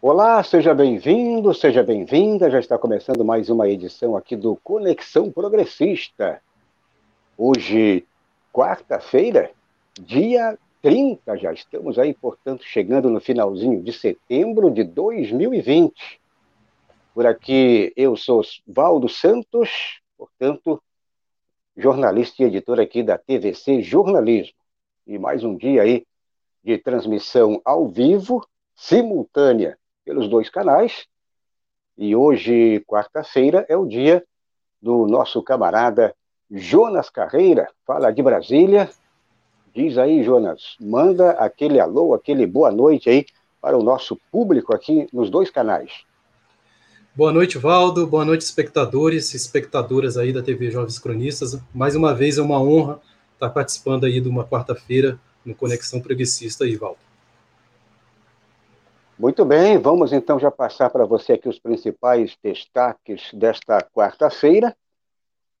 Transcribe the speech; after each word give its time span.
Olá, 0.00 0.40
seja 0.44 0.72
bem-vindo, 0.72 1.52
seja 1.52 1.82
bem-vinda. 1.82 2.48
Já 2.48 2.60
está 2.60 2.78
começando 2.78 3.24
mais 3.24 3.50
uma 3.50 3.68
edição 3.68 4.16
aqui 4.16 4.36
do 4.36 4.54
Conexão 4.62 5.28
Progressista. 5.28 6.40
Hoje, 7.36 8.06
quarta-feira, 8.52 9.50
dia 10.00 10.56
30, 10.82 11.36
já 11.36 11.52
estamos 11.52 11.98
aí, 11.98 12.14
portanto, 12.14 12.62
chegando 12.62 13.10
no 13.10 13.20
finalzinho 13.20 13.82
de 13.82 13.92
setembro 13.92 14.70
de 14.70 14.84
2020. 14.84 16.20
Por 17.12 17.26
aqui, 17.26 17.92
eu 17.96 18.16
sou 18.16 18.42
Valdo 18.68 19.08
Santos, 19.08 20.00
portanto, 20.16 20.80
jornalista 21.76 22.44
e 22.44 22.46
editor 22.46 22.78
aqui 22.78 23.02
da 23.02 23.18
TVC 23.18 23.82
Jornalismo. 23.82 24.54
E 25.04 25.18
mais 25.18 25.42
um 25.42 25.56
dia 25.56 25.82
aí 25.82 26.06
de 26.62 26.78
transmissão 26.78 27.60
ao 27.64 27.88
vivo, 27.88 28.46
simultânea 28.76 29.76
pelos 30.08 30.26
dois 30.26 30.48
canais. 30.48 31.04
E 31.98 32.16
hoje, 32.16 32.82
quarta-feira, 32.86 33.66
é 33.68 33.76
o 33.76 33.84
dia 33.84 34.24
do 34.80 35.06
nosso 35.06 35.42
camarada 35.42 36.14
Jonas 36.50 37.10
Carreira, 37.10 37.68
fala 37.86 38.10
de 38.10 38.22
Brasília. 38.22 38.88
Diz 39.74 39.98
aí, 39.98 40.24
Jonas, 40.24 40.76
manda 40.80 41.32
aquele 41.32 41.78
alô, 41.78 42.14
aquele 42.14 42.46
boa 42.46 42.72
noite 42.72 43.10
aí 43.10 43.26
para 43.60 43.76
o 43.76 43.82
nosso 43.82 44.18
público 44.32 44.74
aqui 44.74 45.06
nos 45.12 45.28
dois 45.28 45.50
canais. 45.50 45.92
Boa 47.14 47.30
noite, 47.30 47.58
Valdo. 47.58 48.06
Boa 48.06 48.24
noite, 48.24 48.40
espectadores 48.40 49.34
espectadoras 49.34 50.16
aí 50.16 50.32
da 50.32 50.42
TV 50.42 50.70
Jovens 50.70 50.98
Cronistas. 50.98 51.60
Mais 51.74 51.94
uma 51.94 52.14
vez 52.14 52.38
é 52.38 52.42
uma 52.42 52.58
honra 52.58 52.98
estar 53.34 53.50
participando 53.50 54.06
aí 54.06 54.22
de 54.22 54.28
uma 54.28 54.46
quarta-feira 54.46 55.20
no 55.44 55.54
Conexão 55.54 56.00
Progressista 56.00 56.64
aí, 56.64 56.76
Valdo. 56.76 57.07
Muito 59.18 59.44
bem, 59.44 59.76
vamos 59.78 60.12
então 60.12 60.38
já 60.38 60.48
passar 60.48 60.90
para 60.90 61.04
você 61.04 61.32
aqui 61.32 61.48
os 61.48 61.58
principais 61.58 62.38
destaques 62.40 63.34
desta 63.34 63.82
quarta-feira. 63.82 64.76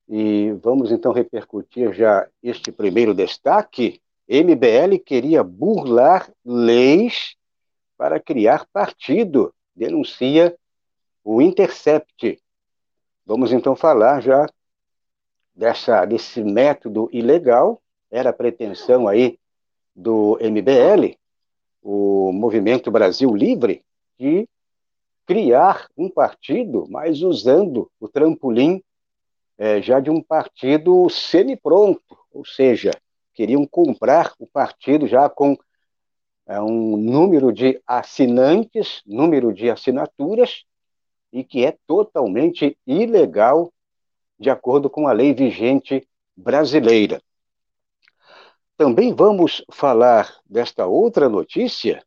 E 0.08 0.52
vamos 0.62 0.92
então 0.92 1.12
repercutir 1.12 1.92
já 1.92 2.28
este 2.40 2.70
primeiro 2.70 3.12
destaque. 3.12 4.00
MBL 4.28 4.96
queria 5.04 5.42
burlar 5.42 6.30
leis 6.44 7.34
para 7.96 8.20
criar 8.20 8.64
partido, 8.72 9.52
denuncia 9.74 10.56
o 11.24 11.42
Intercept. 11.42 12.40
Vamos 13.26 13.50
então 13.52 13.74
falar 13.74 14.20
já 14.20 14.46
dessa, 15.52 16.04
desse 16.04 16.44
método 16.44 17.08
ilegal, 17.12 17.82
era 18.08 18.30
a 18.30 18.32
pretensão 18.32 19.08
aí 19.08 19.36
do 19.96 20.38
MBL, 20.40 21.18
o 21.90 22.32
Movimento 22.34 22.90
Brasil 22.90 23.34
Livre 23.34 23.82
de 24.18 24.46
criar 25.24 25.88
um 25.96 26.10
partido, 26.10 26.86
mas 26.90 27.22
usando 27.22 27.90
o 27.98 28.06
trampolim 28.06 28.82
é, 29.56 29.80
já 29.80 29.98
de 29.98 30.10
um 30.10 30.22
partido 30.22 31.08
semi-pronto, 31.08 32.18
ou 32.30 32.44
seja, 32.44 32.90
queriam 33.32 33.66
comprar 33.66 34.34
o 34.38 34.46
partido 34.46 35.06
já 35.06 35.30
com 35.30 35.56
é, 36.46 36.60
um 36.60 36.98
número 36.98 37.50
de 37.50 37.80
assinantes, 37.86 39.00
número 39.06 39.50
de 39.50 39.70
assinaturas, 39.70 40.64
e 41.32 41.42
que 41.42 41.64
é 41.64 41.74
totalmente 41.86 42.76
ilegal 42.86 43.72
de 44.38 44.50
acordo 44.50 44.90
com 44.90 45.08
a 45.08 45.12
lei 45.12 45.32
vigente 45.32 46.06
brasileira. 46.36 47.18
Também 48.78 49.12
vamos 49.12 49.64
falar 49.72 50.32
desta 50.48 50.86
outra 50.86 51.28
notícia, 51.28 52.00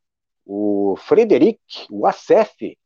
o 0.45 0.95
Frederic 0.97 1.59
Wassef. 1.91 2.77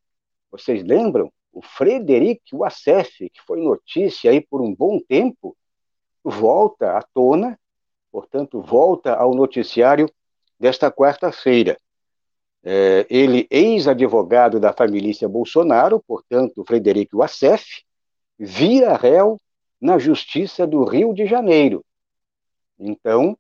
Vocês 0.49 0.83
lembram? 0.83 1.31
O 1.53 1.61
Frederic 1.61 2.41
Wassef, 2.51 3.29
que 3.29 3.39
foi 3.45 3.61
notícia 3.61 4.31
aí 4.31 4.41
por 4.41 4.59
um 4.59 4.73
bom 4.73 4.99
tempo, 4.99 5.55
volta 6.23 6.97
à 6.97 7.03
tona, 7.13 7.59
portanto, 8.11 8.59
volta 8.59 9.13
ao 9.13 9.35
noticiário 9.35 10.09
desta 10.59 10.91
quarta-feira. 10.91 11.79
É, 12.63 13.05
ele, 13.07 13.45
ex-advogado 13.51 14.59
da 14.59 14.73
família 14.73 15.29
Bolsonaro, 15.29 16.03
portanto, 16.07 16.65
Frederic 16.65 17.15
Wassef, 17.15 17.83
vira 18.39 18.97
réu 18.97 19.39
na 19.79 19.99
Justiça 19.99 20.65
do 20.65 20.83
Rio 20.85 21.13
de 21.13 21.27
Janeiro. 21.27 21.85
Então, 22.79 23.37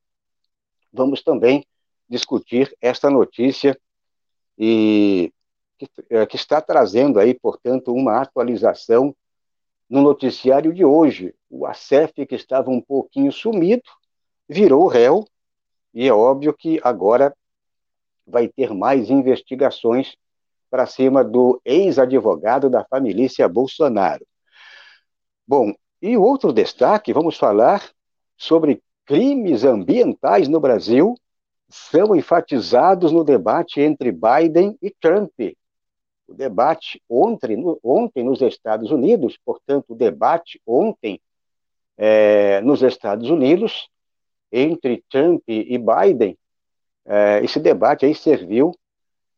vamos 0.95 1.21
também 1.21 1.65
discutir 2.09 2.75
esta 2.81 3.09
notícia 3.09 3.77
e 4.57 5.31
que, 5.77 5.89
é, 6.09 6.25
que, 6.25 6.35
está 6.35 6.61
trazendo 6.61 7.19
aí, 7.19 7.33
portanto, 7.33 7.93
uma 7.93 8.21
atualização 8.21 9.15
no 9.89 10.01
noticiário 10.01 10.73
de 10.73 10.85
hoje. 10.85 11.35
O 11.49 11.65
ACEF, 11.65 12.25
que 12.25 12.35
estava 12.35 12.69
um 12.69 12.81
pouquinho 12.81 13.31
sumido, 13.31 13.83
virou 14.47 14.87
réu, 14.87 15.25
e 15.93 16.07
é 16.07 16.13
óbvio 16.13 16.53
que 16.53 16.79
agora 16.83 17.35
vai 18.25 18.47
ter 18.47 18.73
mais 18.73 19.09
investigações 19.09 20.15
para 20.69 20.85
cima 20.85 21.23
do 21.23 21.61
ex-advogado 21.63 22.69
da 22.69 22.83
família 22.85 23.47
Bolsonaro. 23.47 24.25
Bom, 25.47 25.73
e 26.01 26.17
outro 26.17 26.51
destaque, 26.51 27.13
vamos 27.13 27.37
falar 27.37 27.89
sobre 28.37 28.81
crimes 29.05 29.63
ambientais 29.63 30.47
no 30.47 30.59
Brasil 30.59 31.15
são 31.69 32.15
enfatizados 32.15 33.11
no 33.11 33.23
debate 33.23 33.81
entre 33.81 34.11
Biden 34.11 34.77
e 34.81 34.89
Trump. 34.89 35.31
O 36.27 36.33
debate 36.33 37.01
ontem, 37.09 37.57
ontem 37.83 38.23
nos 38.23 38.41
Estados 38.41 38.91
Unidos, 38.91 39.37
portanto, 39.45 39.91
o 39.93 39.95
debate 39.95 40.61
ontem 40.65 41.21
é, 41.97 42.61
nos 42.61 42.81
Estados 42.81 43.29
Unidos 43.29 43.89
entre 44.51 45.03
Trump 45.09 45.43
e 45.47 45.77
Biden, 45.77 46.37
é, 47.05 47.43
esse 47.43 47.59
debate 47.59 48.05
aí 48.05 48.15
serviu 48.15 48.73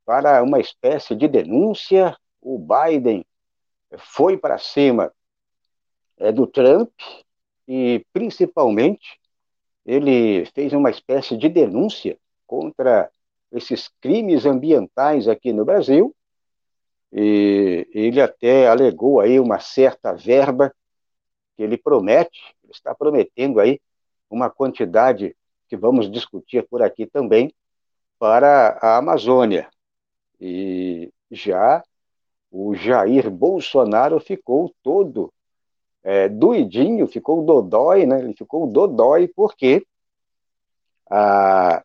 para 0.06 0.42
uma 0.42 0.60
espécie 0.60 1.16
de 1.16 1.28
denúncia. 1.28 2.16
O 2.42 2.58
Biden 2.58 3.26
foi 3.98 4.38
para 4.38 4.58
cima 4.58 5.12
é, 6.18 6.32
do 6.32 6.48
Trump 6.48 6.92
e, 7.68 8.06
principalmente, 8.14 9.20
ele 9.88 10.46
fez 10.48 10.74
uma 10.74 10.90
espécie 10.90 11.38
de 11.38 11.48
denúncia 11.48 12.18
contra 12.46 13.10
esses 13.52 13.88
crimes 14.02 14.46
ambientais 14.46 15.30
aqui 15.30 15.54
no 15.54 15.64
Brasil, 15.64 16.14
e 17.12 17.88
ele 17.94 18.22
até 18.22 18.68
alegou 18.68 19.22
aí 19.22 19.40
uma 19.40 19.60
certa 19.60 20.12
verba 20.12 20.74
que 21.56 21.64
ele 21.64 21.78
promete, 21.78 22.38
está 22.70 22.94
prometendo 22.94 23.62
aí 23.62 23.80
uma 24.30 24.50
quantidade 24.50 25.34
que 25.70 25.78
vamos 25.78 26.12
discutir 26.12 26.68
por 26.68 26.82
aqui 26.82 27.06
também 27.06 27.54
para 28.20 28.78
a 28.82 28.98
Amazônia. 28.98 29.70
E 30.40 31.12
já 31.32 31.82
o 32.52 32.76
Jair 32.76 33.30
Bolsonaro 33.30 34.20
ficou 34.20 34.74
todo 34.84 35.34
é, 36.08 36.30
doidinho, 36.30 37.06
ficou 37.06 37.44
dodói, 37.44 38.06
né? 38.06 38.20
Ele 38.20 38.34
ficou 38.34 38.66
dodói 38.66 39.28
porque 39.28 39.86
a, 41.12 41.84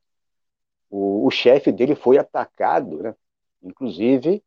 o, 0.88 1.26
o 1.26 1.30
chefe 1.32 1.72
dele 1.72 1.96
foi 1.96 2.18
atacado, 2.18 3.02
né? 3.02 3.16
Inclusive, 3.60 4.40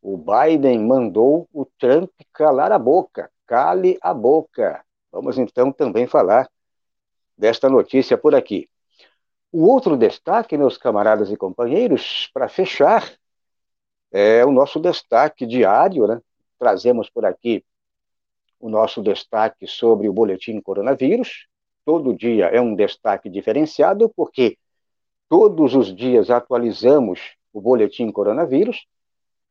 o 0.00 0.16
Biden 0.16 0.78
mandou 0.80 1.46
o 1.52 1.66
Trump 1.78 2.10
calar 2.32 2.72
a 2.72 2.78
boca, 2.78 3.30
cale 3.46 3.98
a 4.00 4.14
boca. 4.14 4.82
Vamos 5.12 5.36
então 5.36 5.70
também 5.72 6.06
falar 6.06 6.48
desta 7.36 7.68
notícia 7.68 8.16
por 8.16 8.34
aqui. 8.34 8.66
O 9.52 9.66
outro 9.66 9.94
destaque, 9.94 10.56
meus 10.56 10.78
camaradas 10.78 11.30
e 11.30 11.36
companheiros, 11.36 12.30
para 12.32 12.48
fechar, 12.48 13.12
é 14.10 14.42
o 14.46 14.50
nosso 14.50 14.80
destaque 14.80 15.44
diário, 15.44 16.06
né? 16.06 16.18
Trazemos 16.58 17.10
por 17.10 17.26
aqui 17.26 17.62
o 18.60 18.68
nosso 18.68 19.02
destaque 19.02 19.66
sobre 19.66 20.08
o 20.08 20.12
boletim 20.12 20.60
coronavírus. 20.60 21.46
Todo 21.84 22.14
dia 22.14 22.46
é 22.46 22.60
um 22.60 22.74
destaque 22.74 23.30
diferenciado, 23.30 24.12
porque 24.14 24.58
todos 25.28 25.74
os 25.74 25.94
dias 25.94 26.30
atualizamos 26.30 27.20
o 27.52 27.60
boletim 27.60 28.10
coronavírus, 28.10 28.86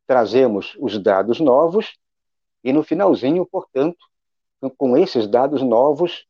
trazemos 0.06 0.76
os 0.78 0.98
dados 0.98 1.40
novos 1.40 1.96
e 2.62 2.72
no 2.72 2.82
finalzinho, 2.82 3.46
portanto, 3.46 3.98
com 4.76 4.96
esses 4.96 5.26
dados 5.26 5.62
novos, 5.62 6.26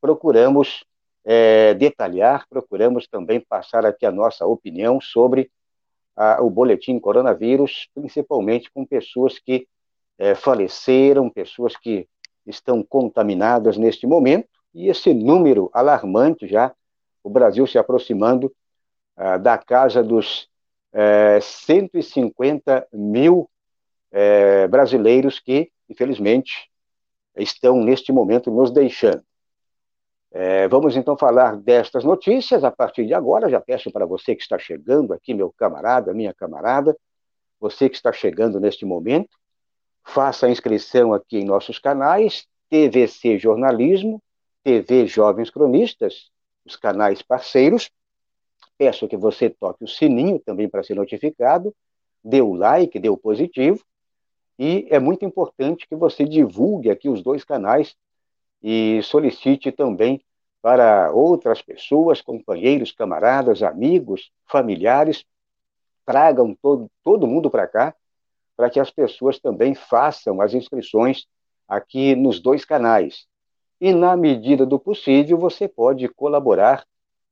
procuramos 0.00 0.84
é, 1.24 1.74
detalhar, 1.74 2.46
procuramos 2.48 3.06
também 3.06 3.40
passar 3.40 3.84
aqui 3.86 4.06
a 4.06 4.10
nossa 4.10 4.46
opinião 4.46 5.00
sobre 5.00 5.50
a, 6.16 6.42
o 6.42 6.50
boletim 6.50 6.98
coronavírus, 6.98 7.88
principalmente 7.94 8.70
com 8.72 8.84
pessoas 8.84 9.38
que 9.38 9.68
é, 10.18 10.34
faleceram, 10.34 11.30
pessoas 11.30 11.76
que 11.76 12.08
estão 12.48 12.82
contaminadas 12.82 13.76
neste 13.76 14.06
momento, 14.06 14.48
e 14.74 14.88
esse 14.88 15.12
número 15.12 15.70
alarmante 15.72 16.46
já, 16.46 16.72
o 17.22 17.30
Brasil 17.30 17.66
se 17.66 17.78
aproximando 17.78 18.52
ah, 19.16 19.36
da 19.36 19.58
casa 19.58 20.02
dos 20.02 20.48
é, 20.92 21.38
150 21.40 22.86
mil 22.92 23.48
é, 24.10 24.66
brasileiros 24.68 25.38
que, 25.38 25.70
infelizmente, 25.88 26.70
estão 27.36 27.82
neste 27.82 28.12
momento 28.12 28.50
nos 28.50 28.70
deixando. 28.70 29.22
É, 30.30 30.68
vamos 30.68 30.96
então 30.96 31.16
falar 31.16 31.56
destas 31.56 32.04
notícias 32.04 32.62
a 32.62 32.70
partir 32.70 33.06
de 33.06 33.14
agora. 33.14 33.48
Já 33.48 33.60
peço 33.60 33.90
para 33.90 34.06
você 34.06 34.34
que 34.34 34.42
está 34.42 34.58
chegando 34.58 35.12
aqui, 35.12 35.32
meu 35.32 35.52
camarada, 35.52 36.12
minha 36.12 36.34
camarada, 36.34 36.96
você 37.58 37.88
que 37.88 37.96
está 37.96 38.12
chegando 38.12 38.60
neste 38.60 38.84
momento, 38.84 39.37
faça 40.08 40.46
a 40.46 40.50
inscrição 40.50 41.12
aqui 41.12 41.38
em 41.38 41.44
nossos 41.44 41.78
canais, 41.78 42.46
TVC 42.70 43.38
Jornalismo, 43.38 44.22
TV 44.64 45.06
Jovens 45.06 45.50
Cronistas, 45.50 46.30
os 46.64 46.76
canais 46.76 47.20
parceiros. 47.20 47.90
Peço 48.78 49.06
que 49.06 49.16
você 49.16 49.50
toque 49.50 49.84
o 49.84 49.88
sininho 49.88 50.38
também 50.38 50.68
para 50.68 50.82
ser 50.82 50.94
notificado, 50.94 51.74
dê 52.24 52.40
o 52.40 52.54
like, 52.54 52.98
dê 52.98 53.10
o 53.10 53.16
positivo, 53.18 53.84
e 54.58 54.86
é 54.90 54.98
muito 54.98 55.24
importante 55.24 55.86
que 55.86 55.94
você 55.94 56.24
divulgue 56.24 56.90
aqui 56.90 57.08
os 57.08 57.22
dois 57.22 57.44
canais 57.44 57.94
e 58.62 59.00
solicite 59.02 59.70
também 59.70 60.20
para 60.62 61.12
outras 61.12 61.60
pessoas, 61.60 62.20
companheiros, 62.22 62.92
camaradas, 62.92 63.62
amigos, 63.62 64.32
familiares, 64.46 65.24
tragam 66.04 66.56
todo, 66.60 66.90
todo 67.04 67.26
mundo 67.26 67.50
para 67.50 67.68
cá, 67.68 67.94
para 68.58 68.68
que 68.68 68.80
as 68.80 68.90
pessoas 68.90 69.38
também 69.38 69.72
façam 69.72 70.40
as 70.40 70.52
inscrições 70.52 71.28
aqui 71.68 72.16
nos 72.16 72.40
dois 72.40 72.64
canais. 72.64 73.24
E, 73.80 73.94
na 73.94 74.16
medida 74.16 74.66
do 74.66 74.80
possível, 74.80 75.38
você 75.38 75.68
pode 75.68 76.08
colaborar 76.08 76.84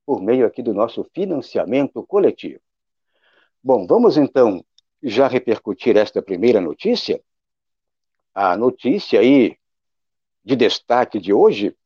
por 0.06 0.22
meio 0.22 0.46
aqui 0.46 0.62
do 0.62 0.72
nosso 0.72 1.04
financiamento 1.12 2.00
coletivo. 2.06 2.60
Bom, 3.60 3.88
vamos 3.88 4.16
então 4.16 4.64
já 5.02 5.26
repercutir 5.26 5.96
esta 5.96 6.22
primeira 6.22 6.60
notícia. 6.60 7.20
A 8.32 8.56
notícia 8.56 9.18
aí 9.18 9.58
de 10.44 10.54
destaque 10.54 11.18
de 11.18 11.32
hoje, 11.32 11.76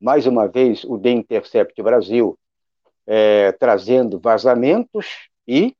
mais 0.00 0.26
uma 0.26 0.48
vez 0.48 0.82
o 0.84 0.98
The 0.98 1.10
Intercept 1.10 1.82
Brasil 1.82 2.38
é, 3.06 3.52
trazendo 3.52 4.18
vazamentos 4.18 5.28
e 5.46 5.76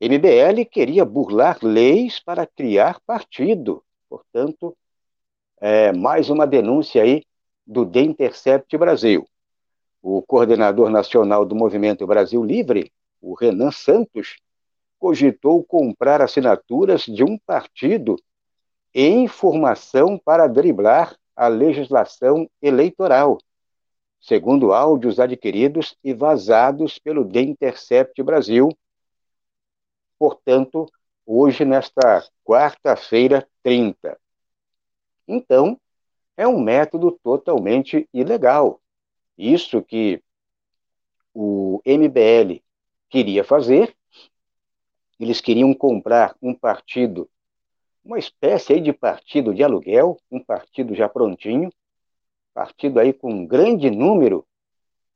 MBL 0.00 0.64
queria 0.64 1.04
burlar 1.04 1.58
leis 1.62 2.18
para 2.18 2.46
criar 2.46 3.00
partido. 3.06 3.84
Portanto, 4.08 4.74
é, 5.60 5.92
mais 5.92 6.30
uma 6.30 6.46
denúncia 6.46 7.02
aí 7.02 7.22
do 7.66 7.84
The 7.84 8.00
Intercept 8.00 8.78
Brasil. 8.78 9.28
O 10.02 10.22
coordenador 10.22 10.88
nacional 10.88 11.44
do 11.44 11.54
Movimento 11.54 12.06
Brasil 12.06 12.42
Livre, 12.42 12.90
o 13.20 13.34
Renan 13.34 13.70
Santos, 13.70 14.38
cogitou 14.98 15.62
comprar 15.62 16.22
assinaturas 16.22 17.02
de 17.02 17.22
um 17.22 17.36
partido 17.38 18.16
em 18.94 19.28
formação 19.28 20.18
para 20.18 20.46
driblar 20.46 21.14
a 21.36 21.46
legislação 21.46 22.48
eleitoral, 22.62 23.38
segundo 24.18 24.72
áudios 24.72 25.20
adquiridos 25.20 25.94
e 26.02 26.14
vazados 26.14 26.98
pelo 26.98 27.24
The 27.24 27.40
Intercept 27.40 28.22
Brasil. 28.22 28.70
Portanto, 30.20 30.86
hoje, 31.24 31.64
nesta 31.64 32.22
quarta-feira 32.44 33.48
30. 33.62 34.20
Então, 35.26 35.80
é 36.36 36.46
um 36.46 36.60
método 36.60 37.18
totalmente 37.24 38.06
ilegal. 38.12 38.82
Isso 39.38 39.82
que 39.82 40.22
o 41.32 41.80
MBL 41.86 42.62
queria 43.08 43.42
fazer, 43.42 43.96
eles 45.18 45.40
queriam 45.40 45.72
comprar 45.72 46.36
um 46.42 46.54
partido, 46.54 47.26
uma 48.04 48.18
espécie 48.18 48.74
aí 48.74 48.80
de 48.82 48.92
partido 48.92 49.54
de 49.54 49.64
aluguel, 49.64 50.18
um 50.30 50.38
partido 50.38 50.94
já 50.94 51.08
prontinho, 51.08 51.72
partido 52.52 53.00
aí 53.00 53.14
com 53.14 53.32
um 53.32 53.46
grande 53.46 53.90
número 53.90 54.46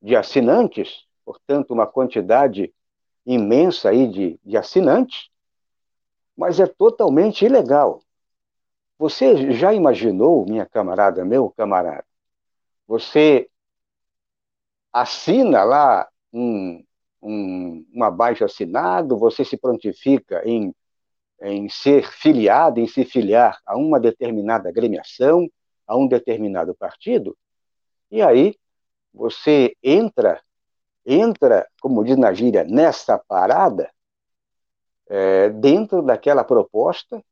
de 0.00 0.16
assinantes, 0.16 1.04
portanto, 1.26 1.72
uma 1.72 1.86
quantidade 1.86 2.72
imensa 3.26 3.90
aí 3.90 4.08
de, 4.08 4.40
de 4.44 4.56
assinantes, 4.56 5.28
mas 6.36 6.60
é 6.60 6.66
totalmente 6.66 7.44
ilegal. 7.44 8.02
Você 8.98 9.52
já 9.52 9.72
imaginou, 9.72 10.44
minha 10.46 10.66
camarada, 10.66 11.24
meu 11.24 11.50
camarada, 11.50 12.04
você 12.86 13.48
assina 14.92 15.64
lá 15.64 16.08
um, 16.32 16.84
um, 17.20 17.86
um 17.94 18.04
abaixo 18.04 18.44
assinado, 18.44 19.18
você 19.18 19.44
se 19.44 19.56
prontifica 19.56 20.42
em, 20.48 20.74
em 21.42 21.68
ser 21.68 22.10
filiado, 22.10 22.78
em 22.78 22.86
se 22.86 23.04
filiar 23.04 23.58
a 23.66 23.76
uma 23.76 23.98
determinada 23.98 24.68
agremiação, 24.68 25.48
a 25.86 25.96
um 25.96 26.06
determinado 26.06 26.74
partido, 26.74 27.36
e 28.10 28.22
aí 28.22 28.54
você 29.12 29.76
entra, 29.82 30.40
entra, 31.04 31.66
como 31.80 32.04
diz 32.04 32.16
na 32.16 32.32
gíria, 32.32 32.64
nessa 32.64 33.18
parada, 33.18 33.90
é, 35.08 35.50
dentro 35.50 36.02
daquela 36.02 36.42
proposta 36.42 37.22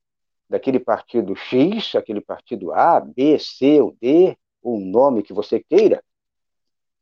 daquele 0.53 0.79
partido 0.79 1.35
X, 1.35 1.95
aquele 1.95 2.21
partido 2.21 2.73
A, 2.73 3.01
B, 3.01 3.39
C 3.39 3.81
ou 3.81 3.97
D, 3.99 4.37
o 4.63 4.79
nome 4.79 5.23
que 5.23 5.33
você 5.33 5.59
queira, 5.59 6.05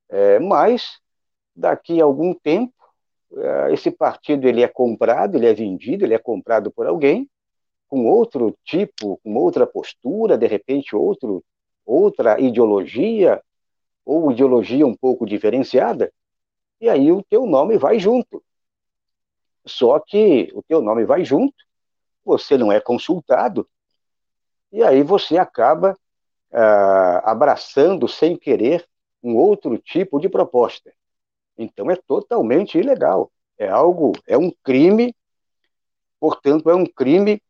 é, 0.09 0.39
mas 0.39 1.01
daqui 1.55 2.01
a 2.01 2.05
algum 2.05 2.33
tempo 2.33 2.73
é, 3.37 3.73
esse 3.73 3.91
partido 3.91 4.47
ele 4.47 4.63
é 4.63 4.69
comprado, 4.69 5.37
ele 5.37 5.49
é 5.49 5.53
vendido, 5.53 6.05
ele 6.05 6.15
é 6.15 6.19
comprado 6.19 6.71
por 6.71 6.87
alguém 6.87 7.29
com 7.89 8.07
outro 8.07 8.57
tipo, 8.65 9.19
com 9.23 9.35
outra 9.35 9.67
postura, 9.67 10.39
de 10.39 10.47
repente 10.47 10.95
outro, 10.95 11.45
outra 11.85 12.41
ideologia 12.41 13.43
ou 14.07 14.31
ideologia 14.31 14.87
um 14.87 14.95
pouco 14.95 15.27
diferenciada, 15.27 16.13
e 16.81 16.89
aí 16.89 17.13
o 17.13 17.23
teu 17.23 17.47
nome 17.47 17.77
vai 17.79 17.99
junto. 17.99 18.43
Só 19.67 19.99
que 19.99 20.51
o 20.55 20.63
teu 20.63 20.81
nome 20.81 21.05
vai 21.05 21.25
junto 21.25 21.55
você 22.25 22.57
não 22.57 22.71
é 22.71 22.81
consultado, 22.81 23.69
e 24.73 24.83
aí 24.83 25.03
você 25.03 25.37
acaba 25.37 25.97
ah, 26.53 27.31
abraçando 27.31 28.07
sem 28.07 28.37
querer 28.37 28.87
um 29.23 29.37
outro 29.37 29.77
tipo 29.79 30.21
de 30.21 30.29
proposta. 30.29 30.93
Então 31.59 31.91
é 31.91 31.97
totalmente 31.97 32.79
ilegal. 32.79 33.31
É 33.59 33.69
algo, 33.69 34.13
é 34.27 34.39
um 34.39 34.51
crime, 34.63 35.15
portanto, 36.19 36.71
é 36.71 36.75
um 36.75 36.87
crime 36.87 37.43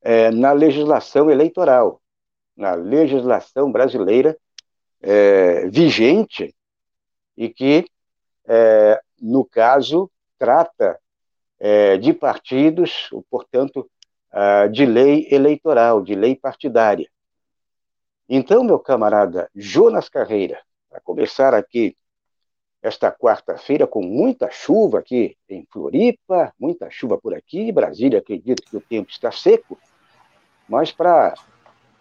é, 0.00 0.30
na 0.30 0.52
legislação 0.52 1.30
eleitoral, 1.30 2.00
na 2.56 2.74
legislação 2.74 3.70
brasileira 3.70 4.38
é, 5.02 5.68
vigente 5.68 6.54
e 7.36 7.50
que, 7.50 7.84
é, 8.46 9.00
no 9.20 9.44
caso, 9.44 10.10
trata 10.38 10.98
é, 11.58 11.96
de 11.96 12.12
partidos, 12.12 13.10
portanto, 13.30 13.88
de 14.72 14.84
lei 14.84 15.28
eleitoral, 15.30 16.02
de 16.02 16.16
lei 16.16 16.34
partidária. 16.34 17.08
Então, 18.28 18.64
meu 18.64 18.80
camarada 18.80 19.48
Jonas 19.54 20.08
Carreira, 20.08 20.60
para 20.90 21.00
começar 21.00 21.54
aqui 21.54 21.96
esta 22.82 23.10
quarta-feira 23.10 23.86
com 23.86 24.02
muita 24.02 24.50
chuva 24.50 24.98
aqui 24.98 25.36
em 25.48 25.66
Floripa, 25.72 26.52
muita 26.58 26.90
chuva 26.90 27.16
por 27.16 27.32
aqui, 27.32 27.72
Brasília 27.72 28.18
acredito 28.18 28.62
que 28.68 28.76
o 28.76 28.80
tempo 28.80 29.10
está 29.10 29.30
seco, 29.30 29.78
mas 30.68 30.92
para 30.92 31.34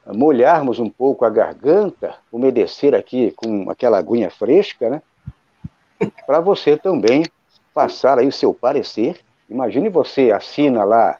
molharmos 0.07 0.79
um 0.79 0.89
pouco 0.89 1.23
a 1.23 1.29
garganta, 1.29 2.15
umedecer 2.31 2.93
aqui 2.93 3.31
com 3.31 3.69
aquela 3.69 3.97
aguinha 3.97 4.29
fresca, 4.29 4.89
né? 4.89 5.01
Para 6.25 6.39
você 6.39 6.77
também 6.77 7.24
passar 7.74 8.19
aí 8.19 8.27
o 8.27 8.31
seu 8.31 8.53
parecer 8.53 9.19
Imagine 9.53 9.89
você 9.89 10.31
assina 10.31 10.83
lá 10.83 11.17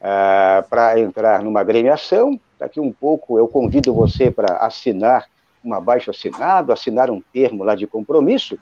ah, 0.00 0.64
para 0.70 1.00
entrar 1.00 1.42
numa 1.42 1.60
agremiação, 1.60 2.38
daqui 2.58 2.78
um 2.78 2.92
pouco 2.92 3.38
eu 3.38 3.48
convido 3.48 3.92
você 3.92 4.30
para 4.30 4.58
assinar 4.58 5.26
um 5.64 5.74
abaixo 5.74 6.10
assinado, 6.10 6.72
assinar 6.72 7.10
um 7.10 7.20
termo 7.32 7.64
lá 7.64 7.74
de 7.74 7.86
compromisso. 7.86 8.58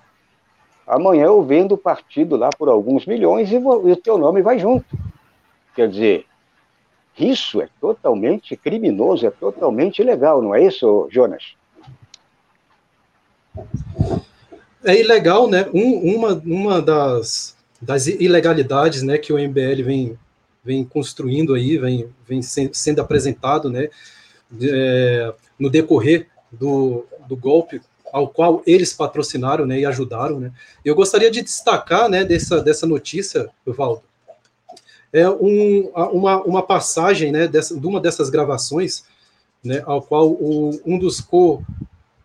Amanhã 0.87 1.25
eu 1.27 1.43
vendo 1.43 1.73
o 1.73 1.79
partido 1.79 2.37
lá 2.37 2.49
por 2.57 2.69
alguns 2.69 3.05
milhões 3.05 3.53
e, 3.53 3.59
vou, 3.59 3.89
e 3.89 3.93
o 3.93 3.97
teu 3.97 4.17
nome 4.17 4.41
vai 4.41 4.59
junto. 4.59 4.97
Quer 5.75 5.89
dizer, 5.89 6.27
isso 7.19 7.61
é 7.61 7.69
totalmente 7.81 8.57
criminoso, 8.57 9.27
é 9.27 9.31
totalmente 9.31 10.01
ilegal, 10.01 10.41
não 10.41 10.55
é 10.55 10.63
isso, 10.63 11.07
Jonas? 11.11 11.55
É 14.85 14.99
ilegal, 14.99 15.49
né? 15.49 15.69
Um, 15.73 16.17
uma, 16.17 16.35
uma 16.45 16.83
das, 16.83 17.57
das 17.81 18.07
ilegalidades 18.07 19.03
né, 19.03 19.19
que 19.19 19.33
o 19.33 19.39
MBL 19.39 19.83
vem, 19.85 20.19
vem 20.65 20.85
construindo 20.85 21.55
aí, 21.55 21.79
vem, 21.79 22.09
vem 22.27 22.41
sendo 22.43 23.01
apresentado 23.01 23.71
né, 23.71 23.89
é, 24.61 25.33
no 25.59 25.71
decorrer 25.71 26.29
do, 26.51 27.07
do 27.29 27.37
golpe 27.37 27.81
ao 28.13 28.29
qual 28.29 28.63
eles 28.67 28.93
patrocinaram 28.93 29.65
né, 29.65 29.81
e 29.81 29.87
ajudaram. 29.87 30.39
Né. 30.39 30.53
Eu 30.85 30.95
gostaria 30.95 31.31
de 31.31 31.43
destacar 31.43 32.09
né, 32.09 32.25
dessa, 32.25 32.61
dessa 32.61 32.87
notícia, 32.87 33.49
Valdo, 33.67 34.03
é 35.13 35.29
um, 35.29 35.91
uma, 35.95 36.43
uma 36.43 36.63
passagem 36.63 37.33
né, 37.33 37.47
dessa, 37.47 37.79
de 37.79 37.87
uma 37.87 38.01
dessas 38.01 38.31
gravações, 38.31 39.05
né, 39.63 39.83
ao 39.87 40.03
qual 40.03 40.29
o, 40.29 40.81
um 40.85 40.99
dos 40.99 41.21
co, 41.21 41.63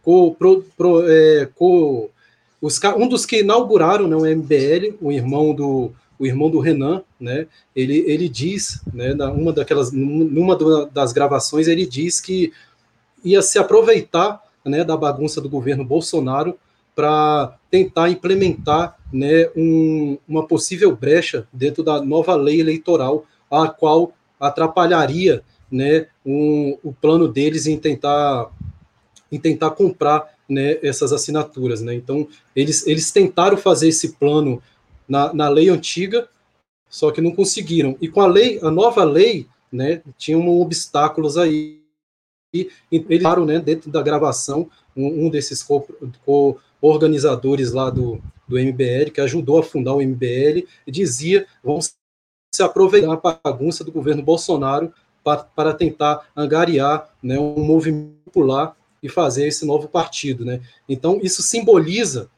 co, 0.02 0.36
pro, 0.36 0.64
pro, 0.76 1.04
é, 1.10 1.50
co 1.56 2.10
os, 2.62 2.80
um 2.98 3.08
dos 3.08 3.26
que 3.26 3.42
inauguraram 3.42 4.08
né, 4.08 4.16
o 4.16 4.26
MBL, 4.26 4.98
o 5.02 5.12
irmão 5.12 5.54
do 5.54 5.92
o 6.20 6.26
irmão 6.26 6.50
do 6.50 6.60
Renan, 6.60 7.04
né, 7.20 7.46
ele, 7.76 8.04
ele 8.08 8.28
diz, 8.28 8.82
né, 8.92 9.14
uma 9.14 9.54
daquelas, 9.54 9.92
numa 9.92 10.58
das 10.88 11.14
gravações, 11.14 11.68
ele 11.68 11.86
diz 11.86 12.20
que 12.20 12.52
ia 13.24 13.40
se 13.42 13.60
aproveitar 13.60 14.42
né, 14.66 14.84
da 14.84 14.98
bagunça 14.98 15.40
do 15.40 15.48
governo 15.48 15.86
Bolsonaro 15.86 16.58
para 16.96 17.56
tentar 17.70 18.10
implementar 18.10 18.98
né, 19.14 19.48
um, 19.56 20.18
uma 20.28 20.48
possível 20.48 20.96
brecha 20.96 21.48
dentro 21.54 21.84
da 21.84 22.02
nova 22.02 22.36
lei 22.36 22.60
eleitoral, 22.60 23.26
a 23.52 23.68
qual 23.68 24.12
atrapalharia 24.40 25.44
né, 25.72 26.08
um, 26.26 26.78
o 26.84 26.92
plano 26.92 27.28
deles 27.28 27.68
em 27.68 27.78
tentar, 27.78 28.50
em 29.32 29.40
tentar 29.40 29.72
comprar 29.72 30.37
né, 30.48 30.77
essas 30.82 31.12
assinaturas. 31.12 31.82
Né? 31.82 31.94
Então, 31.94 32.27
eles, 32.56 32.86
eles 32.88 33.12
tentaram 33.12 33.58
fazer 33.58 33.89
esse 33.89 34.13
plano 34.13 34.62
na, 35.08 35.34
na 35.34 35.50
lei 35.50 35.70
antiga, 35.70 36.27
só 36.89 37.12
que 37.12 37.22
não 37.22 37.32
conseguiram. 37.32 37.98
E 38.01 38.08
com 38.08 38.22
a 38.22 38.27
lei, 38.27 38.60
a 38.62 38.72
nova 38.72 39.04
lei, 39.04 39.48
né, 39.72 40.01
tinham 40.18 40.48
obstáculos 40.60 41.38
aí. 41.38 41.82
E 42.54 42.70
eles 42.89 43.22
falaram, 43.22 43.46
né, 43.46 43.60
dentro 43.60 43.92
da 43.92 44.01
gravação, 44.01 44.70
um, 44.96 45.25
um 45.25 45.30
desses 45.30 45.66
co-organizadores 46.25 47.74
lá 47.74 47.89
do, 47.89 48.22
do 48.48 48.58
MBL, 48.58 49.12
que 49.13 49.20
ajudou 49.20 49.60
a 49.60 49.63
fundar 49.63 49.94
o 49.94 50.01
MBL, 50.01 50.66
dizia: 50.88 51.46
vamos 51.62 51.94
se 52.56 52.63
aproveitar 52.63 53.12
a 53.12 53.39
bagunça 53.44 53.84
do 53.84 53.92
governo 53.92 54.24
Bolsonaro 54.24 54.94
para, 55.24 55.44
para 55.44 55.74
tentar 55.74 56.30
angariar 56.36 57.10
né, 57.22 57.38
um 57.38 57.62
movimento 57.63 58.16
popular 58.24 58.76
e 59.01 59.10
fazer 59.10 59.48
esse 59.48 59.66
novo 59.66 59.88
partido. 59.88 60.46
Né? 60.46 60.62
Então, 60.88 61.20
isso 61.22 61.42
simboliza 61.42 62.30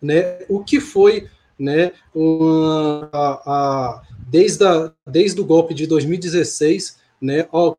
né, 0.00 0.40
o 0.48 0.62
que 0.62 0.80
foi 0.80 1.28
né, 1.58 1.92
uma, 2.14 3.08
a, 3.12 3.42
a, 3.46 4.02
desde, 4.28 4.64
a, 4.64 4.92
desde 5.06 5.40
o 5.40 5.44
golpe 5.44 5.74
de 5.74 5.86
2016, 5.86 6.98
né, 7.20 7.48
ao 7.50 7.76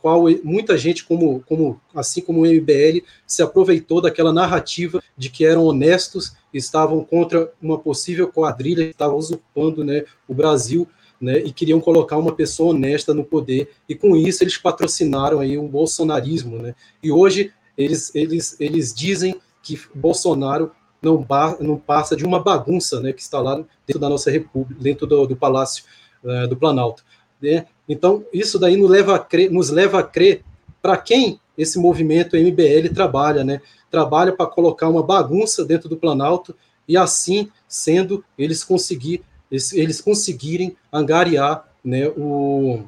qual 0.00 0.24
muita 0.44 0.78
gente, 0.78 1.04
como, 1.04 1.40
como, 1.40 1.80
assim 1.94 2.20
como 2.20 2.42
o 2.42 2.46
MBL, 2.46 3.04
se 3.26 3.42
aproveitou 3.42 4.00
daquela 4.00 4.32
narrativa 4.32 5.02
de 5.16 5.28
que 5.28 5.44
eram 5.44 5.64
honestos, 5.64 6.36
estavam 6.54 7.04
contra 7.04 7.52
uma 7.60 7.78
possível 7.78 8.28
quadrilha 8.28 8.84
que 8.84 8.90
estava 8.90 9.14
usurpando 9.14 9.84
né, 9.84 10.04
o 10.28 10.34
Brasil 10.34 10.86
né, 11.20 11.38
e 11.40 11.52
queriam 11.52 11.80
colocar 11.80 12.16
uma 12.16 12.32
pessoa 12.32 12.70
honesta 12.70 13.12
no 13.12 13.24
poder, 13.24 13.70
e 13.88 13.94
com 13.94 14.16
isso 14.16 14.42
eles 14.42 14.56
patrocinaram 14.56 15.40
aí 15.40 15.58
o 15.58 15.66
bolsonarismo. 15.66 16.58
Né, 16.58 16.74
e 17.02 17.10
hoje 17.10 17.52
eles, 17.76 18.14
eles, 18.14 18.56
eles 18.60 18.94
dizem 18.94 19.40
que 19.62 19.80
Bolsonaro 19.94 20.72
não, 21.00 21.24
não 21.60 21.76
passa 21.76 22.16
de 22.16 22.24
uma 22.24 22.42
bagunça 22.42 23.00
né, 23.00 23.12
que 23.12 23.22
está 23.22 23.40
lá 23.40 23.56
dentro 23.86 24.00
da 24.00 24.08
nossa 24.08 24.30
república, 24.30 24.80
dentro 24.80 25.06
do, 25.06 25.26
do 25.26 25.36
Palácio 25.36 25.84
uh, 26.24 26.48
do 26.48 26.56
Planalto. 26.56 27.04
Né? 27.40 27.66
Então, 27.88 28.24
isso 28.32 28.58
daí 28.58 28.76
nos 28.76 28.90
leva 28.90 29.14
a 29.14 29.18
crer, 29.18 29.50
nos 29.50 29.70
leva 29.70 30.00
a 30.00 30.02
crer 30.02 30.42
para 30.82 30.96
quem 30.96 31.40
esse 31.56 31.78
movimento 31.78 32.36
MBL 32.36 32.92
trabalha, 32.94 33.42
né? 33.42 33.60
Trabalha 33.90 34.32
para 34.32 34.46
colocar 34.46 34.88
uma 34.88 35.02
bagunça 35.02 35.64
dentro 35.64 35.88
do 35.88 35.96
Planalto 35.96 36.54
e 36.86 36.96
assim 36.96 37.50
sendo 37.66 38.24
eles 38.38 38.62
conseguir 38.62 39.22
eles, 39.50 39.72
eles 39.72 40.00
conseguirem 40.00 40.76
angariar, 40.92 41.66
né, 41.84 42.08
o, 42.08 42.84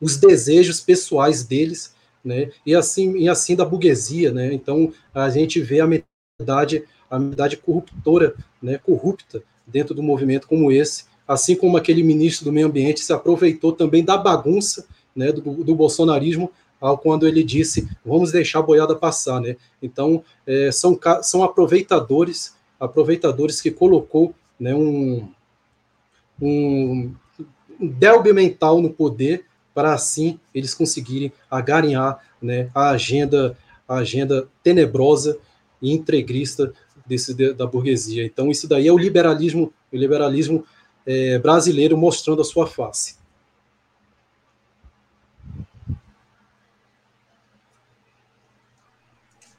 os 0.00 0.16
desejos 0.16 0.80
pessoais 0.80 1.44
deles, 1.44 1.94
né? 2.24 2.50
E 2.64 2.74
assim 2.74 3.16
e 3.18 3.28
assim 3.28 3.54
da 3.54 3.64
burguesia, 3.64 4.32
né? 4.32 4.52
Então 4.52 4.92
a 5.12 5.28
gente 5.28 5.60
vê 5.60 5.80
a 5.80 5.86
metade 5.86 6.84
a 7.10 7.56
corruptora, 7.56 8.34
né, 8.60 8.78
corrupta 8.78 9.42
dentro 9.66 9.94
do 9.94 10.02
movimento 10.02 10.48
como 10.48 10.72
esse, 10.72 11.04
assim 11.28 11.54
como 11.54 11.76
aquele 11.76 12.02
ministro 12.02 12.44
do 12.46 12.52
meio 12.52 12.66
ambiente 12.66 13.00
se 13.00 13.12
aproveitou 13.12 13.72
também 13.72 14.04
da 14.04 14.16
bagunça 14.16 14.86
né, 15.14 15.30
do, 15.30 15.40
do 15.40 15.74
bolsonarismo 15.74 16.50
ao 16.80 16.98
quando 16.98 17.28
ele 17.28 17.44
disse 17.44 17.88
vamos 18.04 18.32
deixar 18.32 18.58
a 18.58 18.62
boiada 18.62 18.96
passar, 18.96 19.40
né? 19.40 19.56
Então 19.82 20.24
é, 20.46 20.72
são, 20.72 20.98
são 21.22 21.44
aproveitadores, 21.44 22.54
aproveitadores 22.80 23.60
que 23.60 23.70
colocou 23.70 24.34
né, 24.58 24.74
um, 24.74 25.28
um, 26.40 27.14
delbe 27.78 28.32
mental 28.32 28.80
no 28.80 28.90
poder 28.90 29.44
para 29.74 29.92
assim 29.92 30.38
eles 30.54 30.74
conseguirem 30.74 31.32
agarinhar 31.50 32.20
né, 32.40 32.70
a 32.74 32.90
agenda 32.90 33.56
a 33.86 33.96
agenda 33.96 34.48
tenebrosa 34.62 35.38
e 35.80 35.92
entreguista 35.92 36.72
desse, 37.06 37.34
da 37.52 37.66
burguesia. 37.66 38.24
Então, 38.24 38.50
isso 38.50 38.66
daí 38.66 38.88
é 38.88 38.92
o 38.92 38.98
liberalismo, 38.98 39.72
o 39.92 39.96
liberalismo 39.96 40.64
é, 41.06 41.38
brasileiro 41.38 41.96
mostrando 41.96 42.40
a 42.40 42.44
sua 42.44 42.66
face. 42.66 43.22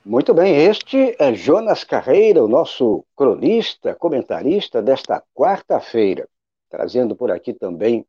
Muito 0.03 0.36
bem, 0.36 0.55
este 0.55 1.15
é 1.17 1.34
Jonas 1.34 1.84
Carreira, 1.84 2.44
o 2.44 2.48
nosso 2.48 3.03
cronista, 3.15 3.96
comentarista 3.96 4.79
desta 4.79 5.24
quarta-feira, 5.34 6.27
trazendo 6.75 7.15
por 7.15 7.32
aqui 7.32 7.53
também 7.53 8.05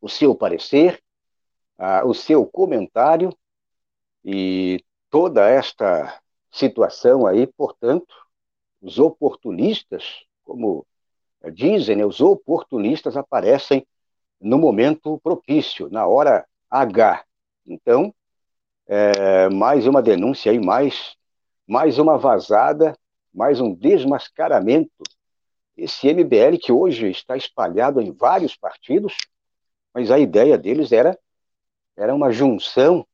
o 0.00 0.08
seu 0.08 0.34
parecer, 0.34 1.02
o 2.06 2.14
seu 2.14 2.46
comentário 2.46 3.30
e 4.24 4.82
toda 5.10 5.46
esta 5.46 6.18
situação 6.50 7.26
aí, 7.26 7.46
portanto, 7.46 8.14
os 8.80 8.98
oportunistas, 8.98 10.24
como 10.44 10.86
dizem, 11.52 11.96
né, 11.96 12.06
os 12.06 12.22
oportunistas 12.22 13.18
aparecem 13.18 13.86
no 14.40 14.56
momento 14.56 15.20
propício, 15.22 15.90
na 15.90 16.06
hora 16.06 16.46
H. 16.70 17.22
Então, 17.66 18.14
é, 18.86 19.50
mais 19.50 19.86
uma 19.86 20.00
denúncia 20.00 20.50
aí, 20.50 20.58
mais, 20.58 21.16
mais 21.68 21.98
uma 21.98 22.16
vazada, 22.16 22.96
mais 23.32 23.60
um 23.60 23.74
desmascaramento. 23.74 24.90
Esse 25.76 26.08
MBL 26.08 26.58
que 26.60 26.70
hoje 26.70 27.10
está 27.10 27.36
espalhado 27.36 28.00
em 28.00 28.12
vários 28.12 28.56
partidos, 28.56 29.16
mas 29.92 30.10
a 30.10 30.18
ideia 30.18 30.56
deles 30.56 30.92
era, 30.92 31.18
era 31.96 32.14
uma 32.14 32.30
junção, 32.30 33.06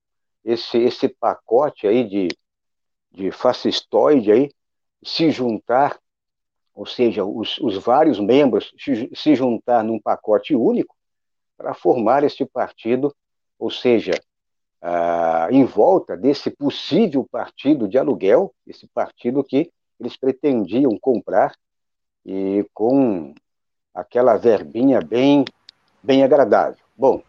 esse, 0.44 0.78
esse 0.78 1.08
pacote 1.08 1.86
aí 1.86 2.04
de, 2.04 2.28
de 3.10 3.30
fascistoide 3.30 4.30
aí, 4.30 4.50
se 5.02 5.30
juntar, 5.30 5.98
ou 6.74 6.84
seja, 6.84 7.24
os, 7.24 7.58
os 7.58 7.76
vários 7.78 8.18
membros 8.18 8.72
se, 8.78 9.34
juntar 9.34 9.82
num 9.82 9.98
pacote 9.98 10.54
único 10.54 10.94
para 11.56 11.74
formar 11.74 12.24
este 12.24 12.44
partido, 12.44 13.14
ou 13.58 13.70
seja, 13.70 14.12
ah, 14.82 15.48
em 15.50 15.64
volta 15.64 16.16
desse 16.16 16.50
possível 16.50 17.26
partido 17.30 17.88
de 17.88 17.98
aluguel, 17.98 18.54
esse 18.66 18.86
partido 18.88 19.44
que 19.44 19.70
eles 19.98 20.16
pretendiam 20.16 20.98
comprar 20.98 21.54
e 22.24 22.64
com 22.74 23.34
aquela 23.94 24.36
verbinha 24.36 25.00
bem, 25.00 25.44
bem 26.02 26.22
agradável. 26.22 26.78
Bom, 26.96 27.22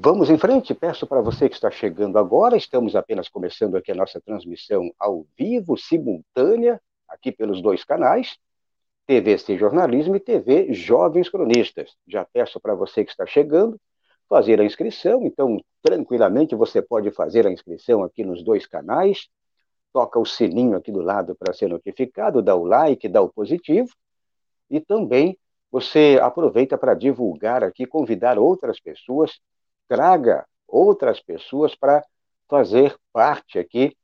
Vamos 0.00 0.30
em 0.30 0.38
frente, 0.38 0.74
peço 0.74 1.08
para 1.08 1.20
você 1.20 1.48
que 1.48 1.56
está 1.56 1.72
chegando 1.72 2.18
agora, 2.18 2.56
estamos 2.56 2.94
apenas 2.94 3.28
começando 3.28 3.74
aqui 3.76 3.90
a 3.90 3.96
nossa 3.96 4.20
transmissão 4.20 4.92
ao 4.96 5.26
vivo, 5.36 5.76
simultânea, 5.76 6.80
aqui 7.08 7.32
pelos 7.32 7.60
dois 7.60 7.82
canais, 7.82 8.38
TVC 9.08 9.56
Jornalismo 9.56 10.14
e 10.14 10.20
TV 10.20 10.72
Jovens 10.72 11.28
Cronistas. 11.28 11.96
Já 12.06 12.24
peço 12.24 12.60
para 12.60 12.76
você 12.76 13.02
que 13.02 13.10
está 13.10 13.26
chegando 13.26 13.80
fazer 14.28 14.60
a 14.60 14.64
inscrição, 14.64 15.24
então 15.24 15.58
tranquilamente 15.82 16.54
você 16.54 16.80
pode 16.80 17.10
fazer 17.10 17.46
a 17.46 17.50
inscrição 17.50 18.04
aqui 18.04 18.22
nos 18.22 18.44
dois 18.44 18.66
canais, 18.66 19.28
toca 19.98 20.16
o 20.16 20.24
sininho 20.24 20.76
aqui 20.76 20.92
do 20.92 21.00
lado 21.00 21.34
para 21.34 21.52
ser 21.52 21.68
notificado, 21.68 22.40
dá 22.40 22.54
o 22.54 22.64
like, 22.64 23.08
dá 23.08 23.20
o 23.20 23.28
positivo, 23.28 23.88
e 24.70 24.80
também 24.80 25.36
você 25.72 26.20
aproveita 26.22 26.78
para 26.78 26.94
divulgar 26.94 27.64
aqui, 27.64 27.84
convidar 27.84 28.38
outras 28.38 28.78
pessoas 28.78 29.40
traga 29.88 30.46
outras 30.68 31.18
pessoas 31.18 31.74
para 31.74 32.04
fazer 32.46 32.94
parte 33.12 33.58
aqui 33.58 33.96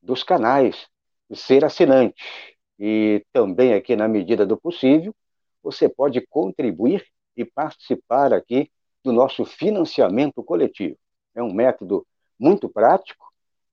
dos 0.00 0.22
canais, 0.22 0.86
ser 1.32 1.64
assinante. 1.64 2.22
E 2.78 3.24
também 3.32 3.74
aqui, 3.74 3.96
na 3.96 4.06
medida 4.06 4.46
do 4.46 4.56
possível, 4.56 5.14
você 5.62 5.88
pode 5.88 6.20
contribuir 6.28 7.04
e 7.36 7.44
participar 7.44 8.32
aqui 8.32 8.70
do 9.02 9.12
nosso 9.12 9.44
financiamento 9.44 10.44
coletivo. 10.44 10.96
É 11.34 11.42
um 11.42 11.52
método 11.52 12.06
muito 12.38 12.68
prático, 12.68 13.29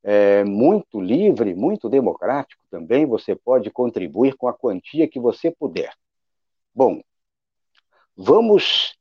é, 0.09 0.45
muito 0.45 1.01
livre, 1.01 1.53
muito 1.53 1.89
democrático 1.89 2.63
também. 2.71 3.05
Você 3.05 3.35
pode 3.35 3.69
contribuir 3.69 4.37
com 4.37 4.47
a 4.47 4.53
quantia 4.53 5.05
que 5.05 5.19
você 5.19 5.51
puder. 5.51 5.93
Bom, 6.73 7.01
vamos 8.15 8.95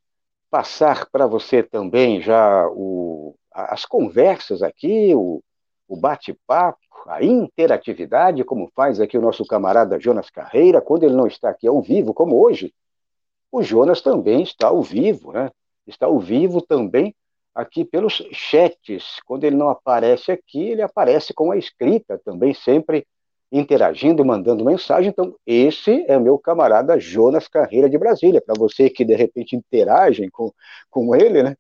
passar 0.51 1.09
para 1.09 1.25
você 1.29 1.63
também 1.63 2.21
já 2.21 2.67
o, 2.71 3.37
as 3.53 3.85
conversas 3.85 4.65
aqui, 4.65 5.15
o, 5.15 5.41
o 5.87 5.97
bate-papo, 5.97 6.81
a 7.07 7.23
interatividade, 7.23 8.43
como 8.43 8.69
faz 8.75 9.01
aqui 9.01 9.17
o 9.17 9.23
nosso 9.23 9.47
camarada 9.47 10.01
Jonas 10.01 10.29
Carreira, 10.29 10.81
quando 10.81 11.05
ele 11.05 11.15
não 11.15 11.29
está 11.29 11.51
aqui 11.51 11.69
ao 11.69 11.81
vivo, 11.81 12.13
como 12.13 12.37
hoje. 12.37 12.75
O 13.53 13.63
Jonas 13.63 14.01
também 14.01 14.43
está 14.43 14.67
ao 14.67 14.83
vivo, 14.83 15.31
né? 15.31 15.53
Está 15.87 16.07
ao 16.07 16.19
vivo 16.19 16.61
também 16.61 17.15
aqui 17.57 17.87
pelos 17.87 18.23
chats. 18.33 19.19
Quando 19.25 19.45
ele 19.45 19.57
não 19.57 19.71
aparece 19.71 20.31
aqui, 20.31 20.63
ele 20.63 20.83
aparece 20.83 21.33
com 21.33 21.51
a 21.51 21.57
escrita 21.57 22.21
também, 22.23 22.53
sempre 22.53 23.07
interagindo, 23.51 24.23
mandando 24.23 24.63
mensagem. 24.63 25.09
Então, 25.09 25.35
esse 25.47 26.05
é 26.07 26.19
meu 26.19 26.39
camarada 26.39 27.01
Jonas 27.01 27.49
Carreira 27.49 27.89
de 27.89 27.97
Brasília. 27.97 28.43
Para 28.43 28.55
você 28.59 28.91
que 28.91 29.07
de 29.07 29.15
repente 29.15 29.57
interagem 29.57 30.29
com, 30.29 30.53
com 30.91 31.17
ele, 31.17 31.43
né? 31.43 31.57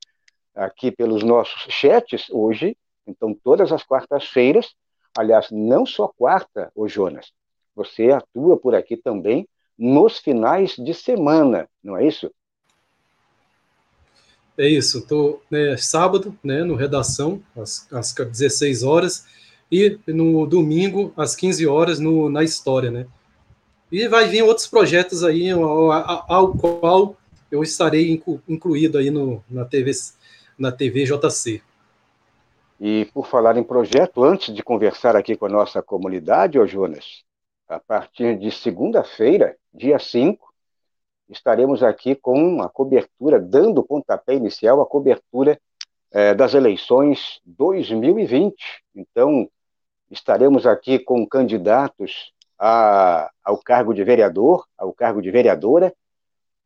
Aqui 0.54 0.90
pelos 0.90 1.22
nossos 1.22 1.62
chats, 1.72 2.28
hoje, 2.30 2.76
então, 3.06 3.32
todas 3.32 3.72
as 3.72 3.82
quartas-feiras, 3.82 4.74
aliás, 5.16 5.50
não 5.50 5.86
só 5.86 6.08
quarta, 6.08 6.70
ô 6.74 6.86
Jonas, 6.88 7.32
você 7.74 8.10
atua 8.10 8.58
por 8.58 8.74
aqui 8.74 8.96
também 8.96 9.48
nos 9.78 10.18
finais 10.18 10.74
de 10.76 10.92
semana, 10.92 11.68
não 11.82 11.96
é 11.96 12.06
isso? 12.06 12.30
É 14.58 14.66
isso, 14.66 14.98
estou 14.98 15.42
né, 15.50 15.76
sábado, 15.76 16.36
né, 16.42 16.64
no 16.64 16.74
Redação, 16.74 17.42
às, 17.54 17.86
às 17.92 18.14
16 18.14 18.82
horas, 18.82 19.26
e 19.70 19.98
no 20.06 20.46
domingo, 20.46 21.12
às 21.16 21.36
15 21.36 21.66
horas, 21.66 21.98
no, 21.98 22.30
na 22.30 22.42
História, 22.42 22.90
né? 22.90 23.06
E 23.90 24.08
vai 24.08 24.28
vir 24.28 24.42
outros 24.42 24.66
projetos 24.66 25.22
aí, 25.22 25.50
ao, 25.50 25.92
ao 25.92 26.52
qual 26.54 27.16
eu 27.50 27.62
estarei 27.62 28.10
inclu, 28.10 28.40
incluído 28.48 28.98
aí 28.98 29.10
no, 29.10 29.44
na, 29.48 29.64
TV, 29.64 29.90
na 30.58 30.72
TV 30.72 31.04
JC. 31.04 31.62
E 32.80 33.08
por 33.14 33.26
falar 33.26 33.56
em 33.56 33.62
projeto, 33.62 34.24
antes 34.24 34.54
de 34.54 34.62
conversar 34.62 35.16
aqui 35.16 35.36
com 35.36 35.46
a 35.46 35.50
nossa 35.50 35.82
comunidade, 35.82 36.58
ô 36.58 36.66
Jonas, 36.66 37.22
a 37.68 37.78
partir 37.78 38.38
de 38.38 38.50
segunda-feira, 38.50 39.56
dia 39.72 39.98
5, 39.98 40.52
estaremos 41.28 41.82
aqui 41.82 42.14
com 42.14 42.62
a 42.62 42.68
cobertura, 42.68 43.40
dando 43.40 43.82
pontapé 43.82 44.34
inicial, 44.34 44.80
a 44.80 44.86
cobertura 44.86 45.58
é, 46.10 46.34
das 46.34 46.54
eleições 46.54 47.40
2020. 47.44 48.54
Então, 48.94 49.48
estaremos 50.10 50.66
aqui 50.66 50.98
com 50.98 51.26
candidatos 51.26 52.32
a, 52.58 53.30
ao 53.44 53.58
cargo 53.58 53.92
de 53.92 54.04
vereador, 54.04 54.66
ao 54.78 54.92
cargo 54.92 55.20
de 55.20 55.30
vereadora, 55.30 55.92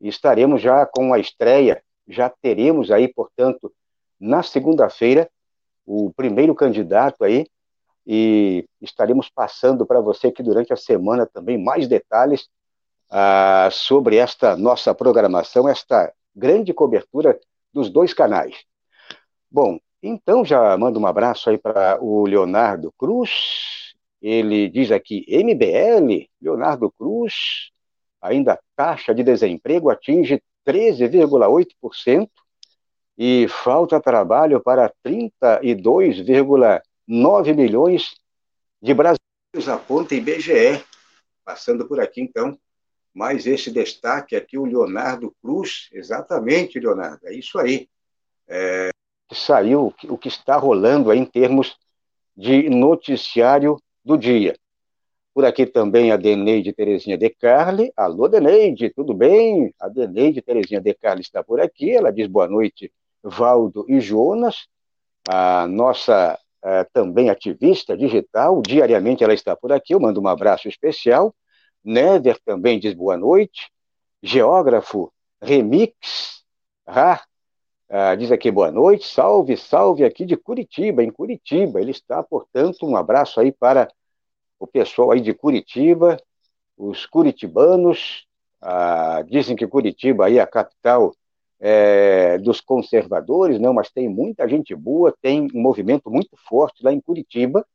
e 0.00 0.08
estaremos 0.08 0.62
já 0.62 0.86
com 0.86 1.12
a 1.12 1.18
estreia, 1.18 1.82
já 2.06 2.28
teremos 2.28 2.90
aí, 2.90 3.08
portanto, 3.08 3.72
na 4.18 4.42
segunda-feira, 4.42 5.30
o 5.86 6.12
primeiro 6.14 6.54
candidato 6.54 7.24
aí, 7.24 7.46
e 8.06 8.66
estaremos 8.80 9.28
passando 9.28 9.84
para 9.86 10.00
você 10.00 10.28
aqui 10.28 10.42
durante 10.42 10.72
a 10.72 10.76
semana 10.76 11.26
também 11.26 11.62
mais 11.62 11.86
detalhes 11.86 12.48
ah, 13.10 13.68
sobre 13.72 14.16
esta 14.16 14.56
nossa 14.56 14.94
programação, 14.94 15.68
esta 15.68 16.12
grande 16.34 16.72
cobertura 16.72 17.38
dos 17.72 17.90
dois 17.90 18.14
canais. 18.14 18.64
Bom, 19.50 19.78
então 20.02 20.44
já 20.44 20.76
mando 20.78 21.00
um 21.00 21.06
abraço 21.06 21.50
aí 21.50 21.58
para 21.58 21.98
o 22.00 22.24
Leonardo 22.24 22.92
Cruz. 22.96 23.92
Ele 24.22 24.68
diz 24.68 24.92
aqui, 24.92 25.26
MBL, 25.28 26.28
Leonardo 26.40 26.90
Cruz, 26.92 27.70
ainda 28.20 28.52
a 28.54 28.58
taxa 28.76 29.14
de 29.14 29.22
desemprego 29.22 29.88
atinge 29.90 30.42
13,8% 30.66 32.28
e 33.18 33.46
falta 33.48 34.00
trabalho 34.00 34.60
para 34.60 34.90
32,9 35.04 37.54
milhões 37.54 38.14
de 38.80 38.94
brasileiros, 38.94 39.68
aponta 39.68 40.14
IBGE. 40.14 40.82
Passando 41.44 41.86
por 41.86 42.00
aqui, 42.00 42.22
então, 42.22 42.58
mais 43.14 43.46
esse 43.46 43.70
destaque 43.70 44.36
aqui, 44.36 44.56
o 44.56 44.64
Leonardo 44.64 45.34
Cruz, 45.42 45.88
exatamente, 45.92 46.78
Leonardo, 46.78 47.26
é 47.26 47.34
isso 47.34 47.58
aí. 47.58 47.88
É, 48.48 48.90
saiu 49.32 49.94
o 50.08 50.18
que 50.18 50.28
está 50.28 50.56
rolando 50.56 51.10
aí 51.10 51.18
em 51.18 51.24
termos 51.24 51.76
de 52.36 52.68
noticiário 52.68 53.76
do 54.04 54.16
dia. 54.16 54.54
Por 55.32 55.44
aqui 55.44 55.64
também 55.64 56.10
a 56.10 56.16
Deneide 56.16 56.72
Terezinha 56.72 57.16
de 57.16 57.30
Carli. 57.30 57.92
Alô, 57.96 58.28
Deneide, 58.28 58.90
tudo 58.90 59.14
bem? 59.14 59.72
A 59.78 59.88
Deneide 59.88 60.42
Terezinha 60.42 60.80
de 60.80 60.92
Carli 60.94 61.22
está 61.22 61.42
por 61.42 61.60
aqui. 61.60 61.92
Ela 61.92 62.12
diz 62.12 62.26
boa 62.26 62.48
noite 62.48 62.92
Valdo 63.22 63.84
e 63.88 64.00
Jonas, 64.00 64.66
a 65.28 65.66
nossa 65.66 66.38
uh, 66.64 66.90
também 66.92 67.30
ativista 67.30 67.96
digital, 67.96 68.62
diariamente 68.62 69.22
ela 69.22 69.34
está 69.34 69.54
por 69.54 69.72
aqui, 69.72 69.94
eu 69.94 70.00
mando 70.00 70.20
um 70.20 70.28
abraço 70.28 70.68
especial. 70.68 71.34
Never 71.84 72.38
também 72.44 72.78
diz 72.78 72.94
boa 72.94 73.16
noite. 73.16 73.70
Geógrafo 74.22 75.12
Remix, 75.40 76.44
ah, 76.86 77.22
uh, 77.88 78.16
diz 78.16 78.30
aqui 78.30 78.50
boa 78.50 78.70
noite, 78.70 79.06
salve, 79.06 79.56
salve 79.56 80.04
aqui 80.04 80.26
de 80.26 80.36
Curitiba, 80.36 81.02
em 81.02 81.10
Curitiba. 81.10 81.80
Ele 81.80 81.90
está, 81.90 82.22
portanto, 82.22 82.86
um 82.86 82.96
abraço 82.96 83.40
aí 83.40 83.50
para 83.50 83.90
o 84.58 84.66
pessoal 84.66 85.12
aí 85.12 85.20
de 85.20 85.32
Curitiba, 85.32 86.18
os 86.76 87.06
curitibanos. 87.06 88.26
Uh, 88.62 89.24
dizem 89.24 89.56
que 89.56 89.66
Curitiba 89.66 90.26
aí 90.26 90.36
é 90.36 90.42
a 90.42 90.46
capital 90.46 91.14
é, 91.60 92.38
dos 92.38 92.60
conservadores, 92.60 93.60
não, 93.60 93.74
mas 93.74 93.90
tem 93.90 94.08
muita 94.08 94.48
gente 94.48 94.74
boa, 94.74 95.14
tem 95.20 95.48
um 95.54 95.60
movimento 95.60 96.10
muito 96.10 96.36
forte 96.48 96.82
lá 96.82 96.92
em 96.92 97.00
Curitiba. 97.00 97.66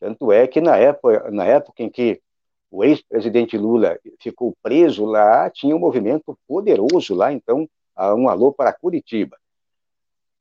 Tanto 0.00 0.32
é 0.32 0.46
que 0.46 0.60
na 0.60 0.76
época, 0.76 1.30
na 1.30 1.44
época 1.44 1.82
em 1.82 1.88
que 1.88 2.20
o 2.74 2.82
ex-presidente 2.82 3.56
Lula 3.56 3.96
ficou 4.18 4.52
preso 4.60 5.04
lá, 5.04 5.48
tinha 5.48 5.76
um 5.76 5.78
movimento 5.78 6.36
poderoso 6.44 7.14
lá, 7.14 7.32
então, 7.32 7.68
um 8.16 8.28
alô 8.28 8.52
para 8.52 8.72
Curitiba. 8.72 9.38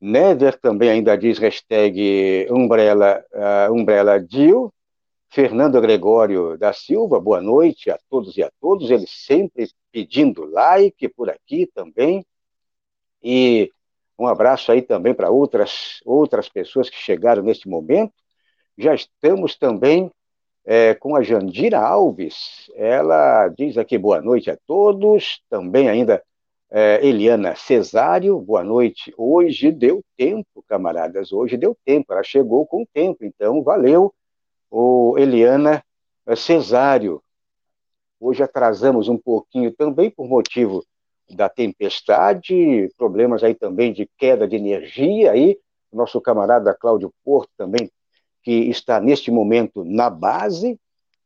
Never 0.02 0.60
também 0.60 0.90
ainda 0.90 1.16
diz 1.16 1.38
hashtag 1.38 2.48
Umbrella, 2.50 3.24
uh, 3.32 3.72
Umbrella 3.72 4.20
Deal. 4.20 4.74
Fernando 5.30 5.82
Gregório 5.82 6.58
da 6.58 6.74
Silva, 6.74 7.20
boa 7.20 7.42
noite 7.42 7.90
a 7.90 7.98
todos 8.10 8.36
e 8.36 8.44
a 8.44 8.52
todos. 8.60 8.90
Ele 8.90 9.06
sempre 9.08 9.70
pedindo 9.92 10.46
like 10.46 11.08
por 11.10 11.30
aqui 11.30 11.68
também. 11.68 12.26
E 13.22 13.72
um 14.18 14.28
abraço 14.28 14.72
aí 14.72 14.82
também 14.82 15.14
para 15.14 15.30
outras, 15.30 16.02
outras 16.04 16.50
pessoas 16.50 16.90
que 16.90 16.98
chegaram 16.98 17.44
neste 17.44 17.68
momento. 17.68 18.14
Já 18.78 18.94
estamos 18.94 19.56
também 19.56 20.12
é, 20.66 20.94
com 20.94 21.16
a 21.16 21.22
Jandira 21.22 21.80
Alves. 21.80 22.72
Ela 22.76 23.48
diz 23.50 23.78
aqui 23.78 23.98
boa 23.98 24.22
noite 24.22 24.50
a 24.50 24.58
todos. 24.66 25.42
Também 25.50 25.90
ainda 25.90 26.24
é, 26.70 27.06
Eliana 27.06 27.56
Cesário, 27.56 28.40
boa 28.40 28.64
noite. 28.64 29.14
Hoje 29.18 29.72
deu 29.72 30.04
tempo, 30.18 30.64
camaradas. 30.68 31.32
Hoje 31.32 31.58
deu 31.58 31.78
tempo. 31.86 32.14
Ela 32.14 32.24
chegou 32.24 32.66
com 32.66 32.86
tempo. 32.86 33.24
Então, 33.24 33.62
valeu, 33.62 34.14
o 34.72 35.16
Eliana 35.18 35.84
Cesário. 36.36 37.22
Hoje 38.20 38.42
atrasamos 38.42 39.10
um 39.10 39.18
pouquinho 39.18 39.72
também 39.72 40.10
por 40.10 40.28
motivo 40.28 40.84
da 41.30 41.50
tempestade, 41.50 42.90
problemas 42.98 43.44
aí 43.44 43.54
também 43.54 43.92
de 43.92 44.10
queda 44.18 44.48
de 44.48 44.56
energia 44.56 45.32
aí, 45.32 45.58
nosso 45.92 46.20
camarada 46.22 46.74
Cláudio 46.74 47.14
Porto 47.24 47.50
também, 47.58 47.90
que 48.44 48.52
está 48.70 49.00
neste 49.00 49.32
momento 49.32 49.84
na 49.84 50.10
base, 50.10 50.80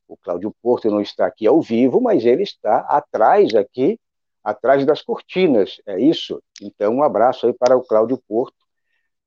o 0.07 0.15
Cláudio 0.15 0.53
Porto 0.61 0.89
não 0.89 1.01
está 1.01 1.25
aqui 1.25 1.45
ao 1.47 1.61
vivo, 1.61 1.99
mas 1.99 2.25
ele 2.25 2.43
está 2.43 2.79
atrás 2.81 3.53
aqui, 3.55 3.99
atrás 4.43 4.85
das 4.85 5.01
cortinas, 5.01 5.81
é 5.85 5.99
isso? 5.99 6.41
Então, 6.61 6.95
um 6.95 7.03
abraço 7.03 7.47
aí 7.47 7.53
para 7.53 7.75
o 7.75 7.83
Cláudio 7.83 8.21
Porto, 8.27 8.55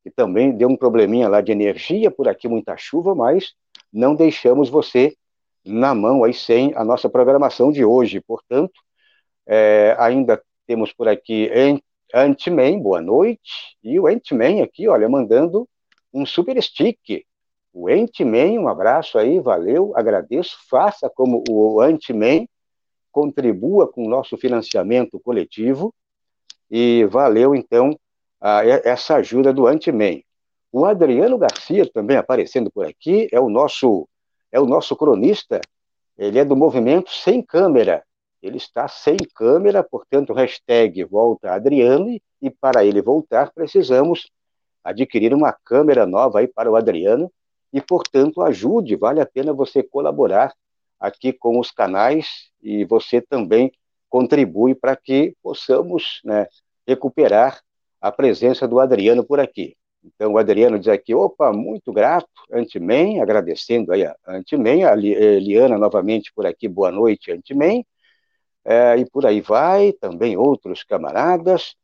que 0.02 0.10
também 0.10 0.56
deu 0.56 0.68
um 0.68 0.76
probleminha 0.76 1.28
lá 1.28 1.40
de 1.40 1.52
energia, 1.52 2.10
por 2.10 2.26
aqui 2.26 2.48
muita 2.48 2.76
chuva, 2.76 3.14
mas 3.14 3.52
não 3.92 4.14
deixamos 4.14 4.70
você 4.70 5.14
na 5.64 5.94
mão 5.94 6.24
aí 6.24 6.32
sem 6.32 6.72
a 6.74 6.84
nossa 6.84 7.08
programação 7.10 7.70
de 7.70 7.84
hoje. 7.84 8.20
Portanto, 8.20 8.80
é, 9.46 9.94
ainda 9.98 10.42
temos 10.66 10.92
por 10.92 11.08
aqui 11.08 11.50
Ant-Man, 12.14 12.80
boa 12.80 13.00
noite. 13.00 13.76
E 13.82 13.98
o 14.00 14.06
Ant-Man 14.06 14.62
aqui, 14.62 14.88
olha, 14.88 15.08
mandando 15.08 15.68
um 16.12 16.24
super 16.24 16.60
stick. 16.62 17.24
O 17.72 17.88
Ant-Man, 17.88 18.60
um 18.60 18.68
abraço 18.68 19.18
aí, 19.18 19.38
valeu, 19.40 19.92
agradeço. 19.94 20.56
Faça 20.68 21.08
como 21.08 21.44
o 21.48 21.80
Ant-Man, 21.80 22.46
contribua 23.12 23.86
com 23.86 24.04
o 24.04 24.08
nosso 24.08 24.36
financiamento 24.36 25.20
coletivo. 25.20 25.94
E 26.70 27.04
valeu, 27.06 27.54
então, 27.54 27.98
a, 28.40 28.64
essa 28.64 29.16
ajuda 29.16 29.52
do 29.52 29.66
Ant-Man. 29.66 30.20
O 30.72 30.84
Adriano 30.84 31.36
Garcia 31.36 31.88
também 31.90 32.16
aparecendo 32.16 32.70
por 32.70 32.86
aqui, 32.86 33.28
é 33.32 33.40
o 33.40 33.48
nosso 33.48 34.08
é 34.52 34.58
o 34.58 34.66
nosso 34.66 34.96
cronista, 34.96 35.60
ele 36.18 36.38
é 36.38 36.44
do 36.44 36.56
movimento 36.56 37.10
Sem 37.10 37.40
Câmera. 37.40 38.04
Ele 38.42 38.56
está 38.56 38.88
sem 38.88 39.18
câmera, 39.34 39.82
portanto, 39.82 40.32
hashtag 40.32 41.04
volta 41.04 41.52
Adriano, 41.52 42.18
e 42.40 42.50
para 42.50 42.84
ele 42.84 43.02
voltar, 43.02 43.52
precisamos 43.52 44.30
adquirir 44.82 45.34
uma 45.34 45.52
câmera 45.52 46.06
nova 46.06 46.40
aí 46.40 46.48
para 46.48 46.70
o 46.70 46.76
Adriano, 46.76 47.30
e, 47.72 47.80
portanto, 47.80 48.42
ajude, 48.42 48.96
vale 48.96 49.20
a 49.20 49.26
pena 49.26 49.52
você 49.52 49.82
colaborar 49.82 50.54
aqui 50.98 51.32
com 51.32 51.58
os 51.58 51.70
canais, 51.70 52.50
e 52.62 52.84
você 52.84 53.20
também 53.20 53.72
contribui 54.08 54.74
para 54.74 54.96
que 54.96 55.34
possamos 55.42 56.20
né, 56.24 56.46
recuperar 56.86 57.60
a 58.00 58.10
presença 58.10 58.66
do 58.66 58.80
Adriano 58.80 59.24
por 59.24 59.40
aqui. 59.40 59.76
Então, 60.02 60.32
o 60.32 60.38
Adriano 60.38 60.78
diz 60.78 60.88
aqui, 60.88 61.14
opa, 61.14 61.52
muito 61.52 61.92
grato, 61.92 62.28
Antimen, 62.50 63.20
agradecendo 63.20 63.92
aí 63.92 64.04
a 64.04 64.16
Antimen, 64.26 64.84
a 64.84 64.94
Liana 64.94 65.76
novamente 65.76 66.32
por 66.34 66.46
aqui, 66.46 66.66
boa 66.66 66.90
noite, 66.90 67.30
Antimen, 67.30 67.86
é, 68.64 68.96
e 68.96 69.08
por 69.08 69.26
aí 69.26 69.40
vai, 69.40 69.92
também 69.92 70.36
outros 70.36 70.82
camaradas. 70.82 71.74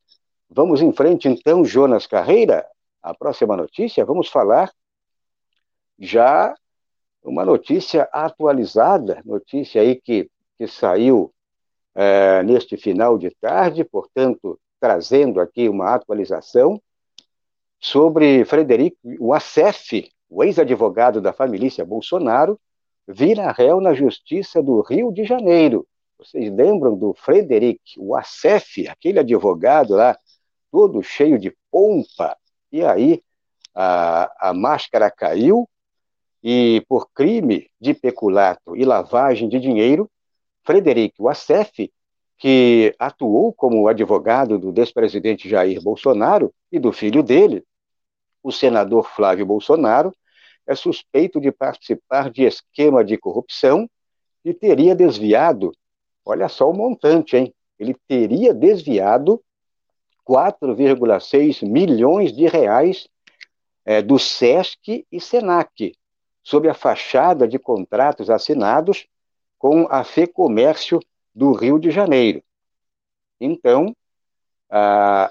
Vamos 0.49 0.81
em 0.81 0.93
frente, 0.93 1.29
então, 1.29 1.65
Jonas 1.65 2.07
Carreira, 2.07 2.67
a 3.03 3.15
próxima 3.15 3.57
notícia, 3.57 4.05
vamos 4.05 4.29
falar 4.29 4.73
já 5.99 6.55
uma 7.23 7.45
notícia 7.45 8.09
atualizada, 8.13 9.21
notícia 9.25 9.81
aí 9.81 9.97
que, 9.97 10.31
que 10.57 10.67
saiu 10.67 11.33
é, 11.95 12.43
neste 12.43 12.77
final 12.77 13.19
de 13.19 13.31
tarde, 13.41 13.83
portanto, 13.85 14.59
trazendo 14.79 15.41
aqui 15.41 15.69
uma 15.69 15.95
atualização 15.95 16.81
sobre 17.81 18.45
Frederico 18.45 18.97
Wassef, 19.21 20.11
o 20.29 20.45
ex-advogado 20.45 21.21
da 21.21 21.33
família 21.33 21.85
Bolsonaro, 21.85 22.61
vira 23.07 23.53
réu 23.53 23.81
na 23.81 23.95
Justiça 23.95 24.63
do 24.63 24.81
Rio 24.81 25.13
de 25.13 25.25
Janeiro. 25.25 25.87
Vocês 26.19 26.53
lembram 26.53 26.97
do 26.97 27.15
Frederic 27.15 27.81
Wassef, 27.99 28.89
aquele 28.89 29.19
advogado 29.19 29.95
lá, 29.95 30.19
todo 30.71 31.03
cheio 31.03 31.39
de 31.39 31.57
pompa? 31.71 32.37
E 32.73 32.85
aí 32.85 33.23
a, 33.75 34.51
a 34.51 34.55
máscara 34.55 35.11
caiu 35.11 35.69
e 36.49 36.81
por 36.89 37.11
crime 37.13 37.69
de 37.81 37.93
peculato 37.93 38.77
e 38.77 38.85
lavagem 38.85 39.49
de 39.49 39.59
dinheiro, 39.59 40.09
Frederic 40.63 41.21
Wassef, 41.21 41.91
que 42.39 42.95
atuou 43.01 43.53
como 43.53 43.89
advogado 43.89 44.57
do 44.57 44.71
despresidente 44.71 45.49
Jair 45.49 45.83
Bolsonaro 45.83 46.55
e 46.71 46.79
do 46.79 46.93
filho 46.93 47.21
dele, 47.21 47.65
o 48.45 48.53
senador 48.53 49.11
Flávio 49.11 49.45
Bolsonaro, 49.45 50.15
é 50.69 50.77
suspeito 50.77 51.41
de 51.41 51.51
participar 51.51 52.31
de 52.31 52.45
esquema 52.45 53.05
de 53.05 53.19
corrupção 53.19 53.91
e 54.45 54.55
teria 54.55 54.95
desviado, 54.95 55.73
olha 56.25 56.49
só 56.49 56.71
o 56.71 56.77
montante, 56.77 57.37
hein? 57.37 57.53
Ele 57.77 57.97
teria 58.07 58.55
desviado 58.55 59.43
4,6 60.25 61.69
milhões 61.69 62.33
de 62.33 62.47
reais 62.47 63.09
é, 63.85 64.01
do 64.01 64.17
SESC 64.17 65.05
e 65.11 65.21
SENAC, 65.21 65.93
sob 66.47 66.69
a 66.69 66.75
fachada 66.75 67.49
de 67.49 67.59
contratos 67.59 68.31
assinados 68.31 69.09
com 69.59 69.89
a 69.91 70.05
FEComércio 70.05 71.01
do 71.35 71.51
Rio 71.51 71.77
de 71.77 71.91
Janeiro. 71.91 72.41
Então, 73.41 73.93
ah, 74.71 75.29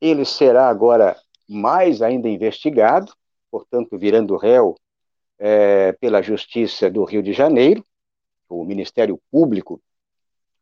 ele 0.00 0.24
será 0.24 0.70
agora 0.70 1.20
mais 1.46 2.00
ainda 2.00 2.30
investigado, 2.30 3.12
portanto, 3.50 3.98
virando 3.98 4.38
réu 4.38 4.74
é, 5.38 5.92
pela 5.92 6.22
Justiça 6.22 6.90
do 6.90 7.04
Rio 7.04 7.22
de 7.22 7.34
Janeiro. 7.34 7.84
O 8.48 8.64
Ministério 8.64 9.20
Público 9.30 9.82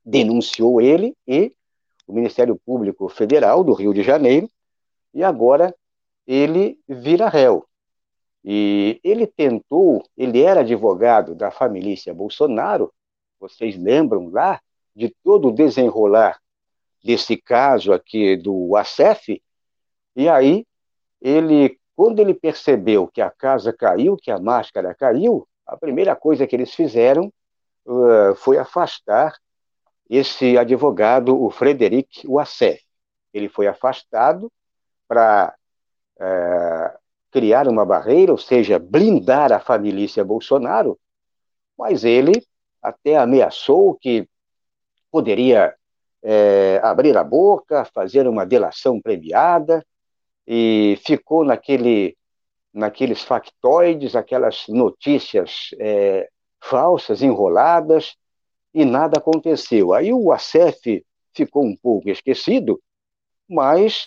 denunciou 0.04 0.80
ele 0.80 1.16
e 1.28 1.54
o 2.08 2.12
Ministério 2.12 2.60
Público 2.66 3.08
Federal 3.08 3.62
do 3.62 3.72
Rio 3.72 3.94
de 3.94 4.02
Janeiro, 4.02 4.50
e 5.14 5.22
agora 5.22 5.72
ele 6.26 6.76
vira 6.88 7.28
réu. 7.28 7.64
E 8.44 9.00
ele 9.04 9.26
tentou, 9.26 10.02
ele 10.16 10.42
era 10.42 10.60
advogado 10.60 11.34
da 11.34 11.50
família 11.50 11.96
Bolsonaro, 12.14 12.92
vocês 13.38 13.76
lembram 13.76 14.28
lá 14.30 14.60
de 14.94 15.14
todo 15.22 15.48
o 15.48 15.52
desenrolar 15.52 16.40
desse 17.02 17.36
caso 17.36 17.92
aqui 17.92 18.36
do 18.36 18.76
ASEF, 18.76 19.42
e 20.14 20.28
aí 20.28 20.66
ele, 21.20 21.78
quando 21.96 22.20
ele 22.20 22.34
percebeu 22.34 23.08
que 23.08 23.20
a 23.20 23.30
casa 23.30 23.72
caiu, 23.72 24.16
que 24.16 24.30
a 24.30 24.38
máscara 24.38 24.94
caiu, 24.94 25.46
a 25.66 25.76
primeira 25.76 26.14
coisa 26.14 26.46
que 26.46 26.54
eles 26.54 26.74
fizeram 26.74 27.32
uh, 27.86 28.34
foi 28.36 28.58
afastar 28.58 29.36
esse 30.08 30.58
advogado, 30.58 31.40
o 31.40 31.50
Frederic 31.50 32.26
Wassef. 32.26 32.82
Ele 33.32 33.48
foi 33.48 33.66
afastado 33.66 34.52
para 35.08 35.54
uh, 36.20 36.98
criar 37.32 37.66
uma 37.66 37.84
barreira, 37.84 38.30
ou 38.30 38.38
seja, 38.38 38.78
blindar 38.78 39.52
a 39.52 39.58
família 39.58 40.24
Bolsonaro, 40.24 40.98
mas 41.76 42.04
ele 42.04 42.46
até 42.82 43.16
ameaçou 43.16 43.94
que 43.94 44.28
poderia 45.10 45.74
é, 46.22 46.78
abrir 46.82 47.16
a 47.16 47.24
boca, 47.24 47.84
fazer 47.86 48.28
uma 48.28 48.44
delação 48.44 49.00
premiada, 49.00 49.84
e 50.46 50.98
ficou 51.06 51.44
naquele, 51.44 52.16
naqueles 52.72 53.22
factoides, 53.22 54.14
aquelas 54.14 54.64
notícias 54.68 55.70
é, 55.78 56.28
falsas, 56.60 57.22
enroladas, 57.22 58.14
e 58.74 58.84
nada 58.84 59.18
aconteceu. 59.18 59.92
Aí 59.92 60.12
o 60.12 60.32
ACF 60.32 61.04
ficou 61.34 61.64
um 61.64 61.76
pouco 61.76 62.10
esquecido, 62.10 62.80
mas 63.48 64.06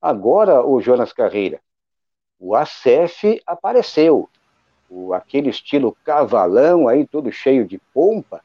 agora 0.00 0.64
o 0.66 0.80
Jonas 0.80 1.12
Carreira, 1.12 1.60
o 2.42 2.56
ACF 2.56 3.40
apareceu, 3.46 4.28
o, 4.90 5.14
aquele 5.14 5.48
estilo 5.48 5.96
cavalão 6.04 6.88
aí, 6.88 7.06
todo 7.06 7.30
cheio 7.30 7.64
de 7.64 7.78
pompa, 7.94 8.42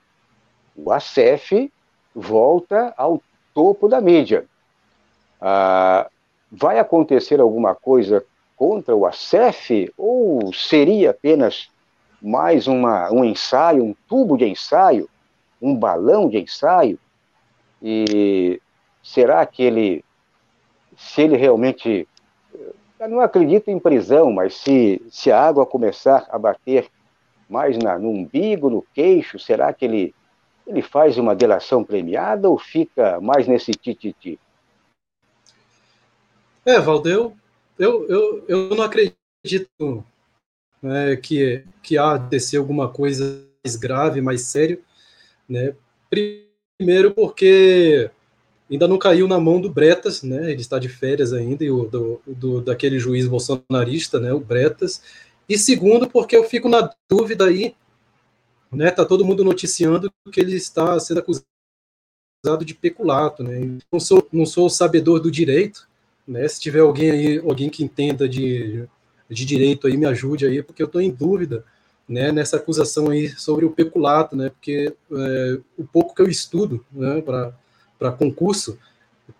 o 0.76 0.92
ACF 0.92 1.74
volta 2.14 2.94
ao 2.96 3.22
topo 3.54 3.88
da 3.88 4.00
mídia. 4.00 4.46
Ah, 5.42 6.08
vai 6.52 6.78
acontecer 6.78 7.40
alguma 7.40 7.74
coisa 7.74 8.24
contra 8.56 8.96
o 8.96 9.06
ACEF 9.06 9.92
ou 9.98 10.54
seria 10.54 11.12
apenas 11.12 11.70
mais 12.22 12.68
uma, 12.68 13.12
um 13.12 13.24
ensaio, 13.24 13.84
um 13.84 13.96
tubo 14.08 14.38
de 14.38 14.46
ensaio, 14.46 15.10
um 15.62 15.76
balão 15.76 16.30
de 16.30 16.40
ensaio? 16.40 17.00
E 17.82 18.60
será 19.04 19.46
que 19.46 19.64
ele, 19.64 20.04
se 20.96 21.22
ele 21.22 21.38
realmente, 21.38 22.08
eu 23.00 23.10
não 23.10 23.22
acredito 23.22 23.70
em 23.70 23.80
prisão, 23.80 24.32
mas 24.32 24.56
se, 24.56 25.02
se 25.10 25.32
a 25.32 25.40
água 25.40 25.66
começar 25.66 26.28
a 26.30 26.38
bater 26.38 26.90
mais 27.50 27.78
na, 27.78 27.98
no 27.98 28.10
umbigo, 28.10 28.70
no 28.70 28.82
queixo, 28.94 29.40
será 29.40 29.72
que 29.72 29.86
ele, 29.86 30.16
ele 30.66 30.82
faz 30.82 31.18
uma 31.18 31.36
delação 31.36 31.84
premiada 31.84 32.50
ou 32.50 32.58
fica 32.58 33.22
mais 33.22 33.48
nesse 33.48 33.72
tititi? 33.72 34.40
É, 36.66 36.80
Valdeu, 36.80 37.34
eu, 37.80 38.06
eu, 38.10 38.46
eu 38.48 38.76
não 38.76 38.84
acredito 38.84 40.04
né, 40.82 41.16
que, 41.16 41.64
que 41.82 41.98
há 41.98 42.18
de 42.18 42.40
ser 42.40 42.58
alguma 42.58 42.90
coisa 42.90 43.46
mais 43.64 43.76
grave, 43.76 44.22
mais 44.22 44.42
sério, 44.42 44.84
né? 45.48 45.74
Primeiro 46.10 47.14
porque 47.14 48.12
ainda 48.70 48.88
não 48.88 48.98
caiu 48.98 49.28
na 49.28 49.40
mão 49.40 49.62
do 49.62 49.70
Bretas, 49.70 50.24
né? 50.24 50.52
Ele 50.52 50.62
está 50.62 50.78
de 50.80 50.90
férias 50.90 51.34
ainda, 51.34 51.64
e 51.64 51.72
o, 51.72 51.86
do, 51.86 52.22
do, 52.26 52.62
daquele 52.62 53.00
juiz 53.00 53.28
bolsonarista, 53.28 54.20
né? 54.20 54.34
O 54.34 54.40
Bretas. 54.40 55.02
E 55.48 55.58
segundo, 55.58 56.10
porque 56.10 56.36
eu 56.36 56.44
fico 56.44 56.68
na 56.68 56.90
dúvida 57.10 57.46
aí, 57.46 57.76
né? 58.72 58.92
Tá 58.92 59.06
todo 59.06 59.26
mundo 59.26 59.44
noticiando 59.44 60.12
que 60.32 60.40
ele 60.40 60.56
está 60.56 61.00
sendo 61.00 61.20
acusado 61.20 62.66
de 62.66 62.74
peculato, 62.74 63.44
né? 63.44 63.78
Não 63.92 64.00
sou, 64.00 64.28
não 64.32 64.46
sou 64.46 64.70
sabedor 64.70 65.20
do 65.20 65.32
direito, 65.32 65.88
né? 66.28 66.48
Se 66.48 66.60
tiver 66.60 66.82
alguém 66.82 67.12
aí, 67.12 67.38
alguém 67.40 67.70
que 67.70 67.84
entenda 67.84 68.28
de, 68.28 68.86
de 69.30 69.46
direito 69.46 69.88
aí, 69.88 69.96
me 69.96 70.06
ajude 70.06 70.46
aí, 70.46 70.62
porque 70.62 70.82
eu 70.82 70.88
estou 70.88 71.02
em 71.02 71.12
dúvida 71.12 71.64
né, 72.08 72.32
nessa 72.32 72.58
acusação 72.58 73.10
aí 73.10 73.30
sobre 73.30 73.66
o 73.66 73.72
peculato, 73.72 74.36
né? 74.36 74.50
Porque 74.50 74.94
é, 75.12 75.60
o 75.78 75.86
pouco 75.86 76.16
que 76.16 76.22
eu 76.22 76.30
estudo 76.30 76.86
né, 76.92 77.22
para 77.22 77.54
concurso, 78.18 78.78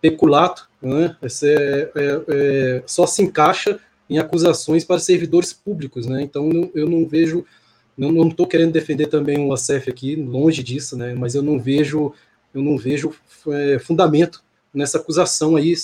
peculato, 0.00 0.68
né, 0.82 1.16
é, 1.22 1.90
é, 1.94 2.22
é, 2.28 2.82
só 2.86 3.06
se 3.06 3.22
encaixa 3.22 3.80
em 4.08 4.18
acusações 4.18 4.84
para 4.84 4.98
servidores 4.98 5.52
públicos, 5.52 6.06
né? 6.06 6.22
Então 6.22 6.70
eu 6.74 6.88
não 6.88 7.06
vejo, 7.06 7.44
não 7.96 8.28
estou 8.28 8.46
querendo 8.46 8.72
defender 8.72 9.06
também 9.06 9.38
o 9.38 9.52
ACF 9.52 9.90
aqui, 9.90 10.16
longe 10.16 10.62
disso, 10.62 10.96
né? 10.96 11.14
Mas 11.14 11.34
eu 11.34 11.42
não 11.42 11.60
vejo, 11.60 12.12
eu 12.54 12.62
não 12.62 12.78
vejo 12.78 13.12
é, 13.48 13.78
fundamento 13.78 14.42
nessa 14.72 14.98
acusação 14.98 15.56
aí 15.56 15.74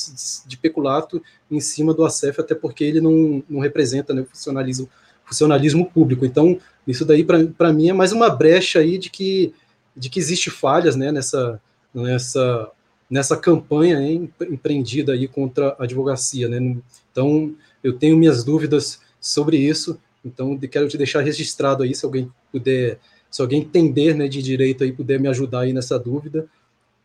de 0.47 0.57
peculato 0.57 1.23
em 1.51 1.61
cima 1.61 1.93
do 1.93 2.05
ACEF, 2.05 2.41
até 2.41 2.55
porque 2.55 2.85
ele 2.85 3.01
não, 3.01 3.43
não 3.49 3.61
representa 3.61 4.15
né, 4.15 4.23
o 4.23 4.27
funcionalismo, 4.27 4.89
funcionalismo 5.25 5.91
público. 5.91 6.25
Então, 6.25 6.59
isso 6.87 7.05
daí, 7.05 7.25
para 7.25 7.73
mim, 7.73 7.89
é 7.89 7.93
mais 7.93 8.13
uma 8.13 8.31
brecha 8.31 8.81
aí 8.81 8.99
de 8.99 9.11
que, 9.11 9.53
de 9.97 10.09
que 10.09 10.19
existe 10.19 10.51
falhas 10.51 10.97
né, 10.97 11.11
nessa, 11.11 11.61
nessa, 11.95 12.71
nessa 13.09 13.37
campanha 13.37 14.01
hein, 14.01 14.33
empreendida 14.51 15.13
aí 15.13 15.29
contra 15.29 15.77
a 15.79 15.85
advocacia. 15.85 16.49
Né? 16.49 16.77
Então, 17.11 17.55
eu 17.83 17.97
tenho 17.97 18.17
minhas 18.17 18.43
dúvidas 18.43 19.01
sobre 19.21 19.57
isso, 19.57 20.01
então 20.25 20.59
quero 20.59 20.89
te 20.89 20.99
deixar 20.99 21.21
registrado 21.21 21.83
aí, 21.83 21.95
se 21.95 22.05
alguém 22.05 22.31
puder, 22.51 22.99
se 23.31 23.41
alguém 23.41 23.61
entender 23.61 24.15
né, 24.15 24.27
de 24.27 24.43
direito 24.43 24.85
aí, 24.85 24.93
puder 24.93 25.21
me 25.21 25.29
ajudar 25.29 25.61
aí 25.61 25.73
nessa 25.73 25.99
dúvida, 25.99 26.49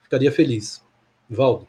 ficaria 0.02 0.32
feliz. 0.32 0.84
Valdo. 1.30 1.68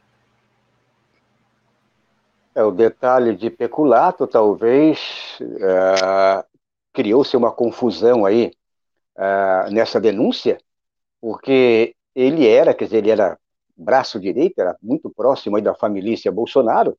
É, 2.54 2.64
o 2.64 2.70
detalhe 2.70 3.36
de 3.36 3.48
peculato, 3.48 4.26
talvez, 4.26 4.98
é, 5.40 6.44
criou-se 6.92 7.36
uma 7.36 7.52
confusão 7.52 8.24
aí 8.24 8.52
é, 9.16 9.70
nessa 9.70 10.00
denúncia, 10.00 10.58
porque 11.20 11.94
ele 12.14 12.46
era, 12.46 12.74
quer 12.74 12.84
dizer, 12.84 12.98
ele 12.98 13.10
era 13.10 13.38
braço 13.76 14.20
direito, 14.20 14.58
era 14.60 14.76
muito 14.82 15.10
próximo 15.10 15.56
aí 15.56 15.62
da 15.62 15.74
família 15.74 16.16
Bolsonaro, 16.32 16.98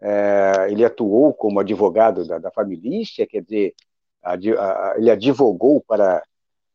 é, 0.00 0.68
ele 0.70 0.84
atuou 0.84 1.32
como 1.32 1.60
advogado 1.60 2.26
da, 2.26 2.38
da 2.38 2.50
família, 2.50 3.04
quer 3.28 3.42
dizer, 3.42 3.74
a, 4.22 4.34
a, 4.34 4.94
ele 4.96 5.10
advogou 5.10 5.82
para, 5.86 6.22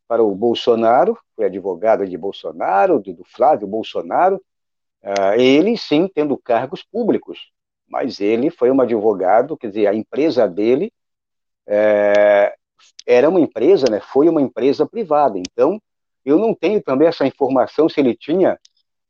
para 0.08 0.24
o 0.24 0.34
Bolsonaro, 0.36 1.18
foi 1.36 1.46
advogado 1.46 2.08
de 2.08 2.18
Bolsonaro, 2.18 3.00
do, 3.00 3.14
do 3.14 3.24
Flávio 3.24 3.68
Bolsonaro, 3.68 4.42
é, 5.02 5.42
ele 5.42 5.78
sim 5.78 6.08
tendo 6.14 6.38
cargos 6.38 6.84
públicos, 6.84 7.52
mas 7.88 8.20
ele 8.20 8.50
foi 8.50 8.72
um 8.72 8.82
advogado, 8.82 9.58
quer 9.58 9.68
dizer, 9.68 9.88
a 9.88 9.96
empresa 9.96 10.48
dele 10.48 10.92
é, 11.68 12.54
era 13.06 13.30
uma 13.30 13.40
empresa, 13.40 13.88
né, 13.90 14.00
foi 14.00 14.28
uma 14.28 14.42
empresa 14.42 14.86
privada. 14.86 15.38
Então, 15.38 15.82
eu 16.30 16.40
não 16.40 16.54
tenho 16.54 16.82
também 16.82 17.08
essa 17.08 17.26
informação 17.26 17.90
se 17.90 18.00
ele 18.00 18.16
tinha, 18.16 18.60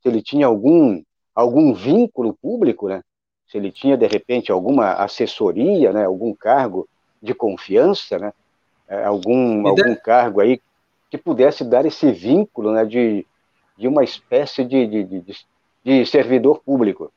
se 0.02 0.10
ele 0.10 0.22
tinha 0.22 0.46
algum, 0.46 1.02
algum 1.36 1.74
vínculo 1.74 2.34
público, 2.42 2.88
né, 2.88 3.02
se 3.48 3.58
ele 3.58 3.72
tinha, 3.72 3.98
de 3.98 4.08
repente, 4.08 4.52
alguma 4.52 4.94
assessoria, 4.94 5.92
né, 5.92 6.06
algum 6.06 6.34
cargo 6.34 6.88
de 7.22 7.34
confiança, 7.34 8.18
né, 8.20 8.34
é, 8.88 9.04
algum, 9.04 9.68
algum 9.68 9.96
cargo 9.96 10.42
aí 10.42 10.62
que 11.10 11.18
pudesse 11.18 11.64
dar 11.64 11.86
esse 11.86 12.12
vínculo 12.12 12.72
né, 12.72 12.86
de, 12.86 13.26
de 13.78 13.88
uma 13.88 14.04
espécie 14.04 14.64
de, 14.64 14.86
de, 14.86 15.04
de, 15.04 15.36
de 15.84 16.06
servidor 16.06 16.62
público. 16.64 17.12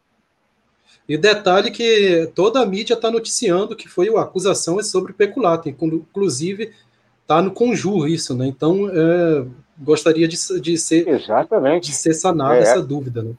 E 1.08 1.18
detalhe 1.18 1.70
que 1.70 2.30
toda 2.34 2.60
a 2.60 2.66
mídia 2.66 2.94
está 2.94 3.10
noticiando 3.10 3.76
que 3.76 3.88
foi 3.88 4.08
a 4.14 4.22
acusação 4.22 4.78
é 4.78 4.82
sobre 4.82 5.12
peculato, 5.12 5.68
inclusive 5.68 6.72
está 7.20 7.42
no 7.42 7.50
conjuro 7.50 8.06
isso, 8.06 8.34
né? 8.36 8.46
Então 8.46 8.88
é, 8.88 9.46
gostaria 9.78 10.28
de, 10.28 10.37
de 10.61 10.78
ser 10.78 11.08
exatamente 11.08 11.88
de 11.90 11.94
ser 11.94 12.14
sanada 12.14 12.56
é, 12.56 12.62
essa 12.62 12.82
dúvida, 12.82 13.22
né? 13.22 13.35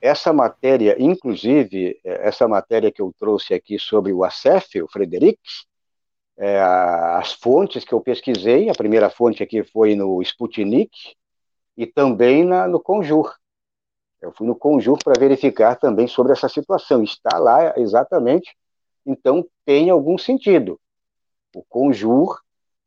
Essa 0.00 0.32
matéria, 0.32 0.96
inclusive 0.98 1.98
essa 2.04 2.46
matéria 2.46 2.92
que 2.92 3.02
eu 3.02 3.14
trouxe 3.18 3.54
aqui 3.54 3.78
sobre 3.78 4.12
o 4.12 4.24
ACEF, 4.24 4.82
o 4.82 4.88
Frederic, 4.88 5.38
é, 6.36 6.58
as 6.58 7.32
fontes 7.34 7.84
que 7.84 7.92
eu 7.92 8.00
pesquisei, 8.00 8.70
a 8.70 8.74
primeira 8.74 9.10
fonte 9.10 9.42
aqui 9.42 9.62
foi 9.62 9.94
no 9.94 10.22
Sputnik 10.22 10.90
e 11.76 11.86
também 11.86 12.44
na, 12.44 12.66
no 12.66 12.80
Conjur. 12.80 13.34
Eu 14.22 14.32
fui 14.32 14.46
no 14.46 14.54
Conjur 14.54 14.98
para 15.02 15.18
verificar 15.18 15.76
também 15.76 16.06
sobre 16.06 16.32
essa 16.32 16.48
situação. 16.48 17.02
Está 17.02 17.38
lá 17.38 17.74
exatamente, 17.76 18.56
então 19.04 19.46
tem 19.66 19.90
algum 19.90 20.16
sentido. 20.16 20.80
O 21.54 21.62
Conjur 21.68 22.40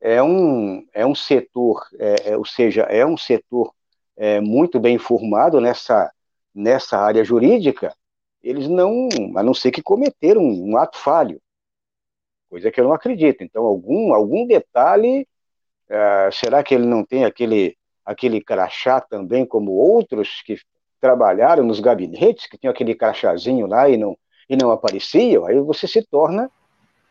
é 0.04 0.22
um, 0.22 0.86
é 0.94 1.06
um 1.06 1.16
setor, 1.16 1.88
é, 1.98 2.32
é, 2.32 2.38
ou 2.38 2.46
seja, 2.46 2.82
é 2.84 3.06
um 3.06 3.16
setor 3.16 3.74
é, 4.18 4.42
muito 4.42 4.78
bem 4.78 4.98
formado 4.98 5.62
nessa, 5.62 6.12
nessa 6.54 6.98
área 6.98 7.24
jurídica. 7.24 7.96
Eles 8.44 8.68
não, 8.68 9.08
a 9.38 9.42
não 9.42 9.54
ser 9.54 9.72
que 9.72 9.82
cometeram 9.82 10.42
um, 10.42 10.72
um 10.72 10.78
ato 10.78 10.98
falho, 10.98 11.42
coisa 12.50 12.70
que 12.70 12.82
eu 12.82 12.84
não 12.84 12.92
acredito. 12.94 13.46
Então, 13.46 13.63
algum, 13.63 14.13
algum 14.13 14.46
detalhe, 14.46 15.26
é, 15.88 16.30
será 16.34 16.62
que 16.62 16.76
ele 16.76 16.86
não 16.86 17.06
tem 17.06 17.24
aquele, 17.24 17.78
aquele 18.04 18.42
crachá 18.42 19.00
também, 19.00 19.46
como 19.46 19.72
outros 19.72 20.42
que 20.42 20.58
trabalharam 21.00 21.63
nos 21.63 21.80
gabinetes, 21.80 22.46
que 22.48 22.58
tinham 22.58 22.74
aquele 22.74 22.94
crachazinho 22.94 23.68
lá 23.68 23.88
e 23.88 23.96
não, 23.96 24.18
e 24.50 24.58
não 24.58 24.70
apareciam, 24.70 25.46
aí 25.46 25.58
você 25.62 25.88
se 25.88 26.06
torna 26.06 26.52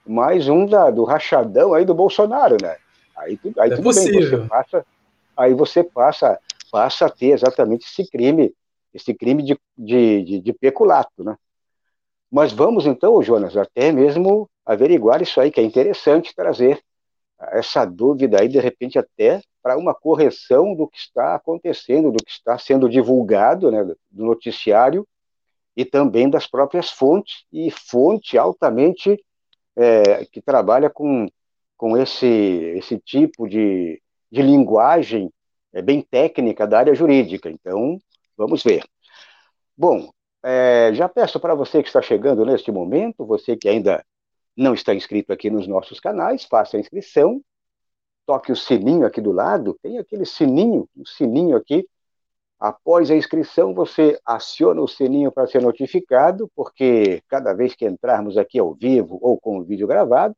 mais 0.07 0.49
um 0.49 0.67
da, 0.67 0.91
do 0.91 1.05
rachadão 1.05 1.75
aí 1.75 1.85
do 1.85 1.95
Bolsonaro, 1.95 2.57
né? 2.61 2.77
Aí, 3.17 3.39
aí 3.59 3.71
é 3.71 3.75
tudo 3.77 3.85
possível. 3.85 4.21
bem, 4.21 4.41
você 4.41 4.49
passa, 4.49 4.87
aí 5.37 5.55
você 5.55 5.85
passa, 5.85 6.41
passa 6.71 7.07
a 7.07 7.11
ter 7.11 7.29
exatamente 7.29 7.87
esse 7.87 8.11
crime, 8.11 8.55
esse 8.93 9.15
crime 9.15 9.43
de, 9.43 9.59
de, 9.77 10.23
de, 10.23 10.39
de 10.41 10.53
peculato, 10.53 11.23
né? 11.23 11.37
Mas 12.31 12.53
vamos 12.53 12.87
então, 12.87 13.23
Jonas, 13.23 13.57
até 13.57 13.93
mesmo 13.93 14.49
averiguar 14.65 15.21
isso 15.21 15.41
aí, 15.41 15.51
que 15.51 15.61
é 15.61 15.65
interessante 15.65 16.35
trazer 16.35 16.83
essa 17.51 17.85
dúvida 17.85 18.41
aí, 18.41 18.49
de 18.49 18.59
repente, 18.59 18.99
até 18.99 19.43
para 19.63 19.77
uma 19.77 19.95
correção 19.95 20.75
do 20.75 20.89
que 20.89 20.97
está 20.97 21.35
acontecendo, 21.35 22.11
do 22.11 22.25
que 22.25 22.31
está 22.31 22.59
sendo 22.59 22.89
divulgado, 22.89 23.71
né, 23.71 23.85
do 23.85 24.25
noticiário 24.25 25.07
e 25.77 25.85
também 25.85 26.29
das 26.29 26.47
próprias 26.47 26.91
fontes, 26.91 27.45
e 27.53 27.71
fonte 27.71 28.37
altamente 28.37 29.23
é, 29.77 30.25
que 30.27 30.41
trabalha 30.41 30.91
com, 30.91 31.27
com 31.77 31.97
esse, 31.97 32.27
esse 32.27 32.99
tipo 32.99 33.49
de, 33.49 34.01
de 34.31 34.43
linguagem 34.43 35.33
é, 35.73 35.83
bem 35.83 36.03
técnica 36.03 36.67
da 36.67 36.79
área 36.79 36.95
jurídica. 36.95 37.51
Então, 37.51 37.99
vamos 38.37 38.63
ver. 38.63 38.85
Bom, 39.77 40.11
é, 40.43 40.93
já 40.95 41.09
peço 41.09 41.41
para 41.41 41.55
você 41.55 41.83
que 41.83 41.89
está 41.89 42.03
chegando 42.03 42.45
neste 42.45 42.71
momento, 42.71 43.25
você 43.25 43.57
que 43.57 43.69
ainda 43.69 44.05
não 44.57 44.75
está 44.75 44.95
inscrito 44.95 45.33
aqui 45.33 45.51
nos 45.51 45.67
nossos 45.67 45.99
canais, 45.99 46.45
faça 46.45 46.77
a 46.77 46.81
inscrição, 46.81 47.41
toque 48.27 48.53
o 48.53 48.57
sininho 48.57 49.07
aqui 49.07 49.21
do 49.21 49.33
lado, 49.33 49.79
tem 49.83 49.99
aquele 49.99 50.25
sininho, 50.25 50.89
um 50.97 51.05
sininho 51.05 51.57
aqui. 51.57 51.89
Após 52.65 53.11
a 53.11 53.17
inscrição, 53.17 53.75
você 53.75 54.21
aciona 54.25 54.81
o 54.81 54.87
sininho 54.87 55.33
para 55.33 55.49
ser 55.49 55.61
notificado, 55.61 56.49
porque 56.55 57.21
cada 57.27 57.53
vez 57.53 57.75
que 57.75 57.85
entrarmos 57.85 58.39
aqui 58.39 58.57
ao 58.57 58.73
vivo 58.73 59.19
ou 59.21 59.37
com 59.37 59.59
o 59.59 59.65
vídeo 59.65 59.85
gravado, 59.85 60.37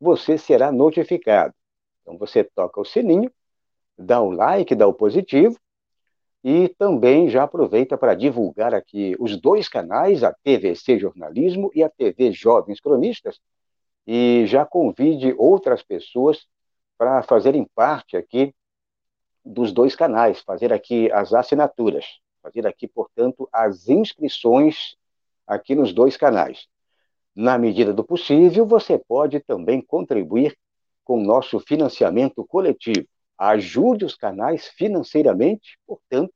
você 0.00 0.36
será 0.36 0.72
notificado. 0.72 1.54
Então 2.00 2.18
você 2.18 2.42
toca 2.42 2.80
o 2.80 2.84
sininho, 2.84 3.30
dá 3.96 4.20
o 4.20 4.32
like, 4.32 4.74
dá 4.74 4.88
o 4.88 4.92
positivo, 4.92 5.56
e 6.42 6.68
também 6.70 7.28
já 7.28 7.44
aproveita 7.44 7.96
para 7.96 8.16
divulgar 8.16 8.74
aqui 8.74 9.14
os 9.20 9.40
dois 9.40 9.68
canais, 9.68 10.24
a 10.24 10.32
TVC 10.32 10.98
Jornalismo 10.98 11.70
e 11.76 11.84
a 11.84 11.88
TV 11.88 12.32
Jovens 12.32 12.80
Cronistas, 12.80 13.38
e 14.04 14.46
já 14.48 14.66
convide 14.66 15.32
outras 15.38 15.80
pessoas 15.80 16.44
para 16.98 17.22
fazerem 17.22 17.64
parte 17.72 18.16
aqui 18.16 18.52
dos 19.44 19.72
dois 19.72 19.96
canais, 19.96 20.40
fazer 20.40 20.72
aqui 20.72 21.10
as 21.12 21.32
assinaturas, 21.32 22.04
fazer 22.42 22.66
aqui, 22.66 22.86
portanto, 22.86 23.48
as 23.52 23.88
inscrições 23.88 24.96
aqui 25.46 25.74
nos 25.74 25.92
dois 25.92 26.16
canais. 26.16 26.66
Na 27.34 27.56
medida 27.56 27.92
do 27.92 28.04
possível, 28.04 28.66
você 28.66 28.98
pode 28.98 29.40
também 29.40 29.80
contribuir 29.80 30.56
com 31.04 31.20
o 31.20 31.24
nosso 31.24 31.58
financiamento 31.60 32.44
coletivo. 32.44 33.06
Ajude 33.38 34.04
os 34.04 34.14
canais 34.14 34.68
financeiramente, 34.68 35.78
portanto, 35.86 36.32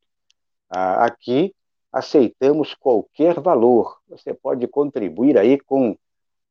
aqui 0.68 1.54
aceitamos 1.92 2.74
qualquer 2.74 3.40
valor. 3.40 3.98
Você 4.08 4.34
pode 4.34 4.66
contribuir 4.66 5.38
aí 5.38 5.58
com 5.58 5.96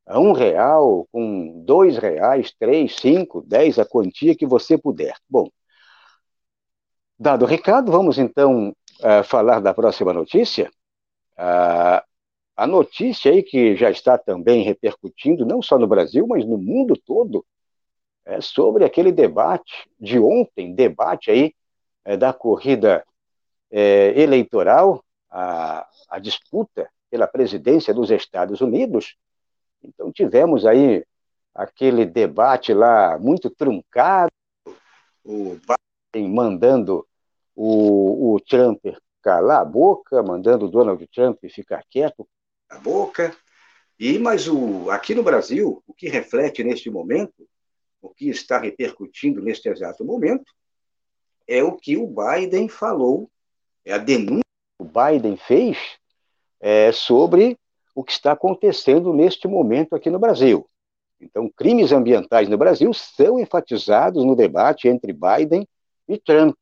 um 0.07 0.31
real, 0.31 1.07
com 1.11 1.63
dois 1.65 1.97
reais, 1.97 2.53
três, 2.57 2.95
cinco, 2.95 3.41
dez, 3.41 3.77
a 3.79 3.85
quantia 3.85 4.35
que 4.35 4.45
você 4.45 4.77
puder. 4.77 5.15
Bom, 5.29 5.49
dado 7.17 7.43
o 7.43 7.47
recado, 7.47 7.91
vamos 7.91 8.17
então 8.17 8.75
uh, 8.99 9.23
falar 9.23 9.59
da 9.59 9.73
próxima 9.73 10.13
notícia. 10.13 10.69
Uh, 11.37 12.03
a 12.55 12.65
notícia 12.67 13.31
aí 13.31 13.43
que 13.43 13.75
já 13.75 13.89
está 13.89 14.17
também 14.17 14.63
repercutindo, 14.63 15.45
não 15.45 15.61
só 15.61 15.77
no 15.77 15.87
Brasil, 15.87 16.25
mas 16.27 16.45
no 16.45 16.57
mundo 16.57 16.95
todo, 17.05 17.45
é 18.25 18.39
sobre 18.41 18.83
aquele 18.85 19.11
debate 19.11 19.89
de 19.99 20.17
ontem, 20.17 20.73
debate 20.73 21.29
aí 21.29 21.53
é, 22.03 22.15
da 22.15 22.33
corrida 22.33 23.05
é, 23.69 24.19
eleitoral, 24.19 25.03
a, 25.29 25.85
a 26.09 26.17
disputa 26.17 26.89
pela 27.09 27.27
presidência 27.27 27.93
dos 27.93 28.09
Estados 28.09 28.61
Unidos, 28.61 29.15
então 29.83 30.11
tivemos 30.11 30.65
aí 30.65 31.05
aquele 31.53 32.05
debate 32.05 32.73
lá 32.73 33.19
muito 33.19 33.49
truncado, 33.49 34.31
o 35.23 35.57
mandando 36.23 37.05
o, 37.55 38.33
o 38.33 38.39
Trump 38.39 38.85
calar 39.21 39.61
a 39.61 39.65
boca, 39.65 40.21
mandando 40.21 40.69
Donald 40.69 41.05
Trump 41.07 41.39
ficar 41.49 41.83
quieto 41.89 42.27
a 42.69 42.77
boca. 42.77 43.35
E 43.99 44.19
mas 44.19 44.47
o 44.47 44.89
aqui 44.89 45.15
no 45.15 45.23
Brasil, 45.23 45.81
o 45.87 45.93
que 45.93 46.09
reflete 46.09 46.63
neste 46.63 46.89
momento, 46.89 47.47
o 48.01 48.09
que 48.09 48.29
está 48.29 48.59
repercutindo 48.59 49.41
neste 49.41 49.69
exato 49.69 50.03
momento, 50.03 50.45
é 51.47 51.63
o 51.63 51.73
que 51.73 51.95
o 51.97 52.07
Biden 52.07 52.67
falou, 52.67 53.29
é 53.83 53.93
a 53.93 53.97
denúncia 53.97 54.41
que 54.77 54.85
o 54.85 54.91
Biden 54.91 55.37
fez 55.37 55.77
é, 56.59 56.91
sobre 56.91 57.57
o 57.95 58.03
que 58.03 58.11
está 58.11 58.33
acontecendo 58.33 59.13
neste 59.13 59.47
momento 59.47 59.95
aqui 59.95 60.09
no 60.09 60.19
Brasil. 60.19 60.67
Então, 61.19 61.49
crimes 61.55 61.91
ambientais 61.91 62.49
no 62.49 62.57
Brasil 62.57 62.93
são 62.93 63.39
enfatizados 63.39 64.25
no 64.25 64.35
debate 64.35 64.87
entre 64.87 65.13
Biden 65.13 65.65
e 66.07 66.17
Trump. 66.17 66.57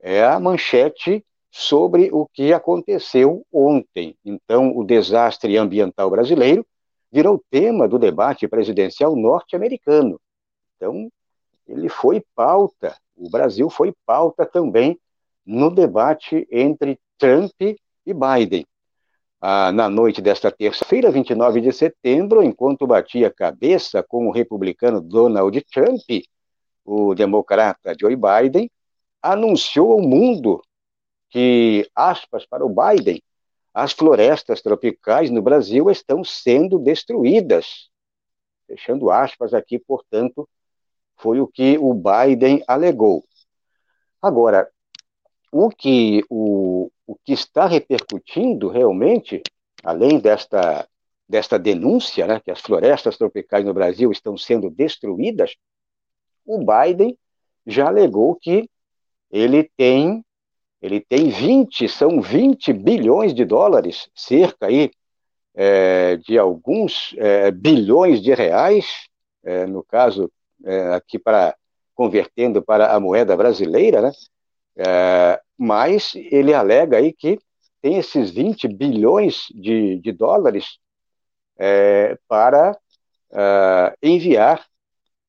É 0.00 0.24
a 0.24 0.38
manchete 0.38 1.24
sobre 1.50 2.10
o 2.12 2.26
que 2.26 2.52
aconteceu 2.52 3.44
ontem. 3.52 4.16
Então, 4.24 4.76
o 4.76 4.84
desastre 4.84 5.56
ambiental 5.56 6.10
brasileiro 6.10 6.66
virou 7.10 7.42
tema 7.50 7.86
do 7.86 7.98
debate 7.98 8.48
presidencial 8.48 9.14
norte-americano. 9.14 10.20
Então, 10.76 11.08
ele 11.66 11.88
foi 11.88 12.22
pauta, 12.34 12.96
o 13.16 13.30
Brasil 13.30 13.70
foi 13.70 13.94
pauta 14.04 14.44
também 14.44 14.98
no 15.46 15.70
debate 15.70 16.46
entre 16.50 16.98
Trump 17.18 17.52
e 17.60 18.12
Biden 18.12 18.66
ah, 19.46 19.70
na 19.70 19.90
noite 19.90 20.22
desta 20.22 20.50
terça-feira, 20.50 21.10
29 21.10 21.60
de 21.60 21.70
setembro, 21.70 22.42
enquanto 22.42 22.86
batia 22.86 23.30
cabeça 23.30 24.02
com 24.02 24.26
o 24.26 24.30
republicano 24.30 25.02
Donald 25.02 25.60
Trump, 25.70 26.00
o 26.84 27.14
democrata 27.14 27.94
Joe 27.98 28.16
Biden 28.16 28.70
anunciou 29.22 29.92
ao 29.92 30.00
mundo 30.00 30.62
que, 31.30 31.88
aspas 31.94 32.46
para 32.46 32.64
o 32.64 32.68
Biden, 32.68 33.22
as 33.72 33.92
florestas 33.92 34.62
tropicais 34.62 35.30
no 35.30 35.42
Brasil 35.42 35.90
estão 35.90 36.22
sendo 36.22 36.78
destruídas. 36.78 37.88
Fechando 38.66 39.10
aspas 39.10 39.52
aqui, 39.52 39.78
portanto, 39.78 40.48
foi 41.16 41.40
o 41.40 41.46
que 41.48 41.76
o 41.78 41.92
Biden 41.92 42.62
alegou. 42.68 43.24
Agora, 44.22 44.70
o 45.50 45.68
que 45.70 46.24
o, 46.30 46.90
o 47.06 47.16
que 47.16 47.32
está 47.32 47.66
repercutindo 47.66 48.68
realmente, 48.68 49.42
além 49.82 50.18
desta, 50.18 50.88
desta 51.28 51.58
denúncia, 51.58 52.26
né, 52.26 52.40
que 52.40 52.50
as 52.50 52.60
florestas 52.60 53.16
tropicais 53.16 53.64
no 53.64 53.74
Brasil 53.74 54.10
estão 54.12 54.36
sendo 54.36 54.70
destruídas, 54.70 55.56
o 56.46 56.58
Biden 56.58 57.16
já 57.66 57.88
alegou 57.88 58.34
que 58.36 58.68
ele 59.30 59.70
tem 59.76 60.24
ele 60.80 61.00
tem 61.00 61.30
20, 61.30 61.88
são 61.88 62.20
20 62.20 62.70
bilhões 62.74 63.32
de 63.32 63.42
dólares, 63.46 64.10
cerca 64.14 64.66
aí 64.66 64.90
é, 65.54 66.18
de 66.18 66.38
alguns 66.38 67.14
é, 67.16 67.50
bilhões 67.50 68.20
de 68.20 68.34
reais, 68.34 69.08
é, 69.42 69.64
no 69.64 69.82
caso 69.82 70.30
é, 70.62 70.94
aqui 70.94 71.18
para 71.18 71.56
convertendo 71.94 72.62
para 72.62 72.94
a 72.94 73.00
moeda 73.00 73.34
brasileira, 73.34 74.02
né? 74.02 74.12
É, 74.76 75.40
mas 75.56 76.12
ele 76.16 76.52
alega 76.52 76.98
aí 76.98 77.14
que 77.14 77.38
tem 77.80 77.96
esses 77.96 78.30
20 78.30 78.68
bilhões 78.68 79.46
de, 79.54 79.98
de 80.00 80.12
dólares 80.12 80.78
é, 81.58 82.18
para 82.28 82.76
é, 83.32 83.96
enviar 84.02 84.66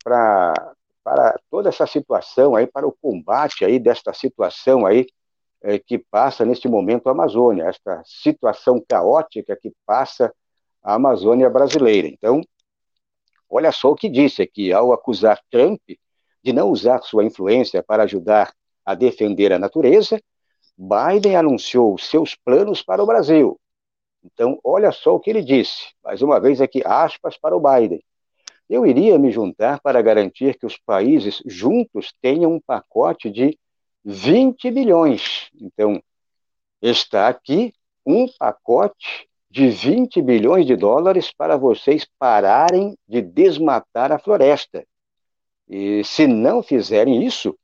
para 0.04 0.75
para 1.06 1.40
toda 1.52 1.70
essa 1.70 1.86
situação 1.86 2.56
aí, 2.56 2.66
para 2.66 2.88
o 2.88 2.92
combate 2.92 3.64
aí 3.64 3.78
desta 3.78 4.12
situação 4.12 4.88
aí 4.88 5.06
é, 5.62 5.78
que 5.78 6.00
passa 6.00 6.44
neste 6.44 6.68
momento 6.68 7.08
a 7.08 7.12
Amazônia, 7.12 7.66
esta 7.66 8.02
situação 8.04 8.84
caótica 8.90 9.56
que 9.56 9.72
passa 9.86 10.34
a 10.82 10.96
Amazônia 10.96 11.48
brasileira. 11.48 12.08
Então, 12.08 12.42
olha 13.48 13.72
só 13.72 13.92
o 13.92 13.96
que 13.96 14.10
disse 14.10 14.42
aqui, 14.42 14.74
ao 14.74 14.92
acusar 14.92 15.40
Trump 15.52 15.80
de 16.44 16.52
não 16.52 16.72
usar 16.72 17.04
sua 17.04 17.24
influência 17.24 17.84
para 17.84 18.04
ajudar 18.04 18.52
a 18.84 18.96
defender 18.96 19.54
a 19.54 19.60
natureza, 19.60 20.20
Biden 20.76 21.36
anunciou 21.36 22.00
seus 22.00 22.34
planos 22.34 22.82
para 22.82 23.04
o 23.04 23.06
Brasil. 23.06 23.60
Então, 24.24 24.60
olha 24.64 24.92
só 24.92 25.14
o 25.14 25.20
que 25.20 25.30
ele 25.30 25.44
disse. 25.44 25.94
Mais 26.04 26.24
uma 26.24 26.40
vez 26.40 26.60
aqui, 26.62 26.82
aspas 26.84 27.38
para 27.38 27.56
o 27.56 27.60
Biden. 27.60 28.04
Eu 28.70 28.86
iria 28.86 29.18
me 29.20 29.32
juntar 29.32 29.80
para 29.80 30.02
garantir 30.02 30.58
que 30.58 30.66
os 30.66 30.78
países 30.78 31.42
juntos 31.46 32.14
tenham 32.22 32.54
um 32.54 32.60
pacote 32.60 33.30
de 33.30 33.58
20 34.04 34.72
bilhões. 34.72 35.50
Então, 35.60 36.02
está 36.82 37.28
aqui 37.28 37.74
um 38.06 38.28
pacote 38.40 39.28
de 39.50 39.70
20 39.70 40.22
bilhões 40.22 40.66
de 40.66 40.76
dólares 40.76 41.32
para 41.32 41.58
vocês 41.58 42.08
pararem 42.20 42.98
de 43.08 43.22
desmatar 43.22 44.12
a 44.12 44.20
floresta. 44.20 44.86
E 45.68 46.04
se 46.04 46.28
não 46.28 46.62
fizerem 46.62 47.26
isso, 47.26 47.58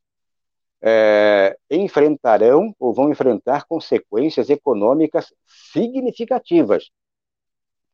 é, 0.80 1.56
enfrentarão 1.70 2.74
ou 2.78 2.92
vão 2.92 3.10
enfrentar 3.10 3.64
consequências 3.66 4.50
econômicas 4.50 5.32
significativas. 5.46 6.90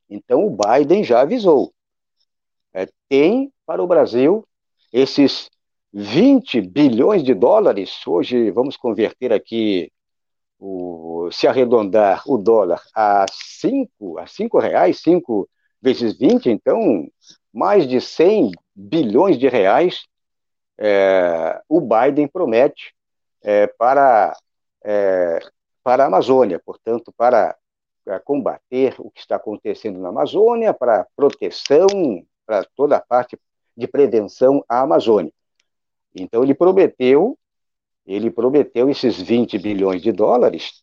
Então, 0.08 0.46
o 0.46 0.56
Biden 0.56 1.04
já 1.04 1.20
avisou. 1.20 1.72
É, 2.78 2.86
tem 3.08 3.52
para 3.66 3.82
o 3.82 3.88
Brasil 3.88 4.46
esses 4.92 5.50
20 5.92 6.60
bilhões 6.60 7.24
de 7.24 7.34
dólares. 7.34 8.06
Hoje, 8.06 8.52
vamos 8.52 8.76
converter 8.76 9.32
aqui, 9.32 9.90
o, 10.60 11.28
se 11.32 11.48
arredondar 11.48 12.22
o 12.24 12.38
dólar 12.38 12.80
a 12.94 13.26
5, 13.28 14.18
a 14.20 14.28
5 14.28 14.60
reais, 14.60 15.00
5 15.00 15.48
vezes 15.82 16.16
20, 16.16 16.50
então, 16.50 17.08
mais 17.52 17.84
de 17.88 18.00
100 18.00 18.52
bilhões 18.72 19.36
de 19.40 19.48
reais 19.48 20.06
é, 20.78 21.60
o 21.68 21.80
Biden 21.80 22.28
promete 22.28 22.94
é, 23.42 23.66
para, 23.66 24.36
é, 24.84 25.40
para 25.82 26.04
a 26.04 26.06
Amazônia, 26.06 26.60
portanto, 26.64 27.12
para, 27.16 27.56
combater 28.24 28.94
o 28.98 29.10
que 29.10 29.20
está 29.20 29.36
acontecendo 29.36 29.98
na 29.98 30.08
Amazônia, 30.08 30.72
para 30.72 31.06
proteção, 31.14 32.24
para 32.48 32.64
toda 32.74 32.96
a 32.96 33.00
parte 33.00 33.38
de 33.76 33.86
prevenção 33.86 34.64
à 34.66 34.80
Amazônia. 34.80 35.32
Então 36.14 36.42
ele 36.42 36.54
prometeu, 36.54 37.38
ele 38.06 38.30
prometeu 38.30 38.88
esses 38.88 39.20
20 39.20 39.58
bilhões 39.58 40.00
de 40.00 40.10
dólares. 40.10 40.82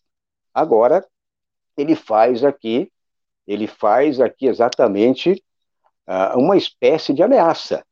Agora 0.53 1.03
ele 1.75 1.95
faz 1.95 2.43
aqui, 2.43 2.91
ele 3.47 3.65
faz 3.65 4.21
aqui 4.21 4.45
exatamente 4.45 5.43
uh, 6.07 6.37
uma 6.37 6.55
espécie 6.55 7.11
de 7.11 7.23
ameaça 7.23 7.83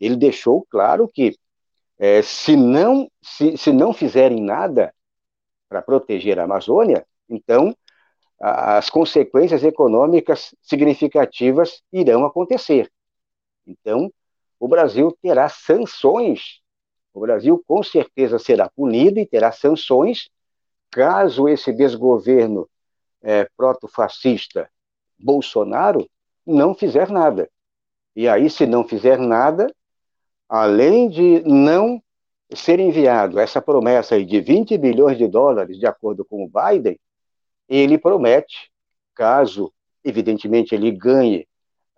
ele 0.00 0.16
deixou 0.16 0.66
claro 0.70 1.06
que 1.06 1.36
é, 1.98 2.22
se, 2.22 2.56
não, 2.56 3.10
se, 3.22 3.56
se 3.58 3.70
não 3.70 3.92
fizerem 3.92 4.42
nada 4.42 4.94
para 5.68 5.82
proteger 5.82 6.40
a 6.40 6.44
Amazônia, 6.44 7.06
então 7.28 7.76
as 8.40 8.88
consequências 8.88 9.62
econômicas 9.62 10.54
significativas 10.62 11.82
irão 11.92 12.24
acontecer. 12.24 12.90
Então, 13.66 14.12
o 14.58 14.68
Brasil 14.68 15.16
terá 15.22 15.48
sanções, 15.48 16.60
o 17.12 17.20
Brasil 17.20 17.62
com 17.66 17.82
certeza 17.82 18.38
será 18.38 18.68
punido 18.68 19.18
e 19.18 19.26
terá 19.26 19.52
sanções 19.52 20.28
caso 20.90 21.48
esse 21.48 21.72
desgoverno 21.72 22.68
é, 23.22 23.48
proto-fascista 23.56 24.68
Bolsonaro 25.18 26.08
não 26.46 26.74
fizer 26.74 27.08
nada. 27.10 27.48
E 28.16 28.28
aí, 28.28 28.50
se 28.50 28.66
não 28.66 28.86
fizer 28.86 29.18
nada, 29.18 29.72
além 30.48 31.08
de 31.08 31.42
não 31.42 32.02
ser 32.52 32.80
enviado 32.80 33.38
essa 33.38 33.62
promessa 33.62 34.22
de 34.22 34.40
20 34.40 34.76
bilhões 34.76 35.16
de 35.16 35.28
dólares, 35.28 35.78
de 35.78 35.86
acordo 35.86 36.24
com 36.24 36.44
o 36.44 36.50
Biden, 36.50 36.98
ele 37.68 37.96
promete, 37.96 38.70
caso, 39.14 39.72
evidentemente, 40.02 40.74
ele 40.74 40.90
ganhe 40.90 41.46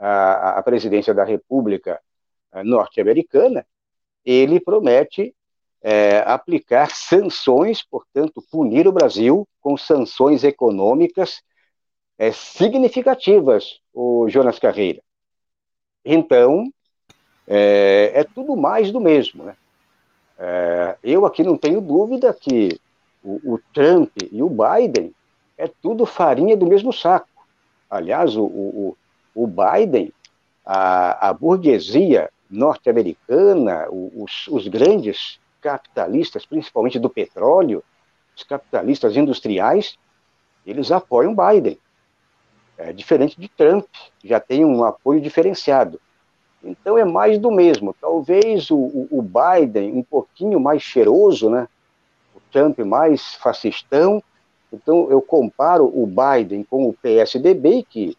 a, 0.02 0.58
a 0.58 0.62
presidência 0.62 1.14
da 1.14 1.24
República 1.24 2.00
norte-americana, 2.64 3.64
ele 4.24 4.60
promete 4.60 5.34
é, 5.80 6.18
aplicar 6.26 6.90
sanções, 6.90 7.82
portanto, 7.82 8.44
punir 8.50 8.86
o 8.86 8.92
Brasil 8.92 9.48
com 9.60 9.76
sanções 9.76 10.44
econômicas 10.44 11.42
é, 12.18 12.30
significativas, 12.30 13.80
o 13.92 14.28
Jonas 14.28 14.58
Carreira. 14.58 15.02
Então, 16.04 16.70
é, 17.46 18.12
é 18.14 18.24
tudo 18.24 18.56
mais 18.56 18.92
do 18.92 19.00
mesmo. 19.00 19.44
Né? 19.44 19.56
Eu 21.02 21.24
aqui 21.24 21.42
não 21.42 21.56
tenho 21.56 21.80
dúvida 21.80 22.32
que 22.34 22.80
o, 23.22 23.54
o, 23.54 23.60
Trump 23.72 24.10
e 24.30 24.42
o 24.42 24.48
Biden 24.48 25.14
é 25.56 25.68
tudo 25.68 26.04
farinha 26.04 26.56
do 26.56 26.66
mesmo 26.66 26.92
saco. 26.92 27.28
Aliás, 27.88 28.36
o, 28.36 28.44
o, 28.44 28.96
o 29.34 29.46
Biden, 29.46 30.12
a, 30.64 31.28
a 31.28 31.32
burguesia 31.32 32.30
norte-americana, 32.50 33.86
os, 33.90 34.46
os 34.48 34.68
grandes 34.68 35.40
capitalistas, 35.60 36.44
principalmente 36.44 36.98
do 36.98 37.08
petróleo, 37.08 37.82
os 38.36 38.42
capitalistas 38.42 39.16
industriais, 39.16 39.96
eles 40.66 40.90
apoiam 40.90 41.34
Biden. 41.34 41.78
É 42.76 42.92
diferente 42.92 43.40
de 43.40 43.48
Trump, 43.48 43.86
já 44.24 44.40
tem 44.40 44.64
um 44.64 44.84
apoio 44.84 45.20
diferenciado. 45.20 46.00
Então 46.62 46.96
é 46.96 47.04
mais 47.04 47.38
do 47.38 47.50
mesmo. 47.50 47.94
Talvez 48.00 48.70
o, 48.70 49.08
o 49.10 49.22
Biden 49.22 49.92
um 49.92 50.02
pouquinho 50.02 50.60
mais 50.60 50.82
cheiroso, 50.82 51.50
né? 51.50 51.68
O 52.34 52.40
Trump 52.52 52.78
mais 52.80 53.34
fascistão. 53.34 54.22
Então 54.72 55.10
eu 55.10 55.20
comparo 55.20 55.86
o 55.86 56.06
Biden 56.06 56.62
com 56.64 56.88
o 56.88 56.92
PSDB, 56.92 57.84
que 57.88 58.16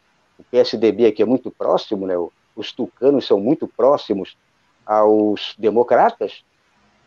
PSDB 0.54 1.08
aqui 1.08 1.24
é 1.24 1.26
muito 1.26 1.50
próximo, 1.50 2.06
né? 2.06 2.14
Os 2.56 2.72
tucanos 2.72 3.26
são 3.26 3.40
muito 3.40 3.68
próximos 3.68 4.38
aos 4.86 5.56
democratas. 5.58 6.44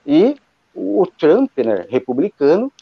E 0.05 0.37
o 0.75 1.07
Trump, 1.07 1.57
né, 1.59 1.87
republicano, 1.89 2.73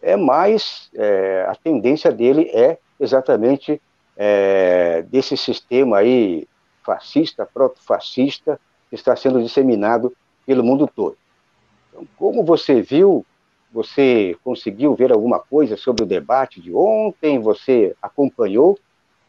é 0.00 0.14
mais 0.14 0.88
é, 0.94 1.44
a 1.48 1.56
tendência 1.56 2.12
dele 2.12 2.48
é 2.54 2.78
exatamente 3.00 3.82
é, 4.16 5.02
desse 5.02 5.36
sistema 5.36 5.98
aí 5.98 6.46
fascista, 6.84 7.44
proto-fascista, 7.44 8.60
que 8.88 8.94
está 8.94 9.16
sendo 9.16 9.42
disseminado 9.42 10.16
pelo 10.46 10.62
mundo 10.62 10.88
todo. 10.94 11.16
Então, 11.88 12.06
como 12.16 12.44
você 12.44 12.80
viu, 12.80 13.26
você 13.72 14.36
conseguiu 14.44 14.94
ver 14.94 15.10
alguma 15.10 15.40
coisa 15.40 15.76
sobre 15.76 16.04
o 16.04 16.06
debate 16.06 16.60
de 16.60 16.72
ontem? 16.72 17.40
Você 17.40 17.96
acompanhou? 18.00 18.78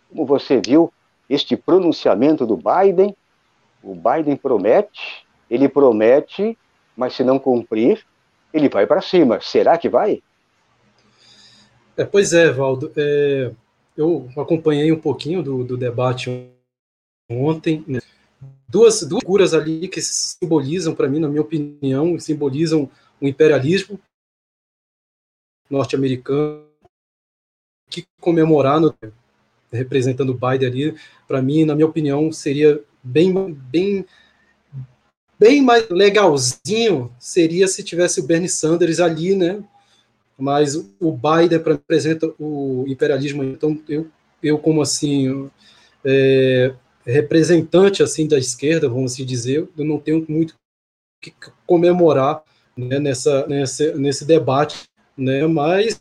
Como 0.10 0.26
você 0.26 0.62
viu 0.64 0.92
este 1.30 1.56
pronunciamento 1.56 2.46
do 2.46 2.58
Biden? 2.58 3.16
O 3.84 3.96
Biden 3.96 4.36
promete, 4.36 5.26
ele 5.50 5.70
promete, 5.70 6.58
mas 6.96 7.14
se 7.14 7.24
não 7.24 7.38
cumprir, 7.38 8.06
ele 8.54 8.70
vai 8.70 8.88
para 8.88 9.02
cima. 9.02 9.40
Será 9.42 9.78
que 9.78 9.90
vai? 9.90 10.22
É, 11.98 12.04
pois 12.04 12.34
é, 12.34 12.52
Valdo. 12.52 12.92
É, 12.96 13.52
eu 13.96 14.30
acompanhei 14.38 14.92
um 14.92 15.00
pouquinho 15.00 15.42
do, 15.42 15.64
do 15.64 15.78
debate 15.78 16.50
ontem. 17.30 17.84
Né? 17.88 18.00
Duas, 18.68 19.02
duas 19.04 19.22
figuras 19.22 19.54
ali 19.54 19.88
que 19.88 20.02
simbolizam, 20.02 20.94
para 20.94 21.08
mim, 21.08 21.20
na 21.20 21.28
minha 21.28 21.42
opinião, 21.42 22.20
simbolizam 22.20 22.90
o 23.22 23.28
imperialismo 23.28 24.00
norte-americano, 25.70 26.66
que 27.90 28.06
comemorar, 28.20 28.80
no, 28.80 28.94
representando 29.76 30.34
Biden 30.34 30.68
ali, 30.68 30.96
para 31.28 31.42
mim, 31.42 31.66
na 31.66 31.76
minha 31.76 31.88
opinião, 31.88 32.32
seria 32.32 32.82
bem, 33.04 33.34
bem, 33.54 34.06
bem 35.40 35.62
mais 35.62 35.88
legalzinho 35.90 37.12
seria 37.20 37.68
se 37.68 37.84
tivesse 37.84 38.20
o 38.20 38.24
Bernie 38.24 38.50
Sanders 38.50 39.00
ali, 39.00 39.36
né, 39.36 39.64
mas 40.38 40.76
o 40.76 41.12
Biden 41.12 41.62
representa 41.64 42.34
o 42.40 42.84
imperialismo. 42.88 43.44
Então, 43.44 43.80
eu, 43.88 44.08
eu 44.44 44.58
como 44.58 44.82
assim, 44.82 45.50
é, 46.04 46.74
representante 47.06 48.04
assim 48.04 48.28
da 48.28 48.38
esquerda, 48.38 48.90
vamos 48.90 49.14
assim 49.14 49.26
dizer, 49.26 49.68
eu 49.78 49.86
não 49.86 50.00
tenho 50.00 50.26
muito 50.28 50.56
que 51.22 51.34
comemorar 51.66 52.44
né, 52.76 53.00
nessa, 53.00 53.48
nesse, 53.48 53.94
nesse 53.94 54.26
debate, 54.26 54.84
né, 55.18 55.48
mas, 55.48 56.00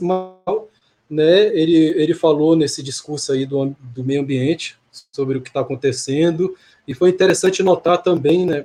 mal, 0.00 0.67
né, 1.08 1.46
ele, 1.56 1.76
ele 2.00 2.14
falou 2.14 2.54
nesse 2.54 2.82
discurso 2.82 3.32
aí 3.32 3.46
do, 3.46 3.74
do 3.80 4.04
meio 4.04 4.20
ambiente 4.20 4.78
sobre 5.12 5.38
o 5.38 5.40
que 5.40 5.48
está 5.48 5.60
acontecendo, 5.60 6.56
e 6.86 6.94
foi 6.94 7.10
interessante 7.10 7.62
notar 7.62 8.02
também 8.02 8.44
né, 8.44 8.64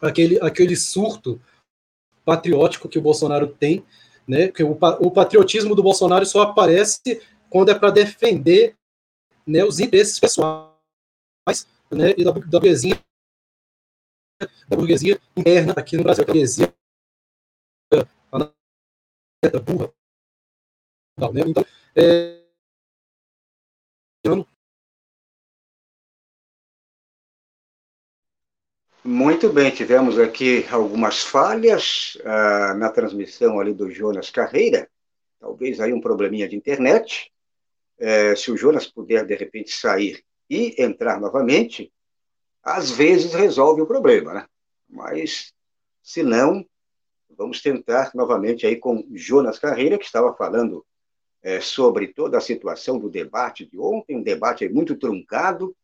aquele, 0.00 0.38
aquele 0.40 0.76
surto 0.76 1.40
patriótico 2.24 2.88
que 2.88 2.98
o 2.98 3.02
Bolsonaro 3.02 3.46
tem, 3.46 3.84
né? 4.26 4.48
Que 4.48 4.62
o, 4.62 4.72
o 4.72 5.10
patriotismo 5.10 5.74
do 5.74 5.82
Bolsonaro 5.82 6.24
só 6.24 6.42
aparece 6.42 7.20
quando 7.50 7.70
é 7.70 7.74
para 7.78 7.90
defender 7.90 8.76
né, 9.46 9.64
os 9.64 9.80
interesses 9.80 10.18
pessoais 10.18 10.68
né, 11.90 12.14
e 12.16 12.24
da, 12.24 12.30
da 12.30 12.60
burguesia 12.60 12.98
da 14.68 14.76
burguesia 14.76 15.20
interna 15.36 15.72
aqui 15.76 15.96
no 15.96 16.02
Brasil, 16.02 16.24
a 16.24 16.26
burguesia 16.26 16.74
a 19.54 19.58
burra. 19.60 19.92
Né? 21.18 21.42
Então, 21.46 21.64
é, 21.96 22.42
Muito 29.04 29.52
bem, 29.52 29.68
tivemos 29.72 30.16
aqui 30.16 30.64
algumas 30.70 31.22
falhas 31.24 32.16
uh, 32.20 32.78
na 32.78 32.88
transmissão 32.88 33.58
ali 33.58 33.74
do 33.74 33.90
Jonas 33.90 34.30
Carreira, 34.30 34.88
talvez 35.40 35.80
aí 35.80 35.92
um 35.92 36.00
probleminha 36.00 36.48
de 36.48 36.54
internet. 36.54 37.32
Uh, 37.98 38.36
se 38.36 38.52
o 38.52 38.56
Jonas 38.56 38.86
puder, 38.86 39.26
de 39.26 39.34
repente, 39.34 39.72
sair 39.72 40.22
e 40.48 40.80
entrar 40.80 41.20
novamente, 41.20 41.92
às 42.62 42.92
vezes 42.92 43.34
resolve 43.34 43.82
o 43.82 43.86
problema, 43.86 44.34
né? 44.34 44.46
Mas, 44.88 45.52
se 46.00 46.22
não, 46.22 46.64
vamos 47.36 47.60
tentar 47.60 48.12
novamente 48.14 48.68
aí 48.68 48.76
com 48.76 49.04
Jonas 49.14 49.58
Carreira, 49.58 49.98
que 49.98 50.04
estava 50.04 50.32
falando 50.36 50.86
uh, 51.44 51.62
sobre 51.62 52.08
toda 52.08 52.38
a 52.38 52.40
situação 52.40 52.98
do 52.98 53.08
debate 53.08 53.66
de 53.66 53.78
ontem, 53.78 54.16
um 54.16 54.22
debate 54.22 54.68
muito 54.68 54.96
truncado, 54.96 55.74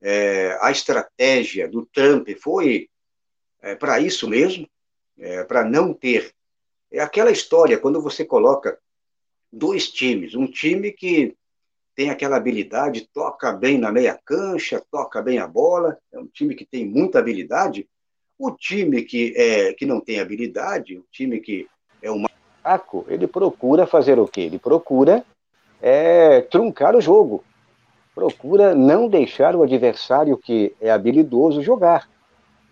é, 0.00 0.56
a 0.60 0.70
estratégia 0.70 1.68
do 1.68 1.86
Trump 1.86 2.28
foi 2.40 2.88
é, 3.60 3.74
para 3.74 3.98
isso 3.98 4.28
mesmo, 4.28 4.68
é, 5.18 5.42
para 5.44 5.64
não 5.64 5.92
ter. 5.92 6.32
É 6.90 7.00
aquela 7.00 7.30
história, 7.30 7.78
quando 7.78 8.00
você 8.00 8.24
coloca 8.24 8.78
dois 9.52 9.90
times, 9.90 10.34
um 10.34 10.46
time 10.46 10.92
que 10.92 11.34
tem 11.94 12.10
aquela 12.10 12.36
habilidade, 12.36 13.08
toca 13.12 13.52
bem 13.52 13.78
na 13.78 13.90
meia 13.90 14.18
cancha, 14.24 14.84
toca 14.90 15.22
bem 15.22 15.38
a 15.38 15.46
bola, 15.48 15.98
é 16.12 16.18
um 16.18 16.26
time 16.26 16.54
que 16.54 16.66
tem 16.66 16.86
muita 16.86 17.18
habilidade. 17.18 17.88
O 18.38 18.50
time 18.50 19.02
que, 19.02 19.32
é, 19.34 19.72
que 19.72 19.86
não 19.86 19.98
tem 19.98 20.20
habilidade, 20.20 20.98
o 20.98 21.06
time 21.10 21.40
que 21.40 21.66
é 22.02 22.10
um 22.10 22.26
ele 23.08 23.26
procura 23.26 23.86
fazer 23.86 24.18
o 24.18 24.26
quê? 24.26 24.42
Ele 24.42 24.58
procura 24.58 25.24
é, 25.80 26.40
truncar 26.42 26.96
o 26.96 27.00
jogo 27.00 27.44
procura 28.16 28.74
não 28.74 29.08
deixar 29.08 29.54
o 29.54 29.62
adversário 29.62 30.38
que 30.38 30.74
é 30.80 30.90
habilidoso 30.90 31.62
jogar. 31.62 32.08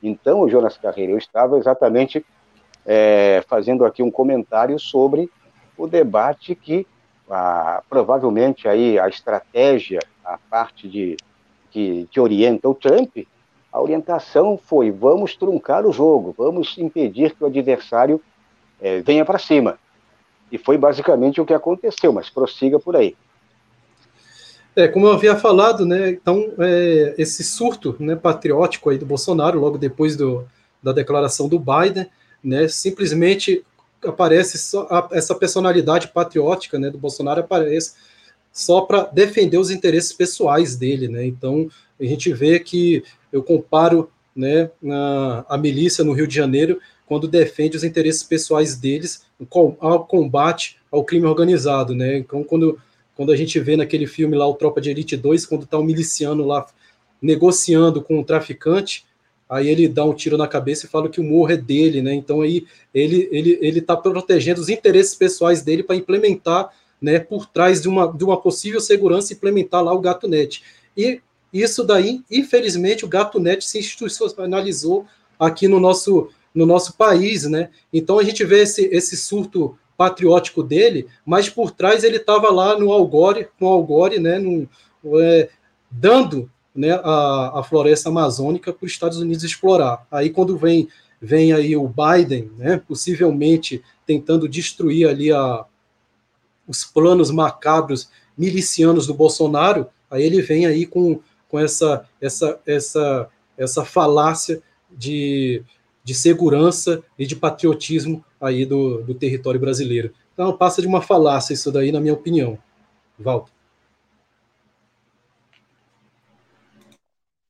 Então, 0.03 0.41
o 0.41 0.49
Jonas 0.49 0.79
Carreira, 0.79 1.13
eu 1.13 1.19
estava 1.19 1.59
exatamente 1.59 2.25
é, 2.87 3.45
fazendo 3.47 3.85
aqui 3.85 4.03
um 4.03 4.11
comentário 4.11 4.79
sobre 4.79 5.31
o 5.77 5.87
debate 5.87 6.55
que 6.55 6.87
ah, 7.31 7.83
provavelmente 7.91 8.67
aí 8.67 8.99
a 8.99 9.07
estratégia, 9.07 10.01
a 10.25 10.39
parte 10.39 10.89
de 10.89 11.15
que, 11.71 12.09
que 12.11 12.19
orienta 12.19 12.67
o 12.67 12.75
Trump, 12.75 13.15
a 13.71 13.83
orientação 13.83 14.57
foi 14.57 14.91
vamos 14.91 15.37
truncar 15.37 15.85
o 15.85 15.93
jogo, 15.93 16.35
vamos 16.39 16.79
impedir 16.79 17.35
que 17.35 17.45
o 17.45 17.49
adversário 17.49 18.19
é, 18.81 19.01
venha 19.01 19.27
para 19.27 19.39
cima. 19.39 19.79
E 20.51 20.59
foi 20.59 20.79
basicamente 20.79 21.41
o 21.41 21.45
que 21.45 21.55
aconteceu, 21.55 22.13
mas 22.13 22.31
prossiga 22.31 22.79
por 22.79 22.97
aí. 22.97 23.17
É, 24.77 24.89
como 24.89 25.07
eu 25.07 25.13
havia 25.13 25.37
falado, 25.37 25.87
né, 25.87 26.11
então, 26.11 26.53
é, 26.59 27.15
esse 27.17 27.45
surto 27.45 27.95
né, 28.01 28.17
patriótico 28.17 28.91
aí 28.91 28.99
do 28.99 29.07
Bolsonaro, 29.07 29.61
logo 29.61 29.79
depois 29.79 30.17
do, 30.17 30.45
da 30.83 30.93
declaração 30.93 31.49
do 31.49 31.61
Biden, 31.61 32.09
né, 32.43 32.67
simplesmente 32.67 33.65
aparece 34.05 34.59
só 34.59 34.87
a, 34.91 35.09
essa 35.13 35.35
personalidade 35.35 36.09
patriótica 36.09 36.79
né, 36.79 36.91
do 36.91 36.99
Bolsonaro 36.99 37.41
aparece 37.41 37.95
só 38.53 38.83
para 38.83 39.05
defender 39.05 39.59
os 39.59 39.71
interesses 39.71 40.13
pessoais 40.13 40.75
dele. 40.77 41.07
Né, 41.07 41.25
então, 41.25 41.69
a 42.01 42.05
gente 42.05 42.33
vê 42.33 42.59
que 42.59 43.05
eu 43.33 43.45
comparo 43.45 44.11
né, 44.35 44.71
a, 44.91 45.45
a 45.51 45.59
milícia 45.59 46.03
no 46.03 46.13
Rio 46.13 46.27
de 46.27 46.35
Janeiro 46.35 46.81
quando 47.07 47.29
defende 47.29 47.77
os 47.77 47.85
interesses 47.85 48.23
pessoais 48.23 48.77
deles 48.77 49.25
ao 49.81 50.05
combate 50.05 50.79
ao 50.91 51.05
crime 51.05 51.27
organizado. 51.27 51.95
Né, 51.95 52.19
então, 52.19 52.43
quando 52.45 52.79
quando 53.17 53.31
a 53.31 53.37
gente 53.37 53.61
vê 53.61 53.77
naquele 53.77 54.07
filme 54.09 54.37
lá, 54.37 54.47
o 54.47 54.55
Tropa 54.55 54.81
de 54.81 54.91
Elite 54.91 55.17
2, 55.17 55.47
quando 55.47 55.67
tá 55.67 55.79
um 55.79 55.85
miliciano 55.85 56.45
lá 56.45 56.67
negociando 57.23 58.03
com 58.03 58.19
um 58.19 58.25
traficante, 58.25 59.05
aí 59.49 59.69
ele 59.69 59.87
dá 59.87 60.05
um 60.05 60.13
tiro 60.13 60.37
na 60.37 60.49
cabeça 60.49 60.87
e 60.87 60.89
fala 60.89 61.09
que 61.09 61.21
o 61.21 61.25
morro 61.25 61.53
é 61.53 61.57
dele, 61.57 62.03
né? 62.03 62.13
Então 62.13 62.41
aí 62.41 62.67
ele 62.93 63.29
ele 63.31 63.59
ele 63.61 63.79
está 63.79 63.97
protegendo 63.97 64.61
os 64.61 64.69
interesses 64.69 65.15
pessoais 65.15 65.63
dele 65.63 65.83
para 65.83 65.97
implementar, 65.97 66.71
né, 67.01 67.19
por 67.19 67.47
trás 67.47 67.81
de 67.81 67.89
uma 67.89 68.07
de 68.13 68.25
uma 68.25 68.41
possível 68.41 68.81
segurança 68.81 69.33
implementar 69.33 69.83
lá 69.83 69.93
o 69.93 70.01
Gato 70.01 70.27
Net. 70.27 70.63
E 70.97 71.21
isso 71.53 71.85
daí, 71.85 72.21
infelizmente, 72.31 73.05
o 73.05 73.09
Gato 73.09 73.39
Net 73.39 73.65
se 73.65 73.79
institucionalizou 73.79 75.07
aqui 75.39 75.69
no 75.69 75.79
nosso 75.79 76.31
no 76.55 76.65
nosso 76.65 76.97
país, 76.97 77.45
né? 77.45 77.71
Então 77.93 78.19
a 78.19 78.25
gente 78.25 78.45
vê 78.45 78.63
esse 78.63 78.85
esse 78.87 79.17
surto 79.17 79.77
patriótico 79.97 80.63
dele, 80.63 81.07
mas 81.25 81.49
por 81.49 81.71
trás 81.71 82.05
ele 82.05 82.17
estava 82.17 82.51
lá 82.51 82.79
no 82.79 82.93
Algore, 82.93 83.49
no 83.61 83.69
Algore, 83.69 84.19
né, 84.19 84.39
no, 84.39 84.69
é, 85.21 85.49
dando 85.91 86.51
né, 86.75 86.93
a, 86.93 87.61
a 87.61 87.63
floresta 87.63 88.09
amazônica 88.09 88.73
para 88.73 88.85
os 88.85 88.91
Estados 88.91 89.19
Unidos 89.19 89.45
explorar. 89.45 90.07
Aí 90.11 90.31
quando 90.31 90.57
vem 90.57 90.89
vem 91.21 91.55
aí 91.55 91.75
o 91.75 91.89
Biden, 91.89 92.51
né, 92.59 92.77
possivelmente 92.87 93.83
tentando 94.05 94.47
destruir 94.47 95.09
ali 95.09 95.33
a, 95.33 95.65
os 96.69 96.85
planos 96.85 97.31
macabros 97.31 98.11
milicianos 98.37 99.07
do 99.07 99.15
Bolsonaro, 99.15 99.87
aí 100.11 100.23
ele 100.23 100.43
vem 100.43 100.67
aí 100.67 100.85
com, 100.85 101.21
com 101.49 101.59
essa, 101.59 102.05
essa, 102.21 102.61
essa, 102.67 103.29
essa 103.57 103.85
falácia 103.87 104.63
de, 104.91 105.63
de 106.05 106.15
segurança 106.15 107.03
e 107.19 107.27
de 107.27 107.35
patriotismo 107.35 108.23
aí 108.41 108.67
do, 108.67 109.03
do 109.03 109.15
território 109.15 109.59
brasileiro. 109.59 110.13
Então 110.35 110.57
passa 110.57 110.83
de 110.83 110.87
uma 110.87 111.01
falácia 111.01 111.55
isso 111.55 111.73
daí, 111.73 111.91
na 111.91 112.01
minha 112.01 112.13
opinião. 112.13 112.59
Walter. 113.19 113.53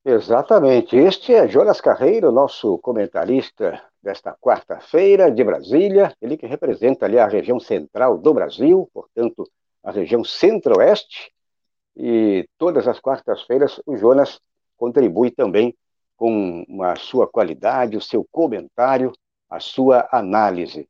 Exatamente. 0.05 0.97
Este 0.97 1.35
é 1.35 1.49
Jonas 1.49 1.81
Carreiro, 1.81 2.31
nosso 2.31 2.79
comentarista 2.79 3.83
desta 4.03 4.37
quarta-feira 4.39 5.31
de 5.31 5.43
Brasília, 5.43 6.15
ele 6.21 6.37
que 6.37 6.47
representa 6.47 7.07
ali 7.07 7.19
a 7.19 7.27
região 7.27 7.59
central 7.59 8.19
do 8.19 8.35
Brasil, 8.35 8.89
portanto, 8.93 9.49
a 9.83 9.91
região 9.91 10.23
centro-oeste, 10.23 11.33
e 11.97 12.47
todas 12.59 12.87
as 12.87 13.01
quartas-feiras 13.01 13.81
o 13.87 13.97
Jonas 13.97 14.41
contribui 14.77 15.31
também 15.31 15.75
com 16.25 16.83
a 16.83 16.97
sua 16.97 17.27
qualidade, 17.27 17.99
o 17.99 18.01
seu 18.01 18.27
comentário, 18.33 19.13
a 19.51 19.61
sua 19.61 20.09
análise. 20.11 20.89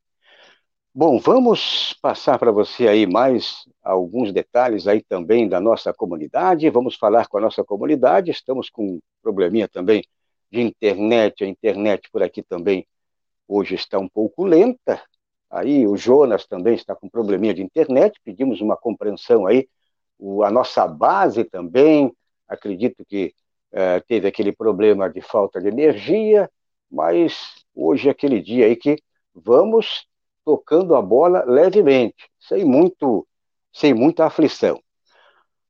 Bom, 0.94 1.18
vamos 1.18 1.92
passar 2.00 2.38
para 2.38 2.52
você 2.52 2.86
aí 2.86 3.04
mais 3.04 3.64
alguns 3.82 4.32
detalhes 4.32 4.86
aí 4.86 5.02
também 5.02 5.48
da 5.48 5.60
nossa 5.60 5.92
comunidade. 5.92 6.70
Vamos 6.70 6.94
falar 6.94 7.26
com 7.26 7.38
a 7.38 7.40
nossa 7.40 7.64
comunidade. 7.64 8.30
Estamos 8.30 8.70
com 8.70 8.84
um 8.86 9.00
probleminha 9.20 9.66
também 9.66 10.04
de 10.52 10.60
internet. 10.60 11.42
A 11.42 11.48
internet 11.48 12.08
por 12.12 12.22
aqui 12.22 12.40
também 12.40 12.86
hoje 13.48 13.74
está 13.74 13.98
um 13.98 14.08
pouco 14.08 14.44
lenta. 14.44 15.02
Aí 15.50 15.84
o 15.84 15.96
Jonas 15.96 16.46
também 16.46 16.76
está 16.76 16.94
com 16.94 17.08
probleminha 17.08 17.54
de 17.54 17.62
internet. 17.64 18.20
Pedimos 18.22 18.60
uma 18.60 18.76
compreensão 18.76 19.48
aí. 19.48 19.68
O, 20.16 20.44
a 20.44 20.50
nossa 20.52 20.86
base 20.86 21.42
também, 21.42 22.14
acredito 22.46 23.04
que 23.04 23.34
é, 23.74 23.98
teve 23.98 24.28
aquele 24.28 24.52
problema 24.52 25.10
de 25.10 25.20
falta 25.20 25.60
de 25.60 25.66
energia, 25.66 26.48
mas 26.88 27.64
hoje 27.74 28.06
é 28.06 28.12
aquele 28.12 28.40
dia 28.40 28.66
aí 28.66 28.76
que 28.76 28.96
vamos 29.34 30.06
tocando 30.44 30.94
a 30.94 31.02
bola 31.02 31.44
levemente, 31.44 32.30
sem 32.38 32.64
muito, 32.64 33.26
sem 33.72 33.92
muita 33.92 34.26
aflição. 34.26 34.80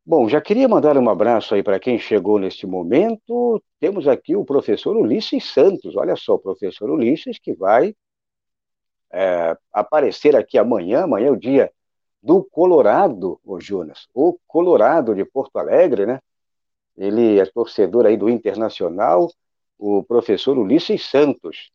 Bom, 0.04 0.28
já 0.28 0.38
queria 0.38 0.68
mandar 0.68 0.98
um 0.98 1.08
abraço 1.08 1.54
aí 1.54 1.62
para 1.62 1.80
quem 1.80 1.98
chegou 1.98 2.38
neste 2.38 2.66
momento. 2.66 3.62
Temos 3.80 4.06
aqui 4.06 4.36
o 4.36 4.44
professor 4.44 4.94
Ulisses 4.98 5.50
Santos. 5.50 5.96
Olha 5.96 6.14
só, 6.14 6.34
o 6.34 6.38
professor 6.38 6.90
Ulisses 6.90 7.38
que 7.38 7.54
vai 7.54 7.94
é, 9.10 9.56
aparecer 9.72 10.36
aqui 10.36 10.58
amanhã. 10.58 11.04
Amanhã 11.04 11.28
é 11.28 11.30
o 11.30 11.36
dia 11.36 11.72
do 12.22 12.44
Colorado, 12.44 13.40
o 13.42 13.58
Jonas. 13.58 14.06
O 14.12 14.38
Colorado 14.46 15.14
de 15.14 15.24
Porto 15.24 15.56
Alegre, 15.56 16.04
né? 16.04 16.20
Ele 16.96 17.38
é 17.38 17.46
torcedor 17.46 18.06
aí 18.06 18.16
do 18.16 18.28
Internacional, 18.28 19.30
o 19.78 20.02
professor 20.02 20.56
Ulisses 20.58 21.04
Santos. 21.04 21.70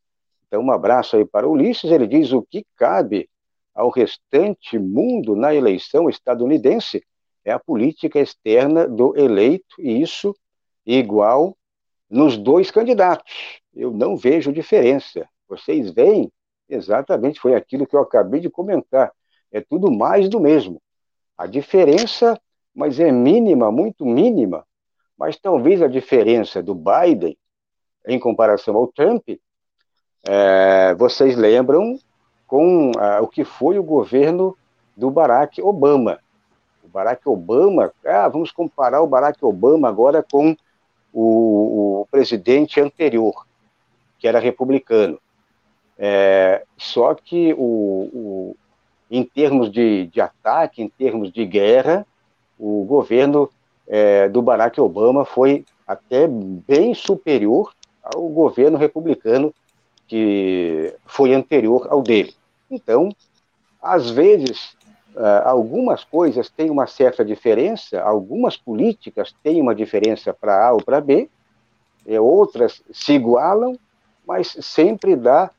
Então, 0.48 0.62
um 0.62 0.72
abraço 0.72 1.16
aí 1.16 1.26
para 1.26 1.48
Ulisses. 1.48 1.92
Ele 1.92 2.08
diz 2.08 2.32
o 2.32 2.42
que 2.42 2.66
cabe 2.76 3.30
ao 3.74 3.90
restante 3.90 4.78
mundo 4.78 5.36
na 5.36 5.54
eleição 5.54 6.10
estadunidense 6.10 7.04
é 7.46 7.52
a 7.52 7.60
política 7.60 8.20
externa 8.20 8.88
do 8.88 9.18
eleito, 9.18 9.76
e 9.80 10.02
isso 10.02 10.36
igual 10.86 11.58
nos 12.10 12.38
dois 12.38 12.72
candidatos. 12.72 13.62
Eu 13.74 13.92
não 13.92 14.16
vejo 14.18 14.52
diferença. 14.52 15.28
Vocês 15.48 15.92
veem? 15.92 16.32
Exatamente, 16.68 17.40
foi 17.40 17.56
aquilo 17.56 17.88
que 17.88 17.96
eu 17.96 18.02
acabei 18.02 18.40
de 18.40 18.50
comentar. 18.50 19.12
É 19.52 19.62
tudo 19.62 19.92
mais 19.92 20.30
do 20.30 20.40
mesmo. 20.40 20.82
A 21.38 21.48
diferença, 21.48 22.40
mas 22.74 23.00
é 23.00 23.12
mínima, 23.12 23.72
muito 23.72 24.06
mínima. 24.06 24.66
Mas 25.20 25.38
talvez 25.38 25.82
a 25.82 25.88
diferença 25.88 26.64
do 26.64 26.74
Biden 26.74 27.38
em 28.08 28.18
comparação 28.18 28.78
ao 28.78 28.88
Trump 28.88 29.28
é, 30.26 30.96
vocês 30.96 31.36
lembram 31.36 32.00
com 32.48 32.92
ah, 32.98 33.20
o 33.22 33.28
que 33.28 33.44
foi 33.44 33.78
o 33.78 33.84
governo 33.84 34.58
do 34.96 35.12
Barack 35.12 35.62
Obama. 35.62 36.20
O 36.84 36.88
Barack 36.88 37.28
Obama, 37.28 37.92
ah, 38.06 38.28
vamos 38.30 38.52
comparar 38.52 39.02
o 39.02 39.08
Barack 39.08 39.44
Obama 39.46 39.90
agora 39.90 40.24
com 40.24 40.56
o, 41.14 42.02
o 42.02 42.08
presidente 42.10 42.80
anterior, 42.80 43.46
que 44.18 44.28
era 44.28 44.40
republicano. 44.40 45.20
É, 45.98 46.64
só 46.78 47.14
que 47.14 47.54
o, 47.54 47.58
o, 47.60 48.56
em 49.12 49.24
termos 49.24 49.70
de, 49.70 50.08
de, 50.08 50.22
ataque, 50.22 50.82
em 50.82 50.88
termos 50.88 51.32
de 51.32 51.46
guerra, 51.46 52.06
o 52.58 52.86
governo 52.86 53.50
é, 53.90 54.30
do 54.30 54.42
Barack 54.42 54.80
Obama 54.80 55.26
foi 55.26 55.66
até 55.88 56.28
bem 56.28 56.94
superior 56.94 57.74
ao 58.04 58.30
governo 58.30 58.78
republicano 58.78 59.54
que 60.08 60.96
foi 61.06 61.34
anterior 61.34 61.88
ao 61.90 62.02
dele. 62.04 62.34
Então, 62.70 63.10
às 63.82 64.10
vezes, 64.12 64.76
ah, 65.16 65.50
algumas 65.50 66.04
coisas 66.04 66.50
têm 66.50 66.70
uma 66.70 66.86
certa 66.86 67.26
diferença, 67.26 68.02
algumas 68.02 68.56
políticas 68.56 69.34
têm 69.44 69.62
uma 69.62 69.74
diferença 69.74 70.34
para 70.34 70.68
A 70.68 70.74
ou 70.74 70.84
para 70.84 71.02
B, 71.02 71.28
outras 72.20 72.82
se 72.92 73.14
igualam, 73.14 73.78
mas 74.26 74.56
sempre 74.62 75.16
dá 75.16 75.52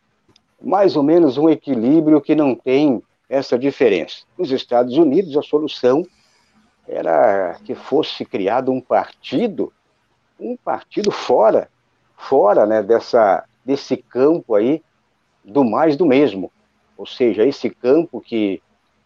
mais 0.61 0.97
ou 0.97 1.03
menos 1.03 1.37
um 1.37 1.49
equilíbrio 1.49 2.21
que 2.21 2.35
não 2.35 2.55
tem 2.55 3.03
essa 3.29 3.59
diferença. 3.59 4.23
Nos 4.37 4.51
Estados 4.51 4.97
Unidos, 4.97 5.37
a 5.37 5.43
solução 5.43 6.05
era 6.91 7.57
que 7.65 7.75
fosse 7.75 8.25
criado 8.25 8.73
um 8.73 8.81
partido, 8.81 9.73
um 10.39 10.57
partido 10.57 11.13
fora, 11.13 11.69
fora 12.17 12.67
né, 12.67 12.83
dessa 12.83 13.45
desse 13.65 13.97
campo 13.97 14.55
aí 14.55 14.83
do 15.45 15.65
mais 15.65 15.97
do 15.97 16.05
mesmo, 16.05 16.51
ou 16.97 17.07
seja, 17.07 17.47
esse 17.47 17.71
campo 17.71 18.21
que 18.21 18.61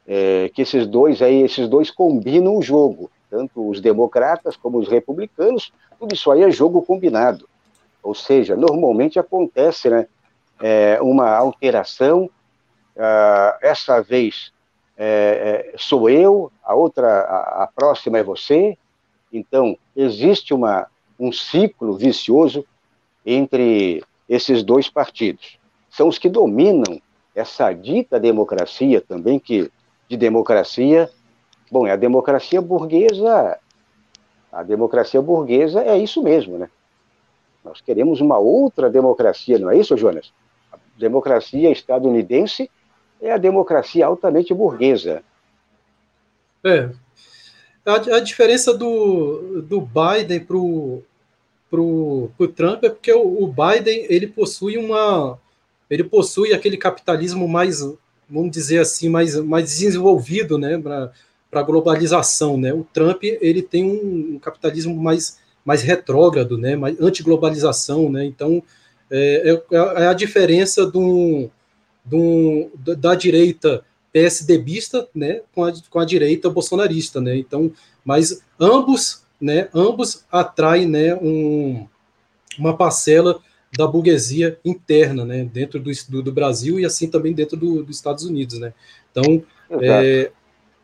é, 0.06 0.50
que 0.54 0.62
esses 0.62 0.86
dois 0.86 1.20
aí, 1.20 1.42
esses 1.42 1.68
dois 1.68 1.90
combinam 1.90 2.56
o 2.56 2.62
jogo, 2.62 3.10
tanto 3.30 3.68
os 3.68 3.80
democratas 3.80 4.56
como 4.56 4.78
os 4.78 4.88
republicanos, 4.88 5.72
tudo 5.98 6.14
isso 6.14 6.30
aí 6.30 6.42
é 6.42 6.50
jogo 6.50 6.82
combinado, 6.82 7.48
ou 8.02 8.14
seja, 8.14 8.56
normalmente 8.56 9.18
acontece, 9.18 9.90
né, 9.90 10.06
é, 10.60 10.98
uma 11.00 11.30
alteração, 11.30 12.30
uh, 12.96 13.58
essa 13.60 14.00
vez 14.02 14.52
é, 14.96 15.72
é, 15.74 15.78
sou 15.78 16.08
eu, 16.08 16.50
a 16.62 16.74
outra, 16.74 17.20
a, 17.22 17.64
a 17.64 17.66
próxima 17.66 18.18
é 18.18 18.22
você, 18.22 18.78
então 19.32 19.76
existe 19.96 20.54
uma 20.54 20.86
um 21.18 21.30
ciclo 21.30 21.96
vicioso 21.96 22.64
entre 23.24 24.02
esses 24.28 24.62
dois 24.62 24.88
partidos. 24.88 25.58
São 25.90 26.08
os 26.08 26.18
que 26.18 26.28
dominam 26.28 27.00
essa 27.34 27.72
dita 27.72 28.18
democracia 28.18 29.00
também, 29.00 29.38
que 29.38 29.70
de 30.08 30.16
democracia, 30.16 31.10
bom, 31.70 31.86
é 31.86 31.92
a 31.92 31.96
democracia 31.96 32.60
burguesa, 32.60 33.58
a 34.52 34.62
democracia 34.62 35.20
burguesa 35.20 35.82
é 35.82 35.96
isso 35.98 36.22
mesmo, 36.22 36.58
né? 36.58 36.68
Nós 37.64 37.80
queremos 37.80 38.20
uma 38.20 38.38
outra 38.38 38.90
democracia, 38.90 39.58
não 39.58 39.70
é 39.70 39.78
isso, 39.78 39.96
Jonas? 39.96 40.32
A 40.70 40.76
democracia 40.98 41.70
estadunidense 41.70 42.70
é 43.24 43.32
a 43.32 43.38
democracia 43.38 44.04
altamente 44.04 44.52
burguesa. 44.52 45.22
É. 46.62 46.90
A, 47.84 48.16
a 48.16 48.20
diferença 48.20 48.76
do, 48.76 49.62
do 49.62 49.80
Biden 49.80 50.40
para 50.40 50.56
o 50.56 52.48
Trump 52.54 52.84
é 52.84 52.90
porque 52.90 53.12
o, 53.12 53.42
o, 53.42 53.46
Biden 53.46 54.06
ele 54.08 54.26
possui 54.26 54.76
uma 54.76 55.38
ele 55.90 56.04
possui 56.04 56.54
aquele 56.54 56.76
capitalismo 56.76 57.46
mais 57.48 57.80
vamos 58.28 58.50
dizer 58.50 58.78
assim 58.78 59.08
mais, 59.08 59.36
mais 59.36 59.68
desenvolvido 59.68 60.56
né 60.56 60.78
para 60.78 61.12
a 61.52 61.62
globalização 61.62 62.56
né 62.56 62.72
o 62.72 62.84
Trump 62.84 63.22
ele 63.22 63.60
tem 63.60 63.84
um, 63.84 64.34
um 64.34 64.38
capitalismo 64.38 64.96
mais 64.96 65.38
mais 65.62 65.82
retrógrado 65.82 66.56
né 66.56 66.74
mais 66.74 66.98
anti-globalização 66.98 68.10
né 68.10 68.24
então 68.24 68.62
é, 69.10 69.60
é, 69.70 69.76
é, 69.76 70.06
a 70.06 70.14
diferença 70.14 70.86
do, 70.86 71.50
do, 72.04 72.70
da 72.76 73.14
direita 73.14 73.84
PSDBista 74.12 75.08
né 75.14 75.40
com 75.54 75.64
a, 75.64 75.72
com 75.90 75.98
a 75.98 76.04
direita 76.04 76.50
bolsonarista 76.50 77.20
né 77.20 77.36
então 77.36 77.72
mas 78.04 78.42
ambos 78.60 79.24
né, 79.44 79.68
ambos 79.74 80.24
atraem 80.32 80.86
né, 80.88 81.14
um, 81.16 81.86
uma 82.58 82.74
parcela 82.74 83.40
da 83.76 83.86
burguesia 83.86 84.58
interna, 84.64 85.24
né, 85.24 85.44
dentro 85.44 85.80
do, 85.80 85.90
do, 86.08 86.22
do 86.22 86.32
Brasil 86.32 86.80
e 86.80 86.84
assim 86.86 87.08
também 87.08 87.34
dentro 87.34 87.54
do, 87.56 87.82
dos 87.82 87.96
Estados 87.96 88.24
Unidos, 88.24 88.58
né. 88.58 88.72
Então 89.10 89.42
é, 89.82 90.30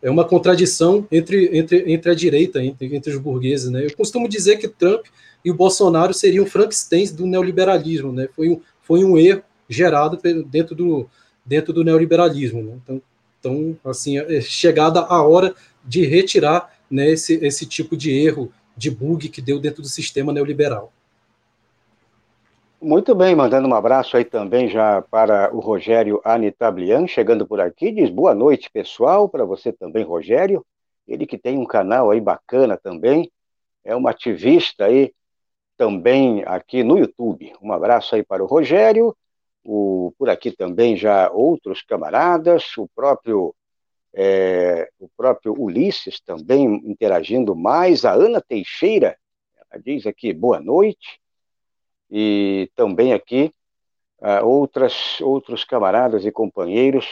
é, 0.02 0.10
uma 0.10 0.24
contradição 0.26 1.06
entre, 1.10 1.56
entre, 1.56 1.90
entre 1.90 2.10
a 2.10 2.14
direita, 2.14 2.62
entre, 2.62 2.94
entre 2.94 3.12
os 3.12 3.18
burgueses, 3.18 3.70
né. 3.70 3.86
Eu 3.86 3.96
costumo 3.96 4.28
dizer 4.28 4.58
que 4.58 4.68
Trump 4.68 5.06
e 5.42 5.50
o 5.50 5.54
Bolsonaro 5.54 6.12
seriam 6.12 6.44
Frankenstein 6.44 7.06
do 7.14 7.26
neoliberalismo, 7.26 8.12
né. 8.12 8.28
Foi 8.36 8.50
um, 8.50 8.60
foi 8.82 9.04
um 9.04 9.16
erro 9.16 9.42
gerado 9.70 10.18
dentro 10.46 10.74
do, 10.74 11.08
dentro 11.46 11.72
do 11.72 11.82
neoliberalismo. 11.82 12.62
Né? 12.62 12.78
Então, 12.82 13.02
então, 13.40 13.74
assim, 13.84 14.18
é 14.18 14.40
chegada 14.42 15.00
a 15.00 15.22
hora 15.22 15.54
de 15.82 16.04
retirar 16.04 16.70
né, 16.90 17.08
esse, 17.08 17.34
esse 17.42 17.64
tipo 17.64 17.96
de 17.96 18.10
erro, 18.12 18.52
de 18.76 18.90
bug 18.90 19.30
que 19.30 19.40
deu 19.40 19.58
dentro 19.58 19.80
do 19.80 19.88
sistema 19.88 20.30
neoliberal. 20.30 20.92
Muito 22.82 23.14
bem, 23.14 23.34
mandando 23.34 23.68
um 23.68 23.74
abraço 23.74 24.16
aí 24.16 24.24
também 24.24 24.68
já 24.68 25.02
para 25.02 25.54
o 25.54 25.60
Rogério 25.60 26.20
Anitablian, 26.24 27.06
chegando 27.06 27.46
por 27.46 27.60
aqui, 27.60 27.92
diz 27.92 28.08
boa 28.08 28.34
noite, 28.34 28.70
pessoal, 28.70 29.28
para 29.28 29.44
você 29.44 29.70
também, 29.70 30.02
Rogério, 30.02 30.64
ele 31.06 31.26
que 31.26 31.36
tem 31.36 31.58
um 31.58 31.66
canal 31.66 32.10
aí 32.10 32.20
bacana 32.20 32.78
também, 32.78 33.30
é 33.84 33.94
uma 33.94 34.10
ativista 34.10 34.86
aí 34.86 35.12
também 35.76 36.42
aqui 36.46 36.82
no 36.82 36.98
YouTube. 36.98 37.52
Um 37.60 37.72
abraço 37.72 38.14
aí 38.14 38.22
para 38.22 38.42
o 38.42 38.46
Rogério, 38.46 39.14
o, 39.72 40.12
por 40.18 40.28
aqui 40.28 40.50
também 40.50 40.96
já 40.96 41.30
outros 41.30 41.80
camaradas, 41.80 42.76
o 42.76 42.88
próprio 42.88 43.54
é, 44.12 44.90
o 44.98 45.08
próprio 45.16 45.54
Ulisses 45.56 46.20
também 46.20 46.64
interagindo 46.84 47.54
mais, 47.54 48.04
a 48.04 48.12
Ana 48.12 48.40
Teixeira, 48.40 49.16
ela 49.54 49.80
diz 49.80 50.04
aqui 50.08 50.32
boa 50.32 50.58
noite, 50.58 51.20
e 52.10 52.68
também 52.74 53.12
aqui 53.12 53.54
uh, 54.18 54.44
outras, 54.44 55.20
outros 55.20 55.62
camaradas 55.62 56.26
e 56.26 56.32
companheiros, 56.32 57.06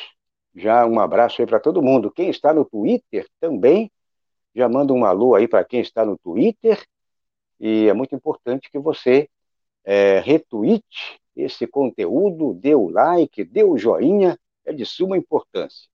já 0.52 0.84
um 0.84 0.98
abraço 0.98 1.40
aí 1.40 1.46
para 1.46 1.60
todo 1.60 1.80
mundo. 1.80 2.10
Quem 2.10 2.28
está 2.28 2.52
no 2.52 2.64
Twitter 2.64 3.28
também, 3.38 3.88
já 4.52 4.68
manda 4.68 4.92
um 4.92 5.04
alô 5.04 5.36
aí 5.36 5.46
para 5.46 5.64
quem 5.64 5.78
está 5.78 6.04
no 6.04 6.18
Twitter, 6.18 6.84
e 7.60 7.86
é 7.86 7.92
muito 7.92 8.16
importante 8.16 8.68
que 8.68 8.80
você 8.80 9.28
é, 9.84 10.18
esse 11.42 11.66
conteúdo, 11.66 12.54
dê 12.54 12.74
o 12.74 12.88
like, 12.88 13.44
dê 13.44 13.62
o 13.62 13.78
joinha, 13.78 14.38
é 14.64 14.72
de 14.72 14.84
suma 14.84 15.16
importância. 15.16 15.88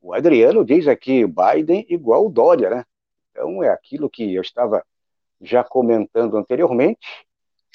O 0.00 0.14
Adriano 0.14 0.64
diz 0.64 0.86
aqui, 0.86 1.26
Biden 1.26 1.84
igual 1.88 2.28
Dória, 2.28 2.70
né? 2.70 2.84
Então 3.30 3.62
é 3.62 3.68
aquilo 3.68 4.08
que 4.08 4.34
eu 4.34 4.40
estava 4.40 4.84
já 5.40 5.62
comentando 5.64 6.36
anteriormente. 6.36 7.26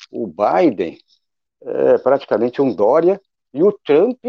O 0.10 0.26
Biden 0.28 0.98
é 1.62 1.98
praticamente 1.98 2.62
um 2.62 2.74
Dória 2.74 3.22
e 3.54 3.62
o 3.62 3.72
Trump 3.72 4.20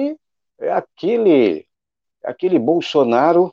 é 0.58 0.70
aquele 0.70 1.66
aquele 2.22 2.58
Bolsonaro 2.58 3.52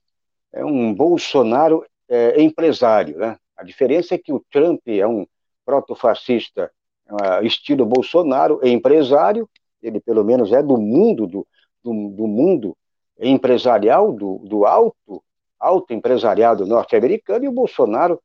é 0.52 0.64
um 0.66 0.94
Bolsonaro 0.94 1.86
é, 2.08 2.42
empresário, 2.42 3.18
né? 3.18 3.38
A 3.56 3.64
diferença 3.64 4.16
é 4.16 4.18
que 4.18 4.34
o 4.34 4.44
Trump 4.52 4.82
é 4.88 5.08
um 5.08 5.26
protofascista 5.66 6.72
uh, 7.10 7.46
estilo 7.46 7.86
Bolsonaro, 7.86 8.60
é 8.64 8.70
empresário, 8.70 9.50
ele 9.82 10.00
pelo 10.00 10.24
menos 10.24 10.52
é 10.52 10.62
do 10.62 10.78
mundo 10.78 11.28
do, 11.28 11.48
do, 11.84 12.10
do 12.10 12.28
mundo 12.28 12.76
empresarial, 13.20 14.12
do, 14.12 14.40
do 14.40 14.66
alto, 14.66 15.24
alto 15.60 15.94
empresariado 15.94 16.66
norte-americano, 16.66 17.46
e 17.46 17.48
o 17.48 17.54
Bolsonaro 17.54 18.22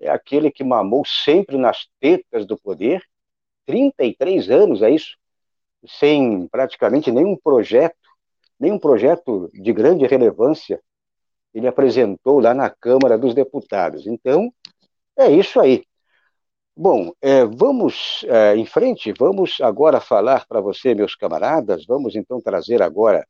é 0.00 0.08
aquele 0.08 0.50
que 0.50 0.62
mamou 0.62 1.04
sempre 1.04 1.56
nas 1.56 1.86
tetas 2.00 2.46
do 2.46 2.56
poder, 2.56 3.02
33 3.66 4.50
anos, 4.50 4.82
é 4.82 4.90
isso, 4.90 5.16
sem 5.86 6.46
praticamente 6.48 7.10
nenhum 7.10 7.36
projeto, 7.36 7.96
nenhum 8.58 8.78
projeto 8.78 9.50
de 9.52 9.72
grande 9.72 10.06
relevância 10.06 10.80
ele 11.56 11.66
apresentou 11.66 12.38
lá 12.38 12.52
na 12.52 12.68
Câmara 12.68 13.16
dos 13.16 13.34
Deputados. 13.34 14.06
Então, 14.06 14.52
é 15.16 15.30
isso 15.30 15.58
aí. 15.58 15.84
Bom, 16.78 17.14
é, 17.22 17.42
vamos 17.42 18.22
é, 18.28 18.54
em 18.54 18.66
frente, 18.66 19.10
vamos 19.18 19.62
agora 19.62 19.98
falar 19.98 20.46
para 20.46 20.60
você, 20.60 20.94
meus 20.94 21.14
camaradas, 21.14 21.86
vamos 21.86 22.14
então 22.14 22.38
trazer 22.38 22.82
agora 22.82 23.26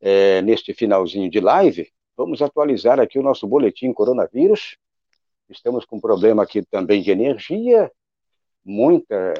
é, 0.00 0.42
neste 0.42 0.74
finalzinho 0.74 1.30
de 1.30 1.38
live, 1.38 1.88
vamos 2.16 2.42
atualizar 2.42 2.98
aqui 2.98 3.16
o 3.16 3.22
nosso 3.22 3.46
boletim 3.46 3.92
coronavírus. 3.92 4.76
Estamos 5.48 5.84
com 5.84 5.98
um 5.98 6.00
problema 6.00 6.42
aqui 6.42 6.62
também 6.62 7.00
de 7.00 7.12
energia, 7.12 7.92
muita. 8.64 9.34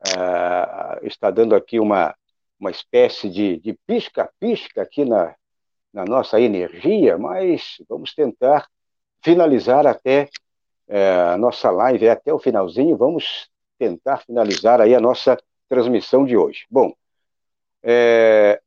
Uh, 0.00 1.06
está 1.06 1.30
dando 1.30 1.54
aqui 1.56 1.80
uma, 1.80 2.14
uma 2.60 2.70
espécie 2.70 3.30
de 3.30 3.78
pisca-pisca 3.86 4.82
aqui 4.82 5.06
na, 5.06 5.34
na 5.92 6.04
nossa 6.04 6.38
energia, 6.38 7.16
mas 7.16 7.78
vamos 7.88 8.14
tentar 8.14 8.68
finalizar 9.22 9.86
até 9.86 10.28
a 10.88 11.36
nossa 11.38 11.70
live, 11.70 12.08
até 12.08 12.32
o 12.32 12.38
finalzinho, 12.38 12.96
vamos 12.96 13.48
tentar 13.78 14.18
finalizar 14.18 14.80
aí 14.80 14.94
a 14.94 15.00
nossa 15.00 15.36
transmissão 15.68 16.24
de 16.24 16.36
hoje. 16.36 16.66
Bom, 16.70 16.92
é, 17.82 18.60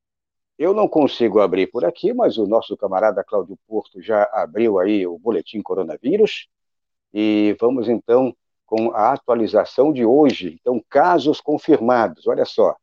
eu 0.57 0.73
não 0.73 0.87
consigo 0.87 1.39
abrir 1.39 1.67
por 1.67 1.83
aqui, 1.83 2.13
mas 2.13 2.37
o 2.37 2.45
nosso 2.45 2.77
camarada 2.77 3.23
Cláudio 3.23 3.57
Porto 3.67 4.01
já 4.01 4.29
abriu 4.31 4.79
aí 4.79 5.05
o 5.07 5.17
boletim 5.17 5.61
coronavírus 5.61 6.47
e 7.13 7.55
vamos 7.59 7.89
então 7.89 8.35
com 8.65 8.91
a 8.91 9.11
atualização 9.11 9.91
de 9.91 10.05
hoje. 10.05 10.57
Então, 10.61 10.81
casos 10.89 11.41
confirmados, 11.41 12.27
olha 12.27 12.45
só, 12.45 12.75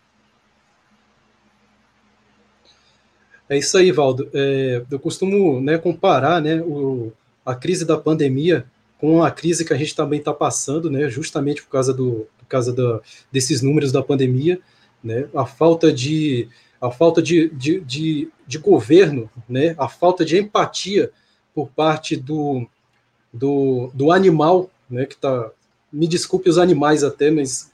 É 3.49 3.57
isso 3.57 3.77
aí, 3.77 3.91
Valdo. 3.91 4.29
É, 4.33 4.83
eu 4.89 4.99
costumo 4.99 5.61
né, 5.61 5.77
comparar 5.77 6.41
né, 6.41 6.61
o, 6.61 7.11
a 7.45 7.55
crise 7.55 7.85
da 7.85 7.97
pandemia 7.97 8.65
com 8.99 9.23
a 9.23 9.31
crise 9.31 9.63
que 9.63 9.73
a 9.73 9.77
gente 9.77 9.95
também 9.95 10.19
está 10.19 10.33
passando, 10.33 10.89
né, 10.89 11.09
justamente 11.09 11.61
por 11.61 11.69
causa, 11.69 11.93
do, 11.93 12.27
por 12.37 12.45
causa 12.47 12.73
da, 12.73 12.99
desses 13.31 13.61
números 13.61 13.91
da 13.91 14.03
pandemia, 14.03 14.59
né, 15.03 15.27
a 15.35 15.45
falta 15.45 15.91
de 15.91 16.49
a 16.79 16.91
falta 16.91 17.21
de, 17.23 17.49
de, 17.49 17.79
de, 17.79 18.29
de 18.45 18.57
governo, 18.59 19.29
né, 19.49 19.73
a 19.79 19.87
falta 19.87 20.23
de 20.23 20.37
empatia 20.37 21.11
por 21.53 21.69
parte 21.69 22.15
do, 22.15 22.67
do, 23.33 23.89
do 23.95 24.11
animal, 24.11 24.69
né, 24.87 25.05
que 25.05 25.15
está, 25.15 25.49
me 25.91 26.07
desculpe 26.07 26.49
os 26.49 26.59
animais 26.59 27.03
até, 27.03 27.31
mas 27.31 27.71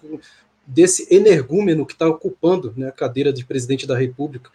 desse 0.65 1.13
energúmeno 1.13 1.85
que 1.85 1.91
está 1.91 2.07
ocupando 2.07 2.73
né, 2.77 2.87
a 2.87 2.93
cadeira 2.93 3.33
de 3.33 3.43
presidente 3.43 3.85
da 3.85 3.97
República, 3.97 4.49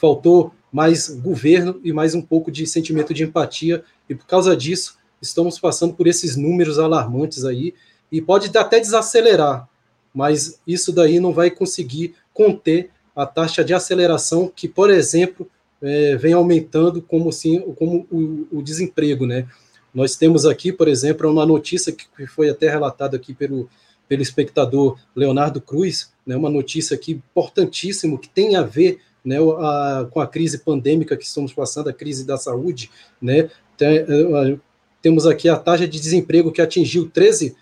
faltou 0.00 0.52
mais 0.72 1.08
governo 1.08 1.78
e 1.84 1.92
mais 1.92 2.14
um 2.14 2.22
pouco 2.22 2.50
de 2.50 2.66
sentimento 2.66 3.12
de 3.12 3.24
empatia, 3.24 3.84
e 4.08 4.14
por 4.14 4.26
causa 4.26 4.56
disso, 4.56 4.96
estamos 5.20 5.58
passando 5.58 5.92
por 5.92 6.06
esses 6.06 6.36
números 6.36 6.78
alarmantes 6.78 7.44
aí, 7.44 7.74
e 8.10 8.20
pode 8.22 8.56
até 8.56 8.80
desacelerar, 8.80 9.68
mas 10.14 10.58
isso 10.66 10.90
daí 10.90 11.20
não 11.20 11.32
vai 11.32 11.50
conseguir 11.50 12.14
conter 12.32 12.90
a 13.14 13.26
taxa 13.26 13.62
de 13.62 13.74
aceleração 13.74 14.50
que, 14.54 14.66
por 14.66 14.88
exemplo, 14.88 15.48
é, 15.82 16.16
vem 16.16 16.32
aumentando 16.32 17.02
como, 17.02 17.30
sim, 17.30 17.60
como 17.76 18.06
o, 18.10 18.58
o, 18.58 18.62
desemprego, 18.62 19.26
né? 19.26 19.46
Nós 19.92 20.16
temos 20.16 20.46
aqui, 20.46 20.72
por 20.72 20.88
exemplo, 20.88 21.30
uma 21.30 21.44
notícia 21.44 21.92
que 21.92 22.26
foi 22.26 22.48
até 22.48 22.70
relatada 22.70 23.16
aqui 23.16 23.34
pelo, 23.34 23.68
pelo 24.08 24.22
espectador 24.22 24.98
Leonardo 25.14 25.60
Cruz, 25.60 26.12
né, 26.26 26.36
uma 26.36 26.50
notícia 26.50 26.94
aqui 26.94 27.12
importantíssima 27.12 28.18
que 28.18 28.28
tem 28.28 28.56
a 28.56 28.62
ver 28.62 29.00
né, 29.24 29.36
a, 29.38 30.06
com 30.10 30.20
a 30.20 30.26
crise 30.26 30.58
pandêmica 30.58 31.16
que 31.16 31.24
estamos 31.24 31.52
passando, 31.52 31.88
a 31.88 31.92
crise 31.92 32.26
da 32.26 32.36
saúde, 32.36 32.90
né? 33.20 33.50
Tem, 33.76 33.98
é, 33.98 34.58
temos 35.02 35.26
aqui 35.26 35.48
a 35.48 35.56
taxa 35.56 35.88
de 35.88 35.98
desemprego 35.98 36.52
que 36.52 36.60
atingiu 36.60 37.10
13%, 37.10 37.54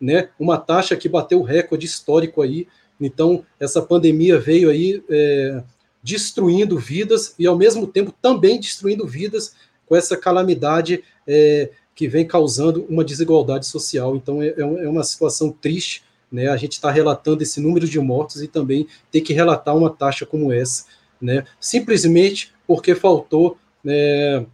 né? 0.00 0.28
Uma 0.38 0.58
taxa 0.58 0.96
que 0.96 1.08
bateu 1.08 1.40
o 1.40 1.44
recorde 1.44 1.86
histórico 1.86 2.42
aí 2.42 2.66
então, 3.00 3.44
essa 3.60 3.80
pandemia 3.80 4.38
veio 4.38 4.70
aí 4.70 5.02
é, 5.08 5.62
destruindo 6.02 6.78
vidas 6.78 7.34
e, 7.38 7.46
ao 7.46 7.56
mesmo 7.56 7.86
tempo, 7.86 8.12
também 8.20 8.58
destruindo 8.58 9.06
vidas 9.06 9.54
com 9.86 9.94
essa 9.94 10.16
calamidade 10.16 11.02
é, 11.26 11.70
que 11.94 12.08
vem 12.08 12.26
causando 12.26 12.84
uma 12.88 13.04
desigualdade 13.04 13.66
social. 13.66 14.16
Então, 14.16 14.42
é, 14.42 14.48
é, 14.48 14.60
é 14.60 14.88
uma 14.88 15.04
situação 15.04 15.50
triste. 15.50 16.02
Né? 16.30 16.48
A 16.48 16.56
gente 16.56 16.72
está 16.72 16.90
relatando 16.90 17.42
esse 17.42 17.60
número 17.60 17.86
de 17.86 17.98
mortos 17.98 18.42
e 18.42 18.48
também 18.48 18.86
ter 19.10 19.20
que 19.20 19.32
relatar 19.32 19.76
uma 19.76 19.90
taxa 19.90 20.26
como 20.26 20.52
essa, 20.52 20.84
né? 21.20 21.44
simplesmente 21.60 22.52
porque 22.66 22.94
faltou. 22.94 23.56
Né, 23.82 24.46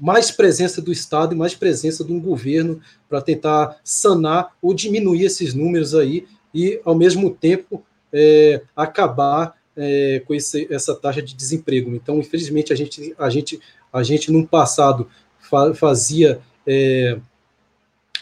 mais 0.00 0.30
presença 0.30 0.82
do 0.82 0.90
Estado 0.90 1.34
e 1.34 1.38
mais 1.38 1.54
presença 1.54 2.04
de 2.04 2.12
um 2.12 2.20
governo 2.20 2.80
para 3.08 3.20
tentar 3.20 3.78
sanar 3.84 4.52
ou 4.60 4.74
diminuir 4.74 5.24
esses 5.24 5.54
números 5.54 5.94
aí 5.94 6.26
e, 6.52 6.80
ao 6.84 6.94
mesmo 6.94 7.30
tempo, 7.30 7.84
é, 8.12 8.62
acabar 8.76 9.56
é, 9.76 10.22
com 10.26 10.34
esse, 10.34 10.72
essa 10.72 10.94
taxa 10.94 11.20
de 11.20 11.34
desemprego. 11.34 11.94
Então, 11.94 12.18
infelizmente, 12.18 12.72
a 12.72 12.76
gente, 12.76 13.14
a 13.18 13.28
gente, 13.28 13.60
a 13.92 14.02
gente 14.02 14.30
no 14.30 14.46
passado 14.46 15.08
fa 15.38 15.74
fazia 15.74 16.40
é, 16.66 17.18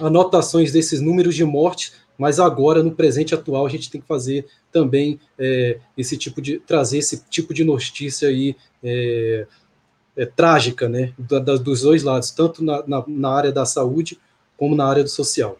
anotações 0.00 0.72
desses 0.72 1.00
números 1.00 1.34
de 1.34 1.44
mortes, 1.44 1.92
mas 2.18 2.38
agora, 2.38 2.82
no 2.82 2.92
presente 2.92 3.34
atual, 3.34 3.66
a 3.66 3.68
gente 3.68 3.90
tem 3.90 4.00
que 4.00 4.06
fazer 4.06 4.46
também 4.70 5.18
é, 5.38 5.78
esse 5.96 6.16
tipo 6.16 6.40
de 6.40 6.58
trazer 6.58 6.98
esse 6.98 7.24
tipo 7.28 7.52
de 7.52 7.64
notícia 7.64 8.28
aí 8.28 8.56
é, 8.82 9.46
é, 10.16 10.26
trágica, 10.26 10.88
né, 10.88 11.12
da, 11.18 11.38
da, 11.38 11.56
dos 11.56 11.82
dois 11.82 12.02
lados, 12.02 12.30
tanto 12.30 12.62
na, 12.62 12.86
na, 12.86 13.04
na 13.06 13.30
área 13.30 13.52
da 13.52 13.64
saúde 13.64 14.18
como 14.56 14.76
na 14.76 14.86
área 14.86 15.02
do 15.02 15.08
social. 15.08 15.58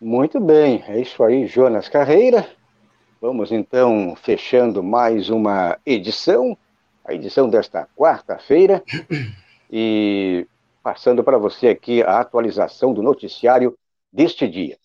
Muito 0.00 0.38
bem, 0.38 0.84
é 0.86 1.00
isso 1.00 1.22
aí, 1.22 1.46
Jonas 1.46 1.88
Carreira. 1.88 2.46
Vamos 3.20 3.50
então 3.50 4.14
fechando 4.22 4.82
mais 4.82 5.30
uma 5.30 5.78
edição, 5.86 6.56
a 7.04 7.14
edição 7.14 7.48
desta 7.48 7.88
quarta-feira, 7.96 8.82
e 9.70 10.46
passando 10.84 11.24
para 11.24 11.38
você 11.38 11.68
aqui 11.68 12.02
a 12.02 12.20
atualização 12.20 12.92
do 12.92 13.02
noticiário 13.02 13.74
deste 14.12 14.46
dia. 14.46 14.76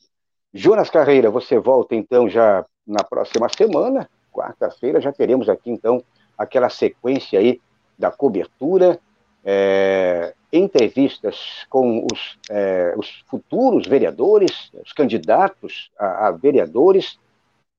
Jonas 0.53 0.89
Carreira, 0.89 1.29
você 1.29 1.59
volta 1.59 1.93
então 1.93 2.29
já 2.29 2.65
na 2.87 3.03
próxima 3.03 3.49
semana, 3.49 4.09
quarta-feira, 4.31 5.01
já 5.01 5.11
teremos 5.11 5.49
aqui 5.49 5.69
então 5.69 6.01
aquela 6.37 6.69
sequência 6.69 7.37
aí 7.37 7.59
da 7.97 8.09
cobertura. 8.09 8.97
É, 9.43 10.33
entrevistas 10.51 11.65
com 11.69 12.05
os, 12.11 12.37
é, 12.49 12.93
os 12.97 13.23
futuros 13.27 13.87
vereadores, 13.87 14.71
os 14.83 14.91
candidatos 14.93 15.91
a, 15.97 16.27
a, 16.27 16.31
vereadores, 16.31 17.19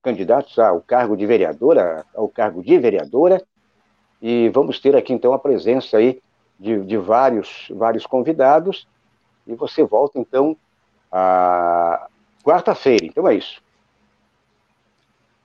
candidatos 0.01 0.57
ao 0.57 0.81
cargo 0.81 1.15
de 1.15 1.25
vereadora, 1.25 2.05
ao 2.15 2.27
cargo 2.29 2.63
de 2.63 2.77
vereadora, 2.79 3.43
e 4.21 4.49
vamos 4.49 4.79
ter 4.79 4.95
aqui 4.95 5.11
então 5.13 5.33
a 5.33 5.39
presença 5.39 5.97
aí 5.97 6.21
de, 6.61 6.85
de 6.85 6.97
vários, 6.97 7.67
vários 7.71 8.05
convidados, 8.05 8.87
e 9.47 9.55
você 9.55 9.83
volta 9.83 10.19
então 10.19 10.55
a 11.11 12.07
quarta-feira, 12.43 13.05
então 13.05 13.27
é 13.27 13.35
isso. 13.35 13.61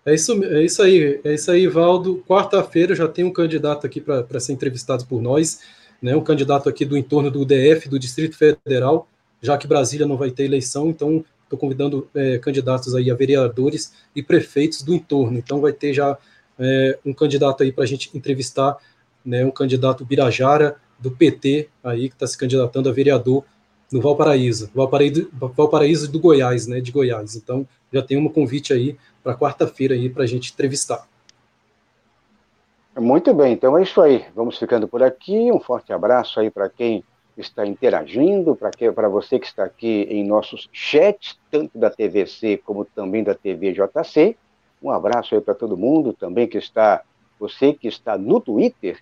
É 0.05 0.15
isso, 0.15 0.45
é 0.45 0.63
isso 0.63 0.83
aí, 0.83 1.21
é 1.25 1.35
isso 1.35 1.51
aí, 1.51 1.67
Valdo. 1.67 2.23
Quarta-feira 2.29 2.95
já 2.95 3.09
tem 3.09 3.25
um 3.25 3.33
candidato 3.33 3.87
aqui 3.87 4.01
para 4.01 4.39
ser 4.39 4.53
entrevistado 4.53 5.05
por 5.07 5.21
nós 5.21 5.61
né, 6.01 6.15
um 6.15 6.23
candidato 6.23 6.69
aqui 6.69 6.85
do 6.85 6.97
entorno 6.97 7.31
do 7.31 7.45
DF, 7.45 7.89
do 7.89 7.99
Distrito 7.99 8.37
Federal, 8.37 9.09
já 9.41 9.57
que 9.57 9.67
Brasília 9.67 10.07
não 10.07 10.17
vai 10.17 10.31
ter 10.31 10.45
eleição, 10.45 10.89
então 10.89 11.25
estou 11.43 11.59
convidando 11.59 12.09
é, 12.15 12.39
candidatos 12.39 12.95
aí 12.95 13.11
a 13.11 13.15
vereadores 13.15 13.93
e 14.15 14.23
prefeitos 14.23 14.83
do 14.83 14.95
entorno. 14.95 15.39
Então 15.39 15.61
vai 15.61 15.73
ter 15.73 15.93
já 15.93 16.17
é, 16.59 16.99
um 17.05 17.13
candidato 17.13 17.63
aí 17.63 17.73
para 17.73 17.85
a 17.85 17.87
gente 17.87 18.11
entrevistar, 18.17 18.77
né, 19.25 19.45
um 19.45 19.51
candidato 19.51 20.05
Birajara, 20.05 20.77
do 20.99 21.11
PT, 21.11 21.69
aí 21.83 22.09
que 22.09 22.15
está 22.15 22.27
se 22.27 22.37
candidatando 22.37 22.89
a 22.89 22.93
vereador 22.93 23.45
no 23.93 24.01
Valparaíso, 24.01 24.71
Valparaíso, 24.75 25.31
Valparaíso 25.33 26.11
do 26.11 26.19
Goiás, 26.19 26.67
né, 26.67 26.81
de 26.81 26.91
Goiás. 26.91 27.37
Então 27.37 27.67
já 27.93 28.03
tem 28.03 28.17
um 28.17 28.29
convite 28.29 28.73
aí 28.73 28.97
para 29.23 29.37
quarta-feira 29.37 29.95
aí 29.95 30.09
para 30.09 30.25
a 30.25 30.27
gente 30.27 30.53
entrevistar. 30.53 31.07
Muito 32.99 33.35
bem, 33.35 33.53
então 33.53 33.77
é 33.77 33.83
isso 33.83 34.01
aí. 34.01 34.25
Vamos 34.35 34.59
ficando 34.59 34.89
por 34.89 35.03
aqui. 35.03 35.53
Um 35.53 35.61
forte 35.61 35.93
abraço 35.93 36.41
aí 36.41 36.51
para 36.51 36.69
quem 36.69 37.05
está 37.37 37.67
interagindo, 37.67 38.57
para 38.57 39.09
você 39.09 39.39
que 39.39 39.47
está 39.47 39.65
aqui 39.65 40.07
em 40.09 40.27
nossos 40.27 40.69
chats, 40.73 41.39
tanto 41.51 41.79
da 41.79 41.91
TVC 41.91 42.57
como 42.65 42.85
também 42.87 43.23
da 43.23 43.35
TVJC. 43.35 44.37
Um 44.83 44.91
abraço 44.91 45.35
aí 45.35 45.41
para 45.41 45.55
todo 45.55 45.77
mundo, 45.77 46.15
também 46.15 46.47
que 46.47 46.57
está, 46.57 47.03
você 47.39 47.75
que 47.75 47.87
está 47.87 48.17
no 48.17 48.41
Twitter. 48.41 48.99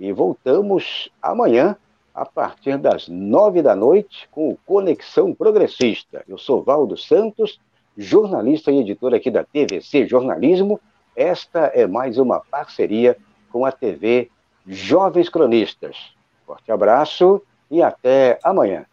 E 0.00 0.12
voltamos 0.12 1.10
amanhã, 1.20 1.76
a 2.14 2.24
partir 2.24 2.78
das 2.78 3.06
nove 3.06 3.60
da 3.60 3.76
noite, 3.76 4.26
com 4.30 4.48
o 4.48 4.58
Conexão 4.64 5.34
Progressista. 5.34 6.24
Eu 6.26 6.38
sou 6.38 6.62
Valdo 6.62 6.96
Santos, 6.96 7.60
jornalista 7.98 8.72
e 8.72 8.78
editor 8.78 9.12
aqui 9.12 9.30
da 9.30 9.44
TVC 9.44 10.06
Jornalismo. 10.06 10.80
Esta 11.14 11.66
é 11.74 11.86
mais 11.86 12.16
uma 12.16 12.40
parceria 12.40 13.14
com 13.52 13.66
a 13.66 13.70
TV 13.70 14.30
Jovens 14.66 15.28
Cronistas. 15.28 16.14
Forte 16.46 16.72
abraço 16.72 17.42
e 17.70 17.82
até 17.82 18.38
amanhã. 18.42 18.86